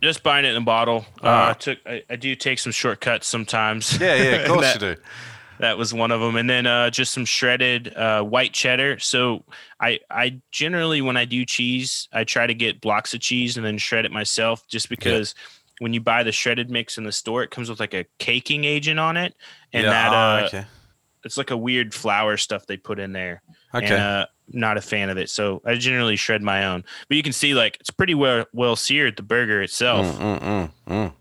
Just 0.00 0.22
buying 0.22 0.44
it 0.44 0.50
in 0.50 0.62
a 0.62 0.64
bottle. 0.64 1.04
Uh, 1.22 1.48
I 1.50 1.52
took 1.54 1.78
I, 1.84 2.04
I, 2.08 2.16
do 2.16 2.36
take 2.36 2.58
some 2.60 2.72
shortcuts 2.72 3.26
sometimes. 3.26 3.98
Yeah, 4.00 4.14
yeah, 4.14 4.30
of 4.36 4.48
course 4.52 4.60
that, 4.60 4.74
you 4.74 4.94
do. 4.94 5.00
that 5.58 5.76
was 5.78 5.92
one 5.92 6.12
of 6.12 6.20
them, 6.20 6.36
and 6.36 6.48
then 6.48 6.66
uh, 6.66 6.90
just 6.90 7.12
some 7.12 7.24
shredded 7.24 7.94
uh, 7.96 8.22
white 8.22 8.52
cheddar. 8.52 9.00
So 9.00 9.42
I 9.80 9.98
I 10.10 10.40
generally 10.52 11.00
when 11.00 11.16
I 11.16 11.24
do 11.24 11.44
cheese, 11.44 12.08
I 12.12 12.22
try 12.22 12.46
to 12.46 12.54
get 12.54 12.80
blocks 12.80 13.14
of 13.14 13.20
cheese 13.20 13.56
and 13.56 13.66
then 13.66 13.78
shred 13.78 14.04
it 14.04 14.12
myself, 14.12 14.64
just 14.68 14.88
because. 14.88 15.34
When 15.78 15.92
you 15.92 16.00
buy 16.00 16.22
the 16.22 16.32
shredded 16.32 16.70
mix 16.70 16.96
in 16.96 17.04
the 17.04 17.12
store, 17.12 17.42
it 17.42 17.50
comes 17.50 17.68
with 17.68 17.80
like 17.80 17.94
a 17.94 18.06
caking 18.18 18.64
agent 18.64 18.98
on 18.98 19.16
it, 19.16 19.34
and 19.72 19.84
Yeah, 19.84 19.90
that 19.90 20.12
ah, 20.12 20.36
uh, 20.36 20.46
okay. 20.46 20.64
it's 21.24 21.36
like 21.36 21.50
a 21.50 21.56
weird 21.56 21.92
flour 21.92 22.36
stuff 22.36 22.66
they 22.66 22.76
put 22.76 22.98
in 22.98 23.12
there. 23.12 23.42
Okay. 23.74 23.86
And, 23.86 23.94
uh, 23.94 24.26
not 24.48 24.76
a 24.76 24.80
fan 24.80 25.10
of 25.10 25.18
it, 25.18 25.28
so 25.28 25.60
I 25.66 25.74
generally 25.74 26.16
shred 26.16 26.42
my 26.42 26.66
own. 26.66 26.84
But 27.08 27.16
you 27.16 27.22
can 27.22 27.32
see 27.32 27.52
like 27.54 27.76
it's 27.80 27.90
pretty 27.90 28.14
well 28.14 28.46
well 28.52 28.76
seared 28.76 29.16
the 29.16 29.22
burger 29.22 29.62
itself. 29.62 30.06
Mm, 30.18 30.40
mm, 30.40 30.70
mm. 30.88 31.12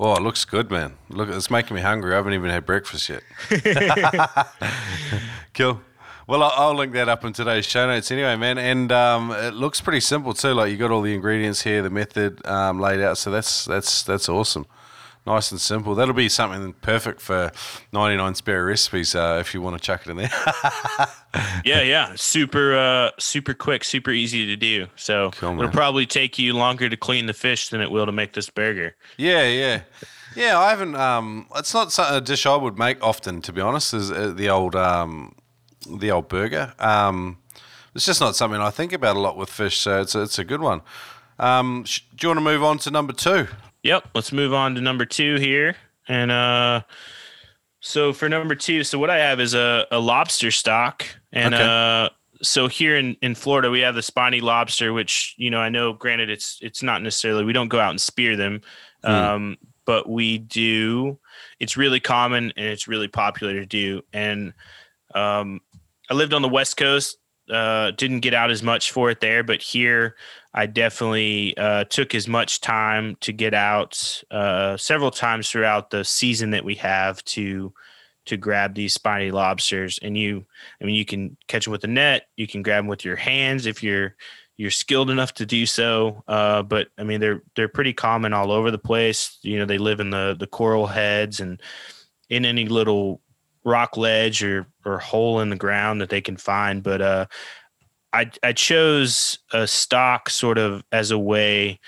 Oh, 0.00 0.14
it 0.14 0.22
looks 0.22 0.44
good, 0.44 0.70
man. 0.70 0.94
Look, 1.08 1.28
it's 1.28 1.50
making 1.50 1.76
me 1.76 1.82
hungry. 1.82 2.14
I 2.14 2.16
haven't 2.16 2.32
even 2.32 2.50
had 2.50 2.66
breakfast 2.66 3.08
yet. 3.08 3.22
cool. 5.54 5.80
Well, 6.26 6.42
I'll, 6.42 6.74
link 6.74 6.92
that 6.94 7.08
up 7.08 7.24
in 7.24 7.34
today's 7.34 7.66
show 7.66 7.86
notes 7.86 8.10
anyway, 8.10 8.36
man. 8.36 8.56
And 8.56 8.90
um, 8.90 9.30
it 9.30 9.52
looks 9.52 9.80
pretty 9.80 10.00
simple 10.00 10.32
too. 10.32 10.54
Like 10.54 10.70
you 10.70 10.78
got 10.78 10.90
all 10.90 11.02
the 11.02 11.14
ingredients 11.14 11.62
here, 11.62 11.82
the 11.82 11.90
method 11.90 12.44
um, 12.46 12.80
laid 12.80 13.00
out. 13.00 13.18
So 13.18 13.30
that's 13.30 13.66
that's 13.66 14.02
that's 14.02 14.28
awesome. 14.28 14.66
Nice 15.26 15.50
and 15.50 15.60
simple. 15.60 15.94
That'll 15.94 16.14
be 16.14 16.28
something 16.28 16.74
perfect 16.82 17.20
for 17.20 17.50
99 17.92 18.34
Spearo 18.34 18.66
recipes 18.66 19.14
uh, 19.14 19.38
if 19.40 19.54
you 19.54 19.62
want 19.62 19.76
to 19.78 19.82
chuck 19.82 20.06
it 20.06 20.10
in 20.10 20.18
there. 20.18 20.30
yeah, 21.64 21.80
yeah, 21.80 22.12
super 22.14 22.76
uh, 22.76 23.10
super 23.18 23.54
quick, 23.54 23.84
super 23.84 24.10
easy 24.10 24.44
to 24.46 24.56
do. 24.56 24.86
So 24.96 25.30
Cool, 25.32 25.58
it'll 25.58 25.70
probably 25.70 26.04
take 26.04 26.38
you 26.38 26.52
longer 26.52 26.90
to 26.90 26.96
clean 26.96 27.24
the 27.24 27.32
fish 27.32 27.70
than 27.70 27.80
it 27.80 27.90
will 27.90 28.04
to 28.04 28.12
make 28.12 28.34
this 28.34 28.50
burger. 28.50 28.96
Yeah, 29.16 29.48
yeah, 29.48 29.80
yeah. 30.36 30.58
I 30.58 30.70
haven't. 30.70 30.94
Um, 30.94 31.46
it's 31.56 31.72
not 31.72 31.90
something, 31.90 32.16
a 32.16 32.20
dish 32.20 32.44
I 32.44 32.56
would 32.56 32.78
make 32.78 33.02
often, 33.02 33.40
to 33.42 33.52
be 33.52 33.62
honest. 33.62 33.94
Is 33.94 34.10
uh, 34.10 34.34
the 34.36 34.50
old 34.50 34.76
um, 34.76 35.34
the 35.84 36.10
old 36.10 36.28
burger. 36.28 36.74
Um, 36.78 37.38
it's 37.94 38.04
just 38.06 38.20
not 38.20 38.34
something 38.36 38.60
I 38.60 38.70
think 38.70 38.92
about 38.92 39.16
a 39.16 39.20
lot 39.20 39.36
with 39.36 39.50
fish, 39.50 39.78
so 39.78 40.00
it's 40.00 40.14
a, 40.14 40.22
it's 40.22 40.38
a 40.38 40.44
good 40.44 40.60
one. 40.60 40.82
Um, 41.38 41.84
sh- 41.84 42.00
do 42.14 42.26
you 42.26 42.28
want 42.30 42.38
to 42.38 42.44
move 42.44 42.62
on 42.62 42.78
to 42.78 42.90
number 42.90 43.12
two? 43.12 43.46
Yep. 43.82 44.08
Let's 44.14 44.32
move 44.32 44.54
on 44.54 44.74
to 44.76 44.80
number 44.80 45.04
two 45.04 45.36
here. 45.36 45.76
And 46.08 46.30
uh 46.30 46.82
so 47.80 48.12
for 48.12 48.28
number 48.28 48.54
two, 48.54 48.82
so 48.84 48.98
what 48.98 49.10
I 49.10 49.18
have 49.18 49.40
is 49.40 49.54
a, 49.54 49.86
a 49.90 49.98
lobster 49.98 50.50
stock. 50.50 51.04
And 51.32 51.54
Okay. 51.54 51.64
uh 51.64 52.08
so 52.42 52.66
here 52.68 52.96
in, 52.96 53.16
in 53.22 53.34
Florida 53.34 53.70
we 53.70 53.80
have 53.80 53.94
the 53.94 54.02
spiny 54.02 54.40
lobster, 54.40 54.92
which, 54.92 55.34
you 55.38 55.50
know, 55.50 55.58
I 55.60 55.68
know 55.68 55.92
granted 55.92 56.30
it's 56.30 56.58
it's 56.62 56.82
not 56.82 57.02
necessarily 57.02 57.44
we 57.44 57.52
don't 57.52 57.68
go 57.68 57.80
out 57.80 57.90
and 57.90 58.00
spear 58.00 58.36
them. 58.36 58.60
Um, 59.02 59.58
but 59.86 60.08
we 60.08 60.38
do 60.38 61.18
it's 61.60 61.76
really 61.76 62.00
common 62.00 62.52
and 62.56 62.66
it's 62.66 62.88
really 62.88 63.08
popular 63.08 63.52
to 63.54 63.66
do. 63.66 64.02
And 64.14 64.54
um 65.14 65.60
I 66.10 66.14
lived 66.14 66.34
on 66.34 66.42
the 66.42 66.48
West 66.48 66.76
Coast, 66.76 67.16
uh, 67.50 67.90
didn't 67.92 68.20
get 68.20 68.34
out 68.34 68.50
as 68.50 68.62
much 68.62 68.92
for 68.92 69.10
it 69.10 69.20
there, 69.20 69.42
but 69.42 69.62
here 69.62 70.16
I 70.52 70.66
definitely 70.66 71.56
uh, 71.56 71.84
took 71.84 72.14
as 72.14 72.28
much 72.28 72.60
time 72.60 73.16
to 73.20 73.32
get 73.32 73.54
out 73.54 74.22
uh, 74.30 74.76
several 74.76 75.10
times 75.10 75.50
throughout 75.50 75.90
the 75.90 76.04
season 76.04 76.50
that 76.50 76.64
we 76.64 76.76
have 76.76 77.24
to 77.26 77.72
to 78.26 78.36
grab 78.38 78.74
these 78.74 78.94
spiny 78.94 79.30
lobsters. 79.30 79.98
And 80.00 80.16
you, 80.16 80.46
I 80.80 80.84
mean, 80.86 80.94
you 80.94 81.04
can 81.04 81.36
catch 81.46 81.64
them 81.64 81.72
with 81.72 81.84
a 81.84 81.88
net. 81.88 82.28
You 82.36 82.46
can 82.46 82.62
grab 82.62 82.84
them 82.84 82.88
with 82.88 83.04
your 83.04 83.16
hands 83.16 83.66
if 83.66 83.82
you're 83.82 84.16
you're 84.56 84.70
skilled 84.70 85.10
enough 85.10 85.34
to 85.34 85.46
do 85.46 85.66
so. 85.66 86.22
Uh, 86.28 86.62
but 86.62 86.88
I 86.96 87.02
mean, 87.02 87.20
they're 87.20 87.42
they're 87.56 87.68
pretty 87.68 87.92
common 87.92 88.32
all 88.32 88.52
over 88.52 88.70
the 88.70 88.78
place. 88.78 89.38
You 89.42 89.58
know, 89.58 89.66
they 89.66 89.78
live 89.78 90.00
in 90.00 90.10
the 90.10 90.36
the 90.38 90.46
coral 90.46 90.86
heads 90.86 91.40
and 91.40 91.60
in 92.30 92.44
any 92.44 92.66
little 92.66 93.20
rock 93.64 93.96
ledge 93.96 94.42
or 94.42 94.66
or 94.84 94.98
hole 94.98 95.40
in 95.40 95.50
the 95.50 95.56
ground 95.56 96.00
that 96.00 96.10
they 96.10 96.20
can 96.20 96.36
find. 96.36 96.82
But 96.82 97.00
uh, 97.00 97.26
I 98.12 98.30
I 98.42 98.52
chose 98.52 99.38
a 99.52 99.66
stock 99.66 100.30
sort 100.30 100.58
of 100.58 100.84
as 100.92 101.10
a 101.10 101.18
way, 101.18 101.80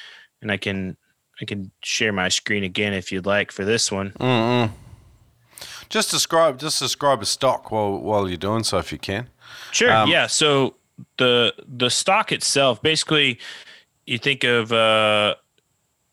and 0.42 0.50
I 0.50 0.56
can 0.56 0.96
I 1.40 1.44
can 1.44 1.70
share 1.82 2.12
my 2.12 2.28
screen 2.28 2.64
again 2.64 2.92
if 2.92 3.12
you'd 3.12 3.26
like 3.26 3.52
for 3.52 3.64
this 3.64 3.92
one. 3.92 4.12
Mm-mm. 4.12 4.70
Just 5.88 6.10
describe 6.10 6.58
just 6.58 6.80
describe 6.80 7.22
a 7.22 7.26
stock 7.26 7.70
while 7.70 7.98
while 7.98 8.28
you're 8.28 8.36
doing 8.36 8.64
so, 8.64 8.78
if 8.78 8.92
you 8.92 8.98
can. 8.98 9.28
Sure. 9.72 9.92
Um, 9.92 10.10
yeah. 10.10 10.26
So 10.26 10.74
the 11.18 11.54
the 11.66 11.90
stock 11.90 12.32
itself, 12.32 12.82
basically, 12.82 13.38
you 14.06 14.18
think 14.18 14.44
of 14.44 14.72
uh, 14.72 15.36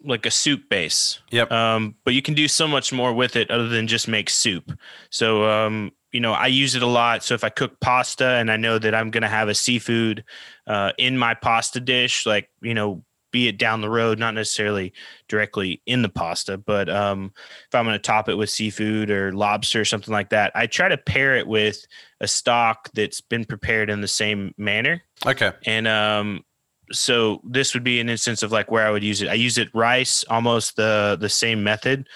like 0.04 0.26
a 0.26 0.32
soup 0.32 0.70
base. 0.70 1.20
Yep. 1.32 1.52
Um, 1.52 1.96
but 2.04 2.14
you 2.14 2.22
can 2.22 2.34
do 2.34 2.48
so 2.48 2.68
much 2.68 2.92
more 2.92 3.14
with 3.14 3.36
it 3.36 3.50
other 3.50 3.68
than 3.68 3.88
just 3.88 4.08
make 4.08 4.30
soup. 4.30 4.78
So 5.10 5.50
um, 5.50 5.92
you 6.12 6.20
know, 6.20 6.34
I 6.34 6.48
use 6.48 6.76
it 6.76 6.84
a 6.84 6.88
lot. 6.88 7.24
So 7.24 7.34
if 7.34 7.44
I 7.44 7.50
cook 7.50 7.80
pasta 7.80 8.26
and 8.26 8.52
I 8.52 8.58
know 8.58 8.78
that 8.78 8.94
I'm 8.94 9.10
gonna 9.10 9.30
have 9.30 9.50
a 9.50 9.56
seafood 9.56 10.24
uh, 10.68 10.92
in 10.98 11.18
my 11.18 11.34
pasta 11.34 11.80
dish, 11.80 12.26
like 12.26 12.50
you 12.62 12.74
know, 12.74 13.04
be 13.34 13.50
it 13.50 13.58
down 13.58 13.82
the 13.82 13.90
road, 13.90 14.18
not 14.20 14.36
necessarily 14.36 14.94
directly 15.28 15.82
in 15.86 16.04
the 16.04 16.08
pasta, 16.08 16.58
but 16.58 16.88
um, 16.88 17.34
if 17.68 17.76
I'm 17.76 17.84
going 17.84 17.96
to 17.96 18.00
top 18.00 18.30
it 18.30 18.36
with 18.36 18.50
seafood 18.50 19.10
or 19.10 19.34
lobster 19.34 19.82
or 19.82 19.86
something 19.86 20.14
like 20.14 20.30
that, 20.30 20.54
I 20.56 20.68
try 20.68 20.88
to 20.88 20.98
pair 20.98 21.36
it 21.36 21.48
with 21.48 21.86
a 22.22 22.28
stock 22.28 22.90
that's 22.94 23.20
been 23.20 23.44
prepared 23.44 23.90
in 23.90 24.00
the 24.00 24.08
same 24.08 24.54
manner. 24.58 25.02
Okay. 25.26 25.52
And 25.66 25.88
um, 25.88 26.46
so 26.92 27.42
this 27.44 27.74
would 27.74 27.84
be 27.84 28.00
an 28.00 28.10
instance 28.10 28.44
of 28.44 28.52
like 28.52 28.70
where 28.72 28.86
I 28.86 28.92
would 28.92 29.04
use 29.04 29.22
it. 29.22 29.30
I 29.30 29.34
use 29.34 29.58
it 29.58 29.70
rice, 29.74 30.24
almost 30.30 30.76
the 30.76 31.18
the 31.20 31.30
same 31.30 31.64
method. 31.64 32.08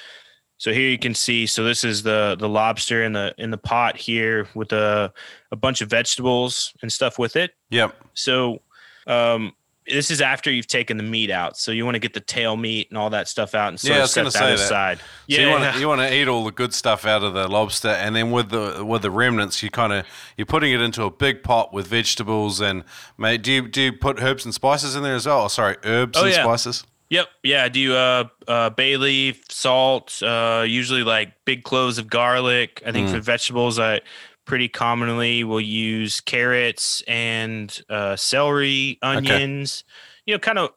So 0.58 0.74
here 0.74 0.90
you 0.90 0.98
can 0.98 1.14
see. 1.14 1.46
So 1.46 1.64
this 1.64 1.84
is 1.84 2.04
the 2.04 2.36
the 2.40 2.50
lobster 2.50 3.04
in 3.04 3.14
the 3.14 3.34
in 3.38 3.52
the 3.52 3.58
pot 3.58 3.96
here 3.96 4.48
with 4.56 4.74
a 4.74 5.14
a 5.52 5.56
bunch 5.56 5.82
of 5.82 5.90
vegetables 5.90 6.74
and 6.82 6.92
stuff 6.92 7.20
with 7.20 7.36
it. 7.36 7.52
Yep. 7.70 7.96
So 8.14 8.62
um, 9.06 9.54
this 9.90 10.12
is 10.12 10.22
after 10.22 10.52
you've 10.52 10.68
taken 10.68 10.98
the 10.98 11.04
meat 11.04 11.30
out. 11.32 11.58
So 11.58 11.72
you 11.72 11.86
want 11.86 11.96
to 11.96 12.00
get 12.00 12.14
the 12.14 12.20
tail 12.20 12.56
meat 12.58 12.90
and 12.90 12.98
all 12.98 13.10
that 13.12 13.28
stuff 13.28 13.56
out 13.56 13.70
and 13.70 13.80
sort 13.80 13.96
Yeah, 13.98 14.04
of 14.04 14.10
set 14.10 14.24
that 14.26 14.32
say 14.32 14.40
that. 14.40 14.54
aside. 14.56 15.00
So 15.30 15.42
you 15.42 15.50
want 15.50 15.74
to 15.74 15.80
you 15.80 15.88
want 15.88 16.02
to 16.02 16.14
eat 16.14 16.28
all 16.28 16.44
the 16.44 16.52
good 16.52 16.74
stuff 16.74 17.06
out 17.06 17.24
of 17.24 17.34
the 17.34 17.48
lobster, 17.48 17.90
and 17.90 18.16
then 18.16 18.32
with 18.32 18.50
the 18.50 18.84
with 18.86 19.02
the 19.02 19.12
remnants, 19.12 19.62
you 19.64 19.70
kind 19.70 19.94
of 19.94 20.06
you're 20.38 20.46
putting 20.46 20.72
it 20.72 20.82
into 20.82 21.04
a 21.04 21.12
big 21.12 21.44
pot 21.44 21.74
with 21.74 21.88
vegetables 21.88 22.60
and 22.62 22.84
mate. 23.18 23.42
Do 23.44 23.52
you 23.52 23.68
do 23.68 23.82
you 23.82 23.94
put 23.94 24.22
herbs 24.22 24.46
and 24.46 24.54
spices 24.54 24.96
in 24.96 25.04
there 25.04 25.16
as 25.16 25.26
well? 25.26 25.44
Oh, 25.44 25.48
sorry, 25.48 25.78
herbs 25.84 26.18
Oh, 26.18 26.26
and 26.26 26.34
yeah. 26.34 26.44
spices. 26.44 26.84
Yep. 27.10 27.28
Yeah. 27.44 27.70
Do 27.70 27.96
uh, 27.96 28.24
uh, 28.50 28.70
bay 28.72 28.98
leaf, 28.98 29.42
salt, 29.50 30.22
uh, 30.22 30.66
usually 30.68 31.04
like 31.04 31.32
big 31.46 31.64
cloves 31.64 31.98
of 31.98 32.10
garlic. 32.10 32.84
I 32.86 32.90
Mm. 32.90 32.94
think 32.94 33.10
for 33.12 33.20
vegetables, 33.22 33.80
I 33.80 34.02
pretty 34.48 34.68
commonly 34.70 35.44
will 35.44 35.62
use 35.62 36.20
carrots 36.22 37.04
and 37.08 37.80
uh, 37.90 38.16
celery, 38.16 38.98
onions. 39.04 39.84
You 40.26 40.34
know, 40.34 40.40
kind 40.40 40.58
of, 40.58 40.72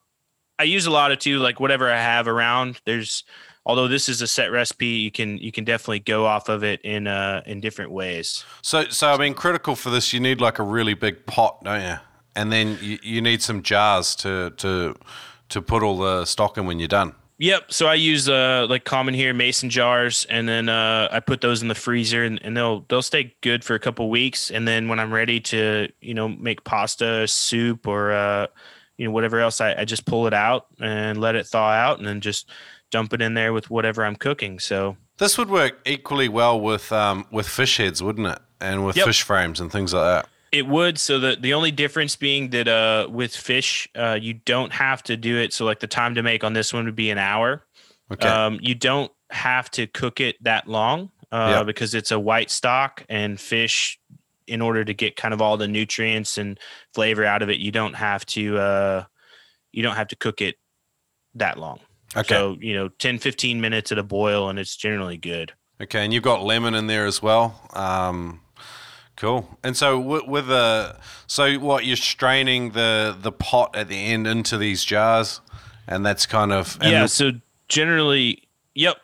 I 0.58 0.64
use 0.64 0.84
a 0.84 0.90
lot 0.90 1.12
of 1.12 1.18
too, 1.18 1.38
like 1.38 1.58
whatever 1.58 1.90
I 1.90 1.96
have 1.96 2.28
around. 2.28 2.80
There's, 2.84 3.24
although 3.64 3.88
this 3.88 4.08
is 4.08 4.20
a 4.20 4.26
set 4.26 4.50
recipe, 4.52 4.86
you 4.86 5.10
can 5.10 5.38
you 5.38 5.52
can 5.52 5.64
definitely 5.64 6.00
go 6.00 6.26
off 6.26 6.50
of 6.50 6.62
it 6.62 6.80
in 6.82 7.06
uh 7.06 7.42
in 7.46 7.60
different 7.60 7.92
ways. 7.92 8.44
So 8.60 8.84
so 8.90 9.08
I 9.08 9.16
mean, 9.16 9.32
critical 9.32 9.74
for 9.76 9.88
this, 9.88 10.12
you 10.12 10.20
need 10.20 10.40
like 10.40 10.58
a 10.58 10.62
really 10.62 10.94
big 10.94 11.24
pot, 11.24 11.64
don't 11.64 11.82
you? 11.82 11.96
And 12.36 12.52
then 12.52 12.78
you, 12.82 12.98
you 13.02 13.22
need 13.22 13.40
some 13.40 13.62
jars 13.62 14.14
to 14.16 14.50
to 14.58 14.94
to 15.48 15.62
put 15.62 15.82
all 15.82 15.96
the 15.96 16.26
stock 16.26 16.58
in 16.58 16.66
when 16.66 16.78
you're 16.78 16.88
done. 16.88 17.14
Yep. 17.40 17.72
So 17.72 17.86
I 17.86 17.94
use 17.94 18.28
uh 18.28 18.66
like 18.68 18.84
common 18.84 19.14
here 19.14 19.32
mason 19.32 19.70
jars, 19.70 20.26
and 20.28 20.46
then 20.46 20.68
uh, 20.68 21.08
I 21.10 21.20
put 21.20 21.40
those 21.40 21.62
in 21.62 21.68
the 21.68 21.74
freezer, 21.74 22.22
and, 22.22 22.38
and 22.44 22.54
they'll 22.54 22.84
they'll 22.88 23.00
stay 23.00 23.34
good 23.40 23.64
for 23.64 23.74
a 23.74 23.78
couple 23.78 24.10
weeks. 24.10 24.50
And 24.50 24.68
then 24.68 24.88
when 24.88 25.00
I'm 25.00 25.12
ready 25.12 25.40
to 25.40 25.88
you 26.02 26.12
know 26.12 26.28
make 26.28 26.64
pasta, 26.64 27.26
soup, 27.26 27.86
or 27.86 28.12
uh, 28.12 28.46
you 28.98 29.06
know 29.06 29.10
whatever 29.10 29.40
else, 29.40 29.60
I, 29.62 29.74
I 29.74 29.84
just 29.86 30.04
pull 30.04 30.26
it 30.26 30.34
out 30.34 30.66
and 30.80 31.18
let 31.18 31.34
it 31.34 31.46
thaw 31.46 31.70
out, 31.70 31.98
and 31.98 32.06
then 32.06 32.20
just 32.20 32.50
dump 32.90 33.14
it 33.14 33.22
in 33.22 33.32
there 33.32 33.54
with 33.54 33.70
whatever 33.70 34.04
I'm 34.04 34.16
cooking. 34.16 34.58
So 34.58 34.98
This 35.16 35.38
would 35.38 35.48
work 35.48 35.78
equally 35.86 36.28
well 36.28 36.60
with 36.60 36.92
um, 36.92 37.24
with 37.30 37.48
fish 37.48 37.78
heads, 37.78 38.02
wouldn't 38.02 38.26
it? 38.26 38.38
And 38.60 38.84
with 38.84 38.96
Yep. 38.96 39.06
fish 39.06 39.22
frames 39.22 39.60
and 39.60 39.72
things 39.72 39.94
like 39.94 40.04
that. 40.04 40.29
It 40.52 40.66
would. 40.66 40.98
So 40.98 41.18
the 41.20 41.36
the 41.38 41.54
only 41.54 41.70
difference 41.70 42.16
being 42.16 42.50
that 42.50 42.66
uh 42.68 43.06
with 43.10 43.34
fish, 43.36 43.88
uh 43.96 44.18
you 44.20 44.34
don't 44.34 44.72
have 44.72 45.02
to 45.04 45.16
do 45.16 45.36
it. 45.36 45.52
So 45.52 45.64
like 45.64 45.80
the 45.80 45.86
time 45.86 46.14
to 46.16 46.22
make 46.22 46.42
on 46.44 46.52
this 46.54 46.72
one 46.72 46.84
would 46.86 46.96
be 46.96 47.10
an 47.10 47.18
hour. 47.18 47.64
Okay. 48.12 48.28
Um 48.28 48.58
you 48.60 48.74
don't 48.74 49.12
have 49.30 49.70
to 49.72 49.86
cook 49.86 50.20
it 50.20 50.42
that 50.42 50.66
long 50.66 51.10
uh 51.30 51.54
Yeah. 51.58 51.62
because 51.62 51.94
it's 51.94 52.10
a 52.10 52.18
white 52.18 52.50
stock 52.50 53.04
and 53.08 53.40
fish 53.40 53.98
in 54.48 54.60
order 54.60 54.84
to 54.84 54.92
get 54.92 55.14
kind 55.14 55.32
of 55.32 55.40
all 55.40 55.56
the 55.56 55.68
nutrients 55.68 56.36
and 56.36 56.58
flavor 56.94 57.24
out 57.24 57.42
of 57.42 57.48
it, 57.50 57.58
you 57.60 57.70
don't 57.70 57.94
have 57.94 58.26
to 58.26 58.58
uh 58.58 59.04
you 59.70 59.82
don't 59.84 59.94
have 59.94 60.08
to 60.08 60.16
cook 60.16 60.40
it 60.40 60.56
that 61.36 61.56
long. 61.60 61.78
okay. 62.16 62.34
So, 62.34 62.56
you 62.60 62.74
know, 62.74 62.88
10 62.88 63.18
15 63.20 63.60
minutes 63.60 63.92
at 63.92 63.98
a 63.98 64.02
boil 64.02 64.48
and 64.48 64.58
it's 64.58 64.76
generally 64.76 65.16
good. 65.16 65.52
Okay, 65.80 66.04
and 66.04 66.12
you've 66.12 66.24
got 66.24 66.42
lemon 66.42 66.74
in 66.74 66.88
there 66.88 67.06
as 67.06 67.22
well. 67.22 67.54
Um, 67.72 68.40
cool. 69.20 69.58
And 69.62 69.76
so 69.76 70.00
with, 70.00 70.26
with 70.26 70.46
the 70.48 70.96
so 71.26 71.58
what 71.58 71.84
you're 71.84 71.96
straining 71.96 72.70
the 72.70 73.16
the 73.20 73.30
pot 73.30 73.76
at 73.76 73.88
the 73.88 74.06
end 74.06 74.26
into 74.26 74.56
these 74.56 74.82
jars, 74.82 75.40
and 75.86 76.04
that's 76.04 76.26
kind 76.26 76.52
of 76.52 76.78
and 76.80 76.90
yeah, 76.90 77.06
so 77.06 77.32
generally, 77.68 78.48
yep. 78.74 78.96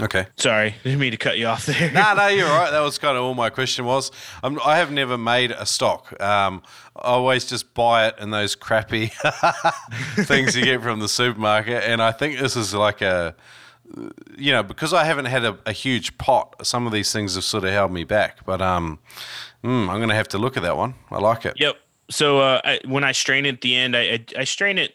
Okay. 0.00 0.28
Sorry, 0.36 0.76
didn't 0.82 0.98
mean 0.98 1.10
to 1.10 1.18
cut 1.18 1.36
you 1.36 1.46
off 1.46 1.66
there. 1.66 1.92
no, 1.92 2.14
no, 2.14 2.28
you're 2.28 2.48
right. 2.48 2.70
That 2.70 2.80
was 2.80 2.96
kind 2.96 3.18
of 3.18 3.22
all 3.22 3.34
my 3.34 3.50
question 3.50 3.84
was. 3.84 4.10
I'm, 4.42 4.58
I 4.64 4.78
have 4.78 4.90
never 4.90 5.18
made 5.18 5.50
a 5.50 5.66
stock. 5.66 6.18
Um, 6.22 6.62
I 6.96 7.08
always 7.08 7.44
just 7.44 7.74
buy 7.74 8.06
it 8.06 8.14
in 8.18 8.30
those 8.30 8.54
crappy 8.54 9.12
things 10.20 10.56
you 10.56 10.64
get 10.64 10.80
from 10.80 11.00
the 11.00 11.08
supermarket, 11.08 11.84
and 11.84 12.00
I 12.00 12.12
think 12.12 12.38
this 12.38 12.56
is 12.56 12.72
like 12.72 13.02
a, 13.02 13.34
you 14.38 14.52
know, 14.52 14.62
because 14.62 14.94
I 14.94 15.04
haven't 15.04 15.26
had 15.26 15.44
a, 15.44 15.58
a 15.66 15.72
huge 15.72 16.16
pot. 16.16 16.64
Some 16.64 16.86
of 16.86 16.92
these 16.92 17.12
things 17.12 17.34
have 17.34 17.44
sort 17.44 17.64
of 17.64 17.70
held 17.70 17.92
me 17.92 18.04
back, 18.04 18.44
but 18.46 18.62
um, 18.62 19.00
mm, 19.64 19.88
I'm 19.88 19.98
going 19.98 20.08
to 20.08 20.14
have 20.14 20.28
to 20.28 20.38
look 20.38 20.56
at 20.56 20.62
that 20.62 20.76
one. 20.76 20.94
I 21.10 21.18
like 21.18 21.44
it. 21.46 21.54
Yep. 21.58 21.76
So 22.10 22.40
uh, 22.40 22.60
I, 22.64 22.80
when 22.86 23.04
I 23.04 23.12
strain 23.12 23.46
it 23.46 23.54
at 23.54 23.60
the 23.60 23.76
end, 23.76 23.96
I, 23.96 24.00
I, 24.00 24.24
I 24.38 24.44
strain 24.44 24.78
it, 24.78 24.94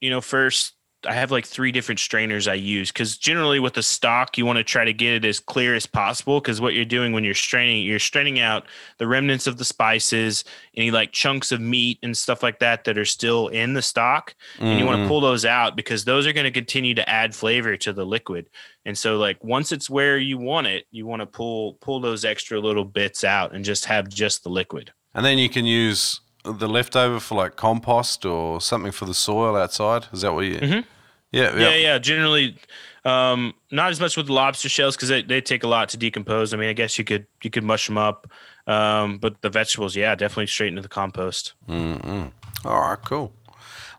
you 0.00 0.10
know, 0.10 0.20
first 0.20 0.74
I 1.06 1.14
have 1.14 1.30
like 1.30 1.46
three 1.46 1.72
different 1.72 1.98
strainers 1.98 2.46
I 2.46 2.54
use 2.54 2.92
because 2.92 3.16
generally 3.16 3.58
with 3.58 3.74
the 3.74 3.82
stock, 3.82 4.38
you 4.38 4.46
want 4.46 4.58
to 4.58 4.64
try 4.64 4.84
to 4.84 4.92
get 4.92 5.14
it 5.14 5.24
as 5.24 5.40
clear 5.40 5.74
as 5.74 5.86
possible 5.86 6.40
because 6.40 6.60
what 6.60 6.74
you're 6.74 6.84
doing 6.84 7.12
when 7.12 7.24
you're 7.24 7.34
straining, 7.34 7.84
you're 7.84 7.98
straining 7.98 8.40
out 8.40 8.66
the 8.98 9.06
remnants 9.06 9.46
of 9.46 9.58
the 9.58 9.64
spices, 9.64 10.44
any 10.76 10.90
like 10.90 11.12
chunks 11.12 11.52
of 11.52 11.60
meat 11.60 11.98
and 12.02 12.16
stuff 12.16 12.42
like 12.42 12.58
that 12.60 12.84
that 12.84 12.98
are 12.98 13.04
still 13.04 13.48
in 13.48 13.74
the 13.74 13.82
stock. 13.82 14.34
Mm-hmm. 14.56 14.64
And 14.64 14.78
you 14.78 14.86
want 14.86 15.02
to 15.02 15.08
pull 15.08 15.20
those 15.20 15.44
out 15.44 15.76
because 15.76 16.04
those 16.04 16.26
are 16.26 16.32
going 16.32 16.44
to 16.44 16.50
continue 16.50 16.94
to 16.94 17.08
add 17.08 17.34
flavor 17.34 17.76
to 17.76 17.92
the 17.92 18.06
liquid. 18.06 18.48
And 18.84 18.96
so 18.96 19.18
like 19.18 19.42
once 19.42 19.72
it's 19.72 19.90
where 19.90 20.18
you 20.18 20.38
want 20.38 20.66
it, 20.66 20.86
you 20.90 21.06
want 21.06 21.20
to 21.20 21.26
pull 21.26 21.74
pull 21.74 22.00
those 22.00 22.24
extra 22.24 22.60
little 22.60 22.84
bits 22.84 23.24
out 23.24 23.54
and 23.54 23.64
just 23.64 23.84
have 23.86 24.08
just 24.08 24.42
the 24.42 24.50
liquid. 24.50 24.92
And 25.14 25.24
then 25.24 25.38
you 25.38 25.48
can 25.48 25.64
use 25.64 26.20
the 26.44 26.68
leftover 26.68 27.20
for 27.20 27.36
like 27.36 27.56
compost 27.56 28.24
or 28.24 28.60
something 28.60 28.92
for 28.92 29.04
the 29.04 29.14
soil 29.14 29.56
outside? 29.56 30.06
Is 30.12 30.22
that 30.22 30.32
what 30.32 30.44
you? 30.46 30.56
Mm-hmm. 30.56 30.88
Yeah, 31.32 31.56
yeah, 31.56 31.70
yeah, 31.70 31.74
yeah. 31.74 31.98
Generally, 31.98 32.56
um, 33.04 33.54
not 33.70 33.90
as 33.90 34.00
much 34.00 34.16
with 34.16 34.28
lobster 34.28 34.68
shells 34.68 34.96
because 34.96 35.08
they, 35.08 35.22
they 35.22 35.40
take 35.40 35.64
a 35.64 35.68
lot 35.68 35.88
to 35.90 35.96
decompose. 35.96 36.52
I 36.52 36.56
mean, 36.58 36.68
I 36.68 36.74
guess 36.74 36.98
you 36.98 37.04
could 37.04 37.26
you 37.42 37.50
could 37.50 37.64
mush 37.64 37.86
them 37.86 37.96
up, 37.96 38.30
um, 38.66 39.18
but 39.18 39.40
the 39.40 39.48
vegetables, 39.48 39.96
yeah, 39.96 40.14
definitely 40.14 40.46
straight 40.46 40.68
into 40.68 40.82
the 40.82 40.88
compost. 40.88 41.54
Mm-hmm. 41.68 42.66
All 42.66 42.80
right, 42.80 42.98
cool. 43.02 43.32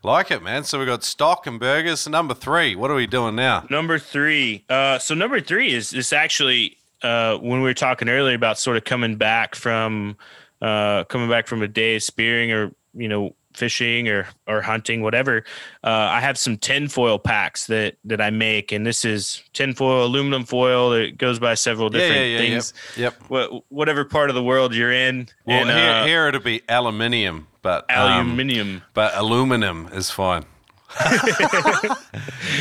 Like 0.04 0.32
it, 0.32 0.44
man. 0.44 0.66
So 0.66 0.80
we 0.80 0.86
got 0.86 1.04
stock 1.04 1.48
and 1.48 1.60
burgers. 1.60 2.08
Number 2.08 2.34
three, 2.34 2.76
what 2.76 2.92
are 2.92 2.96
we 2.96 3.08
doing 3.08 3.36
now? 3.36 3.66
Number 3.70 3.98
three. 3.98 4.66
Uh, 4.70 5.00
so 5.00 5.16
number 5.16 5.40
three 5.40 5.74
is 5.74 5.94
is 5.94 6.12
actually 6.14 6.78
uh, 7.02 7.38
when 7.38 7.62
we 7.62 7.70
were 7.70 7.74
talking 7.74 8.10
earlier 8.10 8.36
about 8.36 8.60
sort 8.60 8.78
of 8.78 8.84
coming 8.84 9.16
back 9.16 9.56
from 9.56 10.18
uh, 10.64 11.04
coming 11.04 11.30
back 11.30 11.46
from 11.46 11.62
a 11.62 11.68
day 11.68 11.98
of 11.98 12.04
spearing 12.04 12.52
or 12.52 12.72
you 12.94 13.08
know 13.08 13.36
fishing 13.54 14.08
or 14.08 14.28
or 14.48 14.62
hunting, 14.62 15.02
whatever. 15.02 15.44
Uh, 15.84 15.90
I 15.90 16.22
have 16.22 16.38
some 16.38 16.58
tinfoil 16.58 17.20
packs 17.20 17.68
that 17.68 17.98
that 18.06 18.22
I 18.22 18.30
make, 18.30 18.72
and 18.72 18.86
this 18.86 19.04
is 19.04 19.44
tinfoil, 19.52 20.06
aluminum 20.06 20.46
foil. 20.46 20.94
It 20.94 21.18
goes 21.18 21.38
by 21.38 21.56
several 21.56 21.90
different 21.90 22.16
yeah, 22.16 22.22
yeah, 22.22 22.40
yeah, 22.40 22.50
things. 22.50 22.74
Yep. 22.98 23.24
yep. 23.30 23.50
whatever 23.70 24.06
part 24.06 24.30
of 24.30 24.36
the 24.36 24.44
world 24.44 24.74
you're 24.74 24.92
in. 24.92 25.28
Well, 25.46 25.62
and, 25.62 25.70
here, 25.70 25.90
uh, 25.90 26.06
here 26.06 26.28
it'll 26.28 26.42
be 26.42 26.62
aluminium, 26.70 27.48
but 27.62 27.86
aluminium, 27.90 28.78
um, 28.78 28.82
but 28.94 29.16
aluminum 29.16 29.90
is 29.92 30.10
fine. 30.10 30.46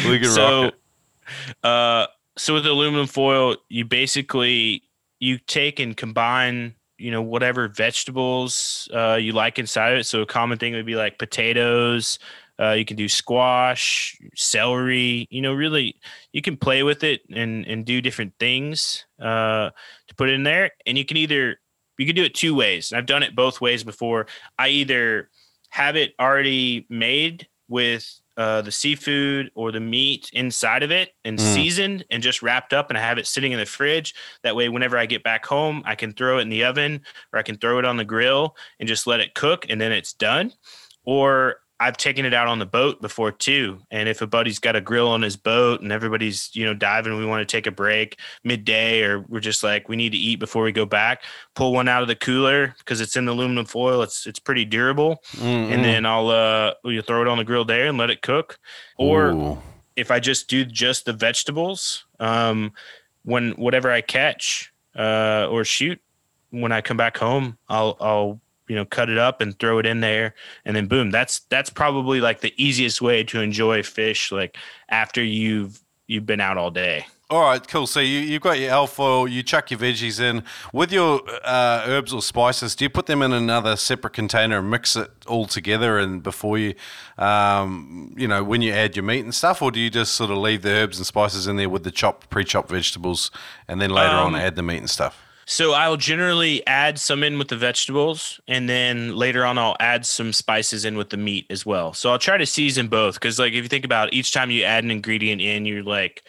we 0.08 0.18
can 0.18 0.24
so, 0.24 0.62
rock 0.64 0.74
it. 0.74 1.64
Uh, 1.64 2.06
so 2.36 2.54
with 2.54 2.66
aluminum 2.66 3.06
foil, 3.06 3.56
you 3.68 3.84
basically 3.84 4.82
you 5.20 5.38
take 5.38 5.78
and 5.78 5.96
combine 5.96 6.74
you 7.02 7.10
know 7.10 7.22
whatever 7.22 7.68
vegetables 7.68 8.88
uh, 8.94 9.18
you 9.20 9.32
like 9.32 9.58
inside 9.58 9.92
of 9.92 9.98
it. 9.98 10.04
So 10.04 10.22
a 10.22 10.26
common 10.26 10.58
thing 10.58 10.72
would 10.74 10.86
be 10.86 10.94
like 10.94 11.18
potatoes. 11.18 12.18
Uh, 12.60 12.72
you 12.72 12.84
can 12.84 12.96
do 12.96 13.08
squash, 13.08 14.16
celery. 14.36 15.26
You 15.30 15.42
know, 15.42 15.52
really, 15.52 15.96
you 16.32 16.42
can 16.42 16.56
play 16.56 16.82
with 16.82 17.02
it 17.02 17.22
and 17.34 17.66
and 17.66 17.84
do 17.84 18.00
different 18.00 18.34
things 18.38 19.04
uh, 19.20 19.70
to 20.08 20.14
put 20.16 20.30
in 20.30 20.44
there. 20.44 20.70
And 20.86 20.96
you 20.96 21.04
can 21.04 21.16
either 21.16 21.60
you 21.98 22.06
can 22.06 22.14
do 22.14 22.24
it 22.24 22.34
two 22.34 22.54
ways. 22.54 22.92
I've 22.92 23.06
done 23.06 23.22
it 23.22 23.34
both 23.34 23.60
ways 23.60 23.82
before. 23.82 24.26
I 24.58 24.68
either 24.68 25.28
have 25.70 25.96
it 25.96 26.14
already 26.20 26.86
made 26.88 27.48
with 27.68 28.20
uh, 28.36 28.62
the 28.62 28.72
seafood 28.72 29.50
or 29.54 29.72
the 29.72 29.80
meat 29.80 30.30
inside 30.32 30.82
of 30.82 30.90
it 30.90 31.10
and 31.24 31.38
mm. 31.38 31.54
seasoned 31.54 32.04
and 32.10 32.22
just 32.22 32.42
wrapped 32.42 32.72
up 32.72 32.90
and 32.90 32.98
I 32.98 33.02
have 33.02 33.18
it 33.18 33.26
sitting 33.26 33.52
in 33.52 33.58
the 33.58 33.66
fridge. 33.66 34.14
That 34.42 34.56
way, 34.56 34.68
whenever 34.68 34.96
I 34.96 35.06
get 35.06 35.22
back 35.22 35.44
home, 35.44 35.82
I 35.84 35.94
can 35.94 36.12
throw 36.12 36.38
it 36.38 36.42
in 36.42 36.48
the 36.48 36.64
oven 36.64 37.02
or 37.32 37.38
I 37.38 37.42
can 37.42 37.58
throw 37.58 37.78
it 37.78 37.84
on 37.84 37.96
the 37.96 38.04
grill 38.04 38.56
and 38.80 38.88
just 38.88 39.06
let 39.06 39.20
it 39.20 39.34
cook 39.34 39.66
and 39.68 39.80
then 39.80 39.92
it's 39.92 40.12
done. 40.12 40.52
Or 41.04 41.56
I've 41.82 41.96
taken 41.96 42.24
it 42.24 42.32
out 42.32 42.46
on 42.46 42.60
the 42.60 42.66
boat 42.66 43.02
before 43.02 43.32
too. 43.32 43.80
And 43.90 44.08
if 44.08 44.22
a 44.22 44.26
buddy's 44.26 44.60
got 44.60 44.76
a 44.76 44.80
grill 44.80 45.08
on 45.08 45.20
his 45.20 45.36
boat 45.36 45.80
and 45.80 45.90
everybody's, 45.90 46.48
you 46.54 46.64
know, 46.64 46.74
diving, 46.74 47.18
we 47.18 47.26
want 47.26 47.46
to 47.46 47.56
take 47.56 47.66
a 47.66 47.72
break 47.72 48.20
midday 48.44 49.02
or 49.02 49.24
we're 49.28 49.40
just 49.40 49.64
like, 49.64 49.88
we 49.88 49.96
need 49.96 50.12
to 50.12 50.18
eat 50.18 50.36
before 50.36 50.62
we 50.62 50.70
go 50.70 50.86
back, 50.86 51.24
pull 51.56 51.72
one 51.72 51.88
out 51.88 52.00
of 52.00 52.06
the 52.06 52.14
cooler 52.14 52.76
because 52.78 53.00
it's 53.00 53.16
in 53.16 53.24
the 53.24 53.32
aluminum 53.32 53.66
foil. 53.66 54.02
It's, 54.02 54.28
it's 54.28 54.38
pretty 54.38 54.64
durable. 54.64 55.22
Mm-hmm. 55.32 55.72
And 55.72 55.84
then 55.84 56.06
I'll, 56.06 56.28
uh, 56.28 56.74
you 56.84 57.02
throw 57.02 57.20
it 57.20 57.26
on 57.26 57.38
the 57.38 57.44
grill 57.44 57.64
there 57.64 57.88
and 57.88 57.98
let 57.98 58.10
it 58.10 58.22
cook. 58.22 58.60
Or 58.96 59.30
Ooh. 59.30 59.58
if 59.96 60.12
I 60.12 60.20
just 60.20 60.48
do 60.48 60.64
just 60.64 61.04
the 61.04 61.12
vegetables, 61.12 62.06
um, 62.20 62.74
when 63.24 63.52
whatever 63.52 63.90
I 63.90 64.02
catch, 64.02 64.72
uh, 64.96 65.48
or 65.50 65.64
shoot, 65.64 66.00
when 66.50 66.70
I 66.70 66.80
come 66.80 66.96
back 66.96 67.16
home, 67.16 67.58
I'll, 67.68 67.96
I'll 68.00 68.40
you 68.72 68.78
know 68.78 68.86
cut 68.86 69.10
it 69.10 69.18
up 69.18 69.42
and 69.42 69.58
throw 69.58 69.78
it 69.78 69.84
in 69.84 70.00
there 70.00 70.34
and 70.64 70.74
then 70.74 70.86
boom 70.86 71.10
that's 71.10 71.40
that's 71.50 71.68
probably 71.68 72.22
like 72.22 72.40
the 72.40 72.54
easiest 72.56 73.02
way 73.02 73.22
to 73.22 73.42
enjoy 73.42 73.82
fish 73.82 74.32
like 74.32 74.56
after 74.88 75.22
you've 75.22 75.84
you've 76.06 76.24
been 76.24 76.40
out 76.40 76.56
all 76.56 76.70
day 76.70 77.04
all 77.30 77.40
right, 77.40 77.66
cool. 77.66 77.86
So 77.86 77.98
you, 77.98 78.18
you've 78.18 78.42
got 78.42 78.58
your 78.58 78.72
alfoil, 78.72 79.26
you 79.26 79.42
chuck 79.42 79.70
your 79.70 79.80
veggies 79.80 80.20
in. 80.20 80.44
With 80.74 80.92
your 80.92 81.22
uh, 81.42 81.82
herbs 81.86 82.12
or 82.12 82.20
spices, 82.20 82.76
do 82.76 82.84
you 82.84 82.90
put 82.90 83.06
them 83.06 83.22
in 83.22 83.32
another 83.32 83.76
separate 83.76 84.12
container 84.12 84.58
and 84.58 84.70
mix 84.70 84.96
it 84.96 85.10
all 85.26 85.46
together 85.46 85.98
and 85.98 86.22
before 86.22 86.58
you, 86.58 86.74
um, 87.16 88.14
you 88.18 88.28
know, 88.28 88.44
when 88.44 88.60
you 88.60 88.74
add 88.74 88.96
your 88.96 89.02
meat 89.04 89.20
and 89.20 89.34
stuff? 89.34 89.62
Or 89.62 89.70
do 89.70 89.80
you 89.80 89.88
just 89.88 90.12
sort 90.12 90.30
of 90.30 90.36
leave 90.36 90.60
the 90.60 90.72
herbs 90.72 90.98
and 90.98 91.06
spices 91.06 91.46
in 91.46 91.56
there 91.56 91.70
with 91.70 91.84
the 91.84 91.90
chopped, 91.90 92.28
pre-chopped 92.28 92.68
vegetables 92.68 93.30
and 93.66 93.80
then 93.80 93.88
later 93.88 94.14
um, 94.14 94.34
on 94.34 94.36
add 94.38 94.54
the 94.54 94.62
meat 94.62 94.80
and 94.80 94.90
stuff? 94.90 95.18
So 95.46 95.72
I'll 95.72 95.96
generally 95.96 96.64
add 96.66 96.98
some 96.98 97.22
in 97.22 97.38
with 97.38 97.48
the 97.48 97.56
vegetables, 97.56 98.40
and 98.46 98.68
then 98.68 99.16
later 99.16 99.44
on 99.44 99.58
I'll 99.58 99.76
add 99.80 100.06
some 100.06 100.32
spices 100.32 100.84
in 100.84 100.96
with 100.96 101.10
the 101.10 101.16
meat 101.16 101.46
as 101.50 101.66
well. 101.66 101.92
So 101.92 102.10
I'll 102.10 102.18
try 102.18 102.36
to 102.36 102.46
season 102.46 102.88
both 102.88 103.14
because, 103.14 103.38
like, 103.38 103.52
if 103.52 103.62
you 103.62 103.68
think 103.68 103.84
about 103.84 104.08
it, 104.08 104.14
each 104.14 104.32
time 104.32 104.50
you 104.50 104.64
add 104.64 104.84
an 104.84 104.90
ingredient 104.90 105.40
in, 105.40 105.66
you're 105.66 105.82
like 105.82 106.22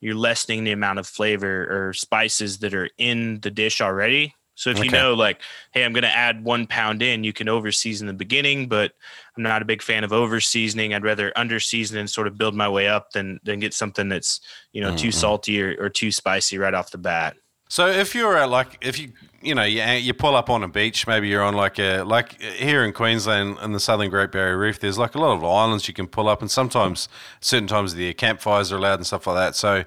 you're 0.00 0.14
lessening 0.14 0.64
the 0.64 0.72
amount 0.72 0.98
of 0.98 1.06
flavor 1.06 1.88
or 1.88 1.92
spices 1.92 2.58
that 2.58 2.74
are 2.74 2.88
in 2.98 3.40
the 3.40 3.50
dish 3.50 3.80
already. 3.80 4.34
So 4.54 4.70
if 4.70 4.76
okay. 4.76 4.86
you 4.86 4.90
know, 4.90 5.14
like, 5.14 5.40
hey, 5.72 5.84
I'm 5.84 5.92
going 5.92 6.02
to 6.02 6.14
add 6.14 6.42
one 6.42 6.66
pound 6.66 7.00
in, 7.00 7.22
you 7.22 7.32
can 7.32 7.48
over 7.48 7.70
season 7.70 8.08
the 8.08 8.12
beginning, 8.12 8.68
but 8.68 8.92
I'm 9.36 9.44
not 9.44 9.62
a 9.62 9.64
big 9.64 9.82
fan 9.82 10.02
of 10.02 10.12
over 10.12 10.40
seasoning. 10.40 10.92
I'd 10.92 11.04
rather 11.04 11.32
under 11.36 11.60
season 11.60 11.96
and 11.96 12.10
sort 12.10 12.26
of 12.26 12.36
build 12.36 12.56
my 12.56 12.68
way 12.68 12.88
up 12.88 13.12
than 13.12 13.38
than 13.44 13.60
get 13.60 13.72
something 13.72 14.08
that's 14.08 14.40
you 14.72 14.80
know 14.80 14.88
mm-hmm. 14.88 14.96
too 14.96 15.12
salty 15.12 15.62
or, 15.62 15.76
or 15.78 15.88
too 15.88 16.10
spicy 16.10 16.58
right 16.58 16.74
off 16.74 16.90
the 16.90 16.98
bat. 16.98 17.36
So 17.68 17.86
if 17.86 18.14
you're 18.14 18.46
like 18.46 18.78
if 18.80 18.98
you 18.98 19.12
you 19.42 19.54
know 19.54 19.62
you, 19.62 19.82
you 19.82 20.14
pull 20.14 20.34
up 20.34 20.48
on 20.50 20.62
a 20.62 20.68
beach, 20.68 21.06
maybe 21.06 21.28
you're 21.28 21.42
on 21.42 21.54
like 21.54 21.78
a 21.78 22.02
like 22.02 22.40
here 22.42 22.82
in 22.84 22.92
Queensland 22.92 23.58
in 23.62 23.72
the 23.72 23.80
Southern 23.80 24.10
Great 24.10 24.32
Barrier 24.32 24.58
Reef. 24.58 24.80
There's 24.80 24.98
like 24.98 25.14
a 25.14 25.18
lot 25.18 25.36
of 25.36 25.44
islands 25.44 25.86
you 25.86 25.94
can 25.94 26.06
pull 26.06 26.28
up, 26.28 26.40
and 26.40 26.50
sometimes 26.50 27.08
certain 27.40 27.68
times 27.68 27.92
of 27.92 27.98
the 27.98 28.04
year 28.04 28.14
campfires 28.14 28.72
are 28.72 28.76
allowed 28.76 28.94
and 28.94 29.06
stuff 29.06 29.26
like 29.26 29.36
that. 29.36 29.54
So 29.54 29.84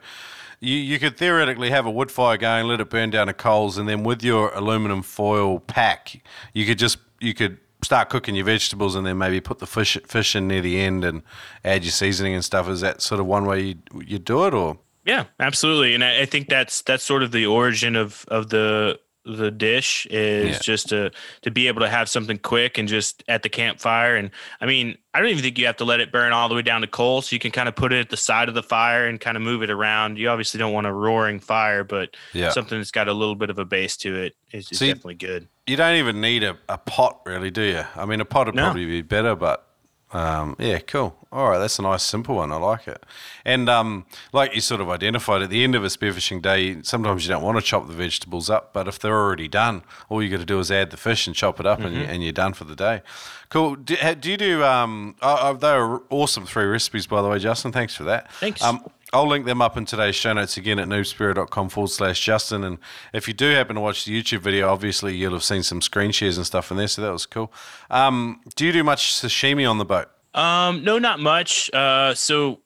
you 0.60 0.76
you 0.76 1.00
could 1.00 1.18
theoretically 1.18 1.72
have 1.72 1.88
a 1.88 1.92
wood 1.92 2.12
fire 2.12 2.38
going, 2.38 2.68
let 2.68 2.80
it 2.80 2.90
burn 2.90 3.10
down 3.10 3.28
to 3.28 3.34
coals, 3.34 3.78
and 3.78 3.90
then 3.90 4.04
with 4.04 4.24
your 4.24 4.54
aluminum 4.54 5.02
foil 5.02 5.60
pack, 5.60 6.22
you 6.54 6.66
could 6.68 6.78
just 6.78 7.00
you 7.20 7.34
could 7.34 7.58
start 7.84 8.10
cooking 8.10 8.36
your 8.36 8.46
vegetables 8.46 8.96
and 8.96 9.08
then 9.08 9.18
maybe 9.18 9.42
put 9.42 9.58
the 9.58 9.66
fish 9.66 9.98
fish 10.06 10.36
in 10.36 10.48
near 10.48 10.62
the 10.62 10.80
end 10.80 11.04
and 11.04 11.24
add 11.66 11.84
your 11.84 11.92
seasoning 11.92 12.36
and 12.36 12.46
stuff. 12.46 12.70
Is 12.70 12.82
that 12.82 13.02
sort 13.02 13.20
of 13.20 13.26
one 13.26 13.46
way 13.46 13.62
you 13.62 13.76
you 14.06 14.20
do 14.20 14.46
it, 14.46 14.54
or 14.54 14.78
yeah, 15.06 15.26
absolutely, 15.40 15.96
and 15.96 16.04
I, 16.04 16.22
I, 16.22 16.26
think 16.26 16.50
that's 16.50 16.82
that's 16.84 17.04
sort 17.04 17.24
of 17.24 17.32
the 17.32 17.46
origin 17.46 17.96
of 17.96 18.26
of 18.28 18.50
the 18.50 19.00
the 19.24 19.52
dish 19.52 20.08
is 20.10 20.56
yeah. 20.56 20.60
just 20.60 20.90
to 20.90 21.12
to 21.42 21.52
be 21.52 21.68
able 21.68 21.82
to 21.82 21.90
have 21.90 22.10
something 22.10 22.38
quick 22.40 22.78
and 22.78 22.88
just 22.88 23.24
at 23.28 23.44
the 23.44 23.50
campfire. 23.50 24.16
And 24.16 24.32
I 24.60 24.66
mean, 24.66 24.98
I 25.14 25.20
don't 25.20 25.30
even 25.30 25.44
think 25.44 25.60
you 25.60 25.68
have 25.68 25.78
to 25.78 25.86
let 25.86 26.00
it 26.00 26.12
burn 26.12 26.34
all 26.34 26.50
the 26.50 26.56
way 26.56 26.62
down 26.62 26.82
to 26.82 26.88
coal, 26.88 27.22
so 27.22 27.36
you 27.36 27.40
can 27.40 27.52
kind 27.52 27.70
of 27.70 27.76
put 27.76 27.94
it 27.94 28.00
at 28.00 28.10
the 28.10 28.18
side 28.18 28.50
of 28.50 28.56
the 28.56 28.64
fire 28.64 29.08
and 29.08 29.20
kind 29.20 29.38
of 29.38 29.44
move 29.44 29.62
it 29.64 29.70
around. 29.70 30.18
You 30.18 30.30
obviously 30.30 30.58
don't 30.58 30.74
want 30.74 30.88
a 30.88 30.94
roaring 30.94 31.40
fire, 31.40 31.84
but 31.84 32.16
yeah. 32.34 32.50
something 32.50 32.78
that's 32.78 32.92
got 32.92 33.08
a 33.08 33.14
little 33.14 33.36
bit 33.36 33.50
of 33.50 33.60
a 33.60 33.66
base 33.66 33.98
to 33.98 34.16
it 34.16 34.36
is, 34.52 34.72
is 34.72 34.80
definitely 34.80 35.16
good. 35.16 35.48
You 35.68 35.78
don't 35.78 35.96
even 35.96 36.20
need 36.20 36.44
a, 36.44 36.58
a 36.68 36.78
pot, 36.78 37.22
really, 37.26 37.52
do 37.52 37.62
you? 37.62 37.84
I 37.96 38.06
mean, 38.06 38.22
a 38.22 38.26
pot 38.26 38.48
would 38.48 38.56
no. 38.56 38.64
probably 38.66 38.86
be 38.86 39.02
better, 39.02 39.36
but 39.36 39.68
um, 40.14 40.56
yeah, 40.60 40.80
cool. 40.80 41.16
All 41.34 41.50
right, 41.50 41.60
that's 41.60 41.80
a 41.80 41.82
nice 41.82 42.04
simple 42.04 42.36
one. 42.36 42.52
I 42.52 42.58
like 42.58 42.90
it. 42.90 43.06
And 43.46 43.70
um, 43.70 44.06
like 44.34 44.54
you 44.54 44.60
sort 44.60 44.82
of 44.82 44.90
identified 44.90 45.42
at 45.42 45.50
the 45.50 45.64
end 45.64 45.76
of 45.76 45.84
a 45.86 45.88
spearfishing 45.88 46.42
day, 46.42 46.82
sometimes 46.84 47.26
you 47.26 47.32
don't 47.32 47.42
want 47.42 47.58
to 47.58 47.64
chop 47.64 47.88
the 47.88 47.94
vegetables 47.94 48.50
up, 48.50 48.74
but 48.74 48.88
if 48.90 49.00
they're 49.00 49.18
already 49.18 49.48
done, 49.48 49.84
all 50.10 50.22
you 50.22 50.30
got 50.30 50.40
to 50.40 50.46
do 50.46 50.60
is 50.60 50.70
add 50.70 50.92
the 50.92 50.98
fish 50.98 51.28
and 51.28 51.36
chop 51.36 51.62
it 51.62 51.66
up, 51.66 51.80
and, 51.80 51.96
you, 51.96 52.02
and 52.02 52.22
you're 52.22 52.34
done 52.34 52.52
for 52.52 52.66
the 52.66 52.76
day. 52.76 53.02
Cool. 53.48 53.78
Do, 53.78 53.96
do 54.16 54.30
you 54.30 54.36
do? 54.36 54.64
Um, 54.66 55.16
oh, 55.22 55.38
oh, 55.42 55.54
they 55.54 55.74
were 55.78 56.04
awesome 56.10 56.46
three 56.46 56.66
recipes, 56.66 57.08
by 57.08 57.22
the 57.22 57.30
way, 57.30 57.40
Justin. 57.40 57.72
Thanks 57.72 57.96
for 57.96 58.04
that. 58.04 58.32
Thanks. 58.34 58.62
Um, 58.62 58.86
I'll 59.14 59.28
link 59.28 59.46
them 59.46 59.62
up 59.62 59.78
in 59.78 59.86
today's 59.86 60.16
show 60.16 60.34
notes 60.34 60.58
again 60.58 60.80
at 60.80 60.88
noobspearo.com 60.88 61.70
forward 61.70 61.90
slash 61.90 62.24
Justin. 62.24 62.64
And 62.64 62.78
if 63.14 63.28
you 63.28 63.34
do 63.34 63.52
happen 63.52 63.76
to 63.76 63.82
watch 63.82 64.06
the 64.06 64.22
YouTube 64.22 64.40
video, 64.40 64.70
obviously 64.70 65.16
you'll 65.16 65.34
have 65.34 65.44
seen 65.44 65.64
some 65.64 65.82
screen 65.82 66.12
shares 66.12 66.38
and 66.38 66.46
stuff 66.46 66.72
in 66.72 66.78
there, 66.78 66.88
so 66.88 67.02
that 67.02 67.12
was 67.12 67.26
cool. 67.26 67.52
Um, 67.90 68.42
do 68.56 68.66
you 68.66 68.72
do 68.72 68.84
much 68.84 69.14
sashimi 69.14 69.70
on 69.70 69.78
the 69.78 69.86
boat? 69.86 70.10
Um, 70.34 70.84
no, 70.84 70.98
not 71.00 71.20
much. 71.20 71.70
Uh, 71.74 72.14
so 72.14 72.62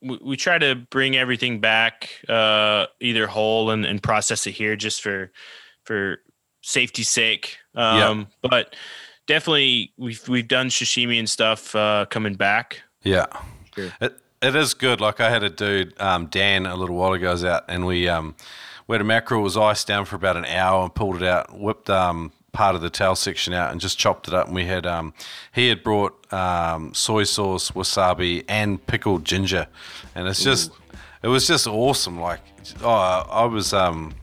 we, 0.00 0.18
we 0.22 0.36
try 0.36 0.58
to 0.58 0.74
bring 0.74 1.16
everything 1.16 1.60
back, 1.60 2.10
uh, 2.28 2.86
either 3.00 3.26
whole 3.26 3.70
and, 3.70 3.84
and 3.84 4.02
process 4.02 4.46
it 4.46 4.52
here 4.52 4.76
just 4.76 5.02
for 5.02 5.30
for 5.84 6.18
safety's 6.62 7.08
sake. 7.08 7.58
Um, 7.74 8.28
but 8.42 8.74
definitely 9.26 9.92
we've 9.96 10.26
we've 10.28 10.48
done 10.48 10.68
sashimi 10.68 11.18
and 11.18 11.28
stuff 11.28 11.74
uh, 11.74 12.06
coming 12.10 12.34
back. 12.34 12.82
Yeah. 13.02 13.26
Sure. 13.74 13.92
It, 14.00 14.18
it 14.42 14.56
is 14.56 14.74
good. 14.74 15.00
Like 15.00 15.20
I 15.20 15.30
had 15.30 15.42
a 15.42 15.50
dude, 15.50 15.98
um, 16.00 16.26
Dan, 16.26 16.66
a 16.66 16.76
little 16.76 16.96
while 16.96 17.12
ago, 17.12 17.32
was 17.32 17.44
out 17.44 17.64
and 17.68 17.86
we 17.86 18.08
um, 18.08 18.36
we 18.86 18.94
had 18.94 19.00
a 19.00 19.04
mackerel 19.04 19.42
was 19.42 19.56
iced 19.56 19.86
down 19.86 20.04
for 20.04 20.16
about 20.16 20.36
an 20.36 20.44
hour 20.44 20.84
and 20.84 20.94
pulled 20.94 21.16
it 21.16 21.22
out, 21.22 21.58
whipped 21.58 21.88
um, 21.88 22.32
part 22.54 22.74
of 22.74 22.80
the 22.80 22.88
tail 22.88 23.14
section 23.14 23.52
out 23.52 23.70
and 23.70 23.80
just 23.80 23.98
chopped 23.98 24.28
it 24.28 24.32
up. 24.32 24.46
And 24.46 24.54
we 24.54 24.64
had 24.64 24.86
um, 24.86 25.12
he 25.52 25.68
had 25.68 25.82
brought 25.82 26.32
um, 26.32 26.94
soy 26.94 27.24
sauce, 27.24 27.72
wasabi, 27.72 28.44
and 28.48 28.84
pickled 28.86 29.26
ginger, 29.26 29.66
and 30.14 30.26
it's 30.26 30.42
just 30.42 30.70
it 31.22 31.28
was 31.28 31.46
just 31.46 31.66
awesome. 31.66 32.18
Like 32.18 32.40
oh, 32.82 32.88
I 32.88 33.44
was 33.44 33.74
um, 33.74 34.14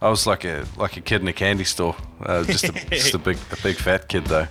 I 0.00 0.08
was 0.08 0.26
like 0.26 0.44
a 0.44 0.66
like 0.76 0.96
a 0.96 1.00
kid 1.00 1.20
in 1.22 1.28
a 1.28 1.32
candy 1.32 1.64
store, 1.64 1.94
uh, 2.22 2.42
just 2.44 2.64
a, 2.64 2.72
just 2.90 3.14
a 3.14 3.18
big 3.18 3.38
a 3.52 3.56
big 3.62 3.76
fat 3.76 4.08
kid 4.08 4.24
though. 4.24 4.48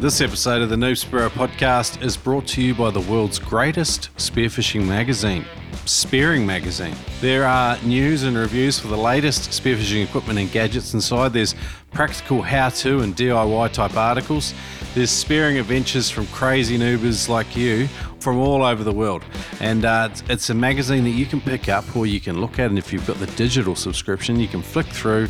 This 0.00 0.22
episode 0.22 0.62
of 0.62 0.70
the 0.70 0.76
Noob 0.76 1.28
podcast 1.28 2.02
is 2.02 2.16
brought 2.16 2.46
to 2.46 2.62
you 2.62 2.74
by 2.74 2.90
the 2.90 3.02
world's 3.02 3.38
greatest 3.38 4.08
spearfishing 4.16 4.86
magazine, 4.86 5.44
Spearing 5.84 6.46
Magazine. 6.46 6.96
There 7.20 7.44
are 7.44 7.76
news 7.82 8.22
and 8.22 8.34
reviews 8.34 8.78
for 8.78 8.88
the 8.88 8.96
latest 8.96 9.50
spearfishing 9.50 10.02
equipment 10.02 10.38
and 10.38 10.50
gadgets 10.50 10.94
inside. 10.94 11.34
There's 11.34 11.54
practical 11.92 12.40
how 12.40 12.70
to 12.70 13.00
and 13.00 13.14
DIY 13.14 13.72
type 13.74 13.94
articles. 13.94 14.54
There's 14.94 15.10
spearing 15.10 15.58
adventures 15.58 16.08
from 16.08 16.26
crazy 16.28 16.78
noobers 16.78 17.28
like 17.28 17.54
you 17.54 17.86
from 18.20 18.38
all 18.38 18.62
over 18.62 18.82
the 18.82 18.92
world. 18.92 19.22
And 19.60 19.84
uh, 19.84 20.08
it's 20.30 20.48
a 20.48 20.54
magazine 20.54 21.04
that 21.04 21.10
you 21.10 21.26
can 21.26 21.42
pick 21.42 21.68
up 21.68 21.94
or 21.94 22.06
you 22.06 22.22
can 22.22 22.40
look 22.40 22.58
at. 22.58 22.70
And 22.70 22.78
if 22.78 22.90
you've 22.90 23.06
got 23.06 23.18
the 23.18 23.26
digital 23.26 23.76
subscription, 23.76 24.40
you 24.40 24.48
can 24.48 24.62
flick 24.62 24.86
through 24.86 25.28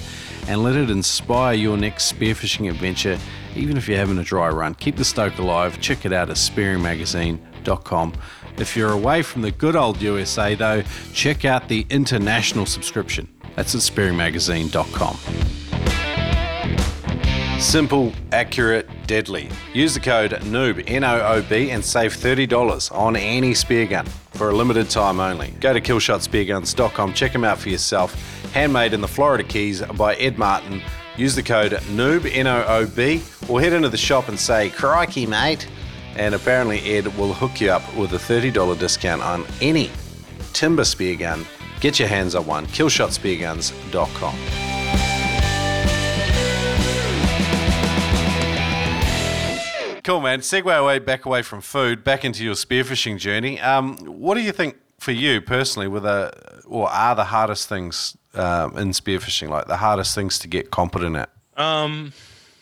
and 0.48 0.62
let 0.62 0.76
it 0.76 0.90
inspire 0.90 1.54
your 1.54 1.76
next 1.76 2.12
spearfishing 2.12 2.70
adventure, 2.70 3.18
even 3.54 3.76
if 3.76 3.88
you're 3.88 3.98
having 3.98 4.18
a 4.18 4.24
dry 4.24 4.48
run. 4.48 4.74
Keep 4.74 4.96
the 4.96 5.04
stoke 5.04 5.38
alive. 5.38 5.80
Check 5.80 6.04
it 6.04 6.12
out 6.12 6.30
at 6.30 6.36
spearingmagazine.com. 6.36 8.12
If 8.58 8.76
you're 8.76 8.92
away 8.92 9.22
from 9.22 9.42
the 9.42 9.50
good 9.50 9.76
old 9.76 10.00
USA, 10.02 10.54
though, 10.54 10.82
check 11.12 11.44
out 11.44 11.68
the 11.68 11.86
international 11.90 12.66
subscription. 12.66 13.28
That's 13.56 13.74
at 13.74 13.80
spearingmagazine.com. 13.80 15.18
Simple, 17.60 18.12
accurate, 18.32 18.88
deadly. 19.06 19.50
Use 19.74 19.94
the 19.94 20.00
code 20.00 20.32
NOOB, 20.32 20.84
N 20.86 21.04
O 21.04 21.20
O 21.20 21.42
B, 21.42 21.70
and 21.70 21.84
save 21.84 22.14
$30 22.14 22.90
on 22.92 23.16
any 23.16 23.54
spear 23.54 23.86
gun 23.86 24.06
for 24.40 24.48
a 24.48 24.56
limited 24.56 24.88
time 24.88 25.20
only. 25.20 25.50
Go 25.60 25.74
to 25.74 25.82
killshotspearguns.com, 25.82 27.12
check 27.12 27.34
them 27.34 27.44
out 27.44 27.58
for 27.58 27.68
yourself. 27.68 28.14
Handmade 28.54 28.94
in 28.94 29.02
the 29.02 29.06
Florida 29.06 29.44
Keys 29.44 29.82
by 29.82 30.14
Ed 30.14 30.38
Martin. 30.38 30.80
Use 31.18 31.34
the 31.34 31.42
code 31.42 31.72
NOOB, 31.72 32.34
N 32.34 32.46
O 32.46 32.64
O 32.66 32.86
B, 32.86 33.20
or 33.50 33.60
head 33.60 33.74
into 33.74 33.90
the 33.90 33.98
shop 33.98 34.28
and 34.28 34.40
say, 34.40 34.70
Crikey, 34.70 35.26
mate. 35.26 35.68
And 36.16 36.34
apparently, 36.34 36.80
Ed 36.90 37.18
will 37.18 37.34
hook 37.34 37.60
you 37.60 37.70
up 37.70 37.82
with 37.94 38.14
a 38.14 38.16
$30 38.16 38.78
discount 38.78 39.20
on 39.20 39.44
any 39.60 39.90
timber 40.54 40.84
spear 40.84 41.16
gun. 41.16 41.44
Get 41.80 41.98
your 41.98 42.08
hands 42.08 42.34
on 42.34 42.46
one. 42.46 42.64
Killshotspearguns.com. 42.68 44.69
Cool, 50.02 50.20
man. 50.20 50.40
Segue 50.40 50.78
away 50.78 50.98
back 50.98 51.26
away 51.26 51.42
from 51.42 51.60
food, 51.60 52.02
back 52.04 52.24
into 52.24 52.42
your 52.42 52.54
spearfishing 52.54 53.18
journey. 53.18 53.60
Um, 53.60 53.96
what 53.98 54.34
do 54.34 54.40
you 54.40 54.52
think 54.52 54.76
for 54.98 55.12
you 55.12 55.40
personally 55.40 55.88
were 55.88 56.00
the 56.00 56.32
or 56.66 56.88
are 56.88 57.14
the 57.14 57.24
hardest 57.24 57.68
things 57.68 58.16
um, 58.34 58.76
in 58.78 58.90
spearfishing? 58.90 59.48
Like 59.48 59.66
the 59.66 59.76
hardest 59.76 60.14
things 60.14 60.38
to 60.40 60.48
get 60.48 60.70
competent 60.70 61.16
at? 61.16 61.30
Um, 61.56 62.12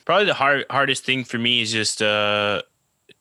probably 0.05 0.27
the 0.27 0.35
hard, 0.35 0.65
hardest 0.71 1.05
thing 1.05 1.25
for 1.25 1.39
me 1.39 1.61
is 1.61 1.71
just 1.71 2.03
uh, 2.03 2.63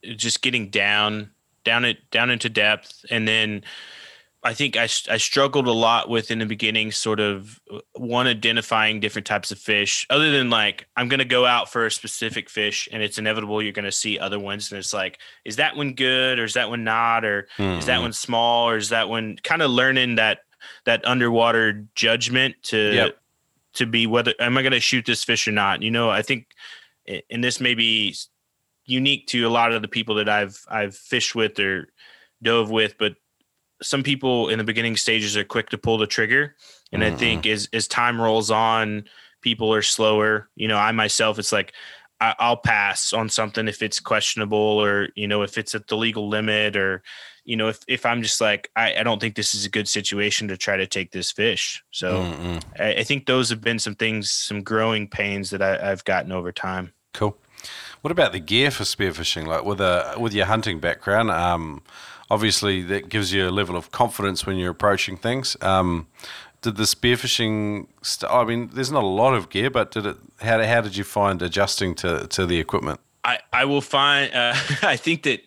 just 0.03 0.41
getting 0.41 0.69
down, 0.69 1.31
down 1.63 1.85
it, 1.85 2.09
down 2.09 2.29
into 2.29 2.49
depth, 2.49 3.05
and 3.11 3.27
then 3.27 3.63
I 4.43 4.53
think 4.53 4.77
I, 4.77 4.83
I 5.09 5.17
struggled 5.17 5.67
a 5.67 5.71
lot 5.71 6.09
with 6.09 6.29
in 6.29 6.39
the 6.39 6.45
beginning, 6.45 6.91
sort 6.91 7.19
of 7.19 7.59
uh, 7.73 7.79
one 7.93 8.27
identifying 8.27 8.99
different 8.99 9.25
types 9.25 9.51
of 9.51 9.57
fish. 9.57 10.05
Other 10.09 10.31
than 10.31 10.49
like 10.49 10.87
I'm 10.95 11.07
gonna 11.07 11.25
go 11.25 11.45
out 11.45 11.71
for 11.71 11.85
a 11.85 11.91
specific 11.91 12.49
fish, 12.49 12.87
and 12.91 13.01
it's 13.01 13.17
inevitable 13.17 13.61
you're 13.61 13.71
gonna 13.73 13.91
see 13.91 14.19
other 14.19 14.39
ones, 14.39 14.71
and 14.71 14.79
it's 14.79 14.93
like, 14.93 15.19
is 15.43 15.55
that 15.55 15.75
one 15.75 15.93
good 15.93 16.39
or 16.39 16.43
is 16.43 16.53
that 16.53 16.69
one 16.69 16.83
not, 16.83 17.25
or 17.25 17.47
is 17.57 17.85
that 17.85 17.95
mm-hmm. 17.95 18.03
one 18.03 18.13
small 18.13 18.69
or 18.69 18.77
is 18.77 18.89
that 18.89 19.09
one 19.09 19.37
kind 19.43 19.61
of 19.61 19.71
learning 19.71 20.15
that 20.15 20.39
that 20.85 21.05
underwater 21.05 21.85
judgment 21.95 22.55
to 22.63 22.93
Yep. 22.93 23.17
to 23.73 23.85
be 23.85 24.07
whether 24.07 24.33
am 24.39 24.57
I 24.57 24.61
gonna 24.61 24.79
shoot 24.79 25.05
this 25.05 25.23
fish 25.23 25.47
or 25.47 25.51
not? 25.51 25.81
You 25.81 25.91
know, 25.91 26.09
I 26.09 26.21
think, 26.21 26.47
and 27.29 27.43
this 27.43 27.59
may 27.59 27.73
be 27.73 28.15
unique 28.85 29.27
to 29.27 29.47
a 29.47 29.49
lot 29.49 29.73
of 29.73 29.81
the 29.81 29.87
people 29.87 30.15
that 30.15 30.29
I've 30.29 30.63
I've 30.69 30.95
fished 30.95 31.33
with 31.33 31.59
or 31.59 31.87
dove 32.41 32.69
with, 32.69 32.97
but 32.99 33.15
some 33.81 34.03
people 34.03 34.49
in 34.49 34.57
the 34.57 34.63
beginning 34.63 34.97
stages 34.97 35.37
are 35.37 35.43
quick 35.43 35.69
to 35.69 35.77
pull 35.77 35.97
the 35.97 36.07
trigger, 36.07 36.55
and 36.91 37.03
I 37.03 37.11
think 37.11 37.45
as 37.45 37.69
as 37.73 37.87
time 37.87 38.19
rolls 38.19 38.49
on, 38.49 39.05
people 39.41 39.73
are 39.73 39.81
slower. 39.81 40.49
You 40.55 40.67
know, 40.67 40.77
I 40.77 40.91
myself, 40.91 41.39
it's 41.39 41.51
like 41.51 41.73
I, 42.19 42.35
I'll 42.39 42.57
pass 42.57 43.13
on 43.13 43.29
something 43.29 43.67
if 43.67 43.81
it's 43.81 43.99
questionable 43.99 44.57
or 44.57 45.09
you 45.15 45.27
know 45.27 45.43
if 45.43 45.57
it's 45.57 45.75
at 45.75 45.87
the 45.87 45.97
legal 45.97 46.27
limit 46.27 46.75
or 46.75 47.03
you 47.45 47.55
know 47.55 47.67
if 47.67 47.79
if 47.87 48.05
I'm 48.05 48.23
just 48.23 48.41
like 48.41 48.71
I, 48.75 48.95
I 48.95 49.03
don't 49.03 49.19
think 49.19 49.35
this 49.35 49.53
is 49.53 49.65
a 49.65 49.69
good 49.69 49.87
situation 49.87 50.47
to 50.47 50.57
try 50.57 50.77
to 50.77 50.87
take 50.87 51.11
this 51.11 51.31
fish. 51.31 51.83
So 51.91 52.59
I, 52.79 52.95
I 52.95 53.03
think 53.03 53.25
those 53.25 53.49
have 53.49 53.61
been 53.61 53.79
some 53.79 53.95
things, 53.95 54.31
some 54.31 54.63
growing 54.63 55.07
pains 55.07 55.51
that 55.51 55.61
I, 55.61 55.91
I've 55.91 56.03
gotten 56.05 56.31
over 56.31 56.51
time. 56.51 56.93
Cool. 57.13 57.37
What 58.01 58.11
about 58.11 58.31
the 58.31 58.39
gear 58.39 58.71
for 58.71 58.83
spearfishing? 58.83 59.45
Like 59.45 59.63
with 59.63 59.81
a 59.81 60.15
with 60.17 60.33
your 60.33 60.45
hunting 60.45 60.79
background, 60.79 61.29
um, 61.31 61.83
obviously 62.29 62.81
that 62.83 63.09
gives 63.09 63.33
you 63.33 63.47
a 63.47 63.51
level 63.51 63.75
of 63.75 63.91
confidence 63.91 64.45
when 64.45 64.57
you're 64.57 64.71
approaching 64.71 65.17
things. 65.17 65.57
Um, 65.61 66.07
did 66.61 66.75
the 66.75 66.83
spearfishing? 66.83 67.87
St- 68.01 68.31
I 68.31 68.43
mean, 68.43 68.69
there's 68.73 68.91
not 68.91 69.03
a 69.03 69.07
lot 69.07 69.33
of 69.33 69.49
gear, 69.49 69.69
but 69.69 69.91
did 69.91 70.05
it? 70.05 70.17
How 70.41 70.63
how 70.63 70.81
did 70.81 70.95
you 70.95 71.03
find 71.03 71.41
adjusting 71.41 71.95
to 71.95 72.27
to 72.27 72.45
the 72.45 72.59
equipment? 72.59 72.99
I, 73.27 73.39
I 73.51 73.65
will 73.65 73.81
find 73.81 74.33
uh, 74.33 74.53
I 74.81 74.95
think 74.95 75.23
that 75.23 75.41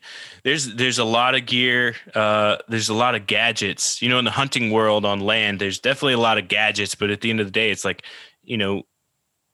there's 0.45 0.75
there's 0.75 0.99
a 0.99 1.05
lot 1.05 1.35
of 1.35 1.47
gear 1.47 1.97
uh, 2.15 2.59
there's 2.69 2.91
a 2.91 2.95
lot 2.95 3.15
of 3.15 3.27
gadgets 3.27 4.03
you 4.03 4.09
know 4.09 4.19
in 4.19 4.27
the 4.27 4.31
hunting 4.31 4.71
world 4.71 5.07
on 5.07 5.21
land 5.21 5.61
there's 5.61 5.79
definitely 5.79 6.13
a 6.13 6.19
lot 6.19 6.37
of 6.37 6.47
gadgets 6.47 6.95
but 6.95 7.11
at 7.11 7.23
the 7.23 7.31
end 7.31 7.41
of 7.41 7.47
the 7.47 7.53
day 7.53 7.71
it's 7.71 7.85
like 7.85 8.05
you 8.43 8.59
know 8.59 8.83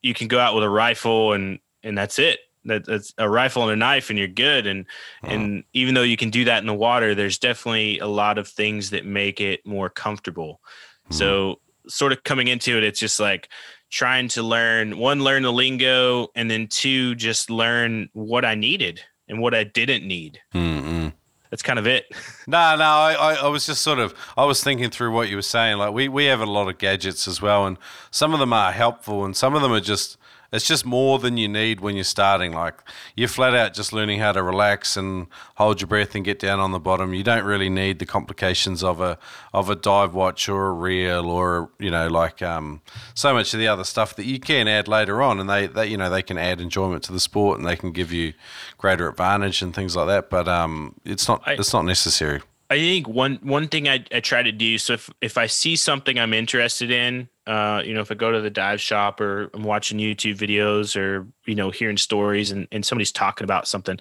you 0.03 0.13
can 0.13 0.27
go 0.27 0.41
out 0.41 0.55
with 0.57 0.65
a 0.65 0.69
rifle 0.69 1.33
and 1.35 1.61
and 1.85 1.97
that's 1.97 2.19
it 2.19 2.41
that, 2.67 2.87
that's 2.87 3.15
a 3.19 3.29
rifle 3.29 3.63
and 3.65 3.73
a 3.73 3.77
knife 3.77 4.11
and 4.11 4.19
you're 4.19 4.29
good. 4.29 4.67
And 4.67 4.87
uh-huh. 5.23 5.35
and 5.35 5.65
even 5.73 5.95
though 5.95 6.03
you 6.03 6.17
can 6.17 6.31
do 6.31 6.45
that 6.45 6.61
in 6.61 6.67
the 6.67 6.75
water 6.75 7.15
there's 7.15 7.39
definitely 7.39 7.99
a 7.99 8.07
lot 8.07 8.39
of 8.39 8.49
things 8.49 8.91
that 8.91 9.05
make 9.05 9.41
it 9.41 9.67
more 9.67 9.89
comfortable. 9.89 10.61
Mm-hmm. 11.05 11.15
So 11.15 11.61
sort 11.89 12.13
of 12.13 12.25
coming 12.25 12.49
into 12.49 12.77
it 12.77 12.83
it's 12.83 12.99
just 12.99 13.21
like 13.21 13.49
trying 13.91 14.27
to 14.27 14.43
learn 14.43 14.99
one 14.99 15.23
learn 15.23 15.45
the 15.45 15.53
lingo 15.53 16.27
and 16.35 16.51
then 16.51 16.67
two 16.67 17.15
just 17.15 17.49
learn 17.49 18.09
what 18.13 18.45
i 18.45 18.57
needed 18.57 19.01
and 19.29 19.41
what 19.41 19.55
i 19.55 19.63
didn't 19.63 20.05
need. 20.07 20.41
Mm-mm. 20.53 21.13
that's 21.51 21.63
kind 21.63 21.79
of 21.79 21.87
it. 21.87 22.07
No, 22.49 22.77
no, 22.77 22.85
I, 22.85 23.13
I, 23.15 23.35
I 23.35 23.49
was 23.49 23.67
just 23.67 23.83
sort 23.83 23.99
of, 23.99 24.15
I 24.37 24.45
was 24.45 24.63
thinking 24.63 24.89
through 24.89 25.11
what 25.11 25.29
you 25.29 25.35
were 25.35 25.43
saying. 25.43 25.79
Like 25.79 25.93
we, 25.93 26.07
we 26.09 26.27
have 26.27 26.41
a 26.41 26.47
lot 26.47 26.69
of 26.69 26.79
gadgets 26.79 27.27
as 27.27 27.43
well, 27.43 27.67
and 27.67 27.77
some 28.13 28.33
of 28.33 28.39
them 28.39 28.53
are 28.53 28.71
helpful, 28.71 29.25
and 29.25 29.37
some 29.37 29.57
of 29.57 29.63
them 29.63 29.73
are 29.73 29.81
just 29.81 30.17
it's 30.53 30.67
just 30.67 30.85
more 30.87 31.19
than 31.19 31.37
you 31.37 31.49
need 31.49 31.81
when 31.81 31.95
you're 31.97 32.05
starting. 32.05 32.53
Like 32.53 32.75
you're 33.17 33.29
flat 33.29 33.55
out 33.55 33.75
just 33.75 33.93
learning 33.93 34.21
how 34.21 34.33
to 34.33 34.43
relax 34.43 34.97
and 34.97 35.27
hold 35.57 35.81
your 35.81 35.89
breath 35.89 36.15
and 36.15 36.25
get 36.25 36.39
down 36.39 36.61
on 36.61 36.73
the 36.73 36.79
bottom. 36.79 37.15
You 37.15 37.23
don't 37.23 37.45
really 37.45 37.69
need 37.69 37.99
the 37.99 38.07
complications 38.07 38.83
of 38.85 39.01
a 39.01 39.19
of 39.53 39.71
a 39.71 39.75
dive 39.75 40.15
watch 40.15 40.49
or 40.49 40.67
a 40.69 40.73
reel 40.73 41.27
or 41.31 41.71
you 41.79 41.91
know 41.91 42.09
like 42.09 42.43
um, 42.43 42.81
so 43.15 43.33
much 43.35 43.53
of 43.55 43.61
the 43.61 43.69
other 43.69 43.85
stuff 43.85 44.17
that 44.17 44.27
you 44.27 44.39
can 44.41 44.69
add 44.69 44.89
later 44.89 45.23
on, 45.23 45.41
and 45.41 45.49
they, 45.51 45.67
they 45.67 45.87
you 45.87 45.97
know 45.97 46.11
they 46.11 46.23
can 46.23 46.39
add 46.39 46.61
enjoyment 46.61 47.03
to 47.05 47.13
the 47.13 47.21
sport 47.21 47.59
and 47.59 47.67
they 47.67 47.77
can 47.77 47.93
give 47.93 48.13
you 48.13 48.33
greater 48.79 49.09
advantage 49.09 49.63
and 49.63 49.75
things 49.75 49.97
like 49.97 50.07
that. 50.07 50.31
But 50.31 50.49
um, 50.49 50.95
it's 51.05 51.29
not 51.29 51.43
I- 51.47 51.53
it's 51.55 51.73
not 51.73 51.85
necessary. 51.85 52.43
I 52.69 52.79
think 52.79 53.07
one 53.07 53.37
one 53.43 53.69
thing 53.69 53.89
I, 53.89 54.05
I 54.13 54.19
try 54.19 54.43
to 54.43 54.51
do 54.51 54.77
so 54.79 54.95
if 54.95 55.09
if 55.21 55.39
I 55.39 55.47
see 55.47 55.77
something 55.77 56.19
I'm 56.19 56.35
interested 56.35 56.91
in, 56.91 57.29
uh, 57.47 57.83
you 57.85 57.95
know, 57.95 58.01
if 58.01 58.11
I 58.11 58.15
go 58.15 58.33
to 58.33 58.41
the 58.41 58.51
dive 58.51 58.81
shop 58.81 59.21
or 59.21 59.51
I'm 59.55 59.63
watching 59.63 59.99
YouTube 59.99 60.37
videos 60.37 60.97
or 60.97 61.27
you 61.47 61.55
know 61.55 61.71
hearing 61.71 61.97
stories 61.97 62.51
and, 62.51 62.67
and 62.73 62.85
somebody's 62.85 63.13
talking 63.13 63.45
about 63.45 63.69
something, 63.69 63.99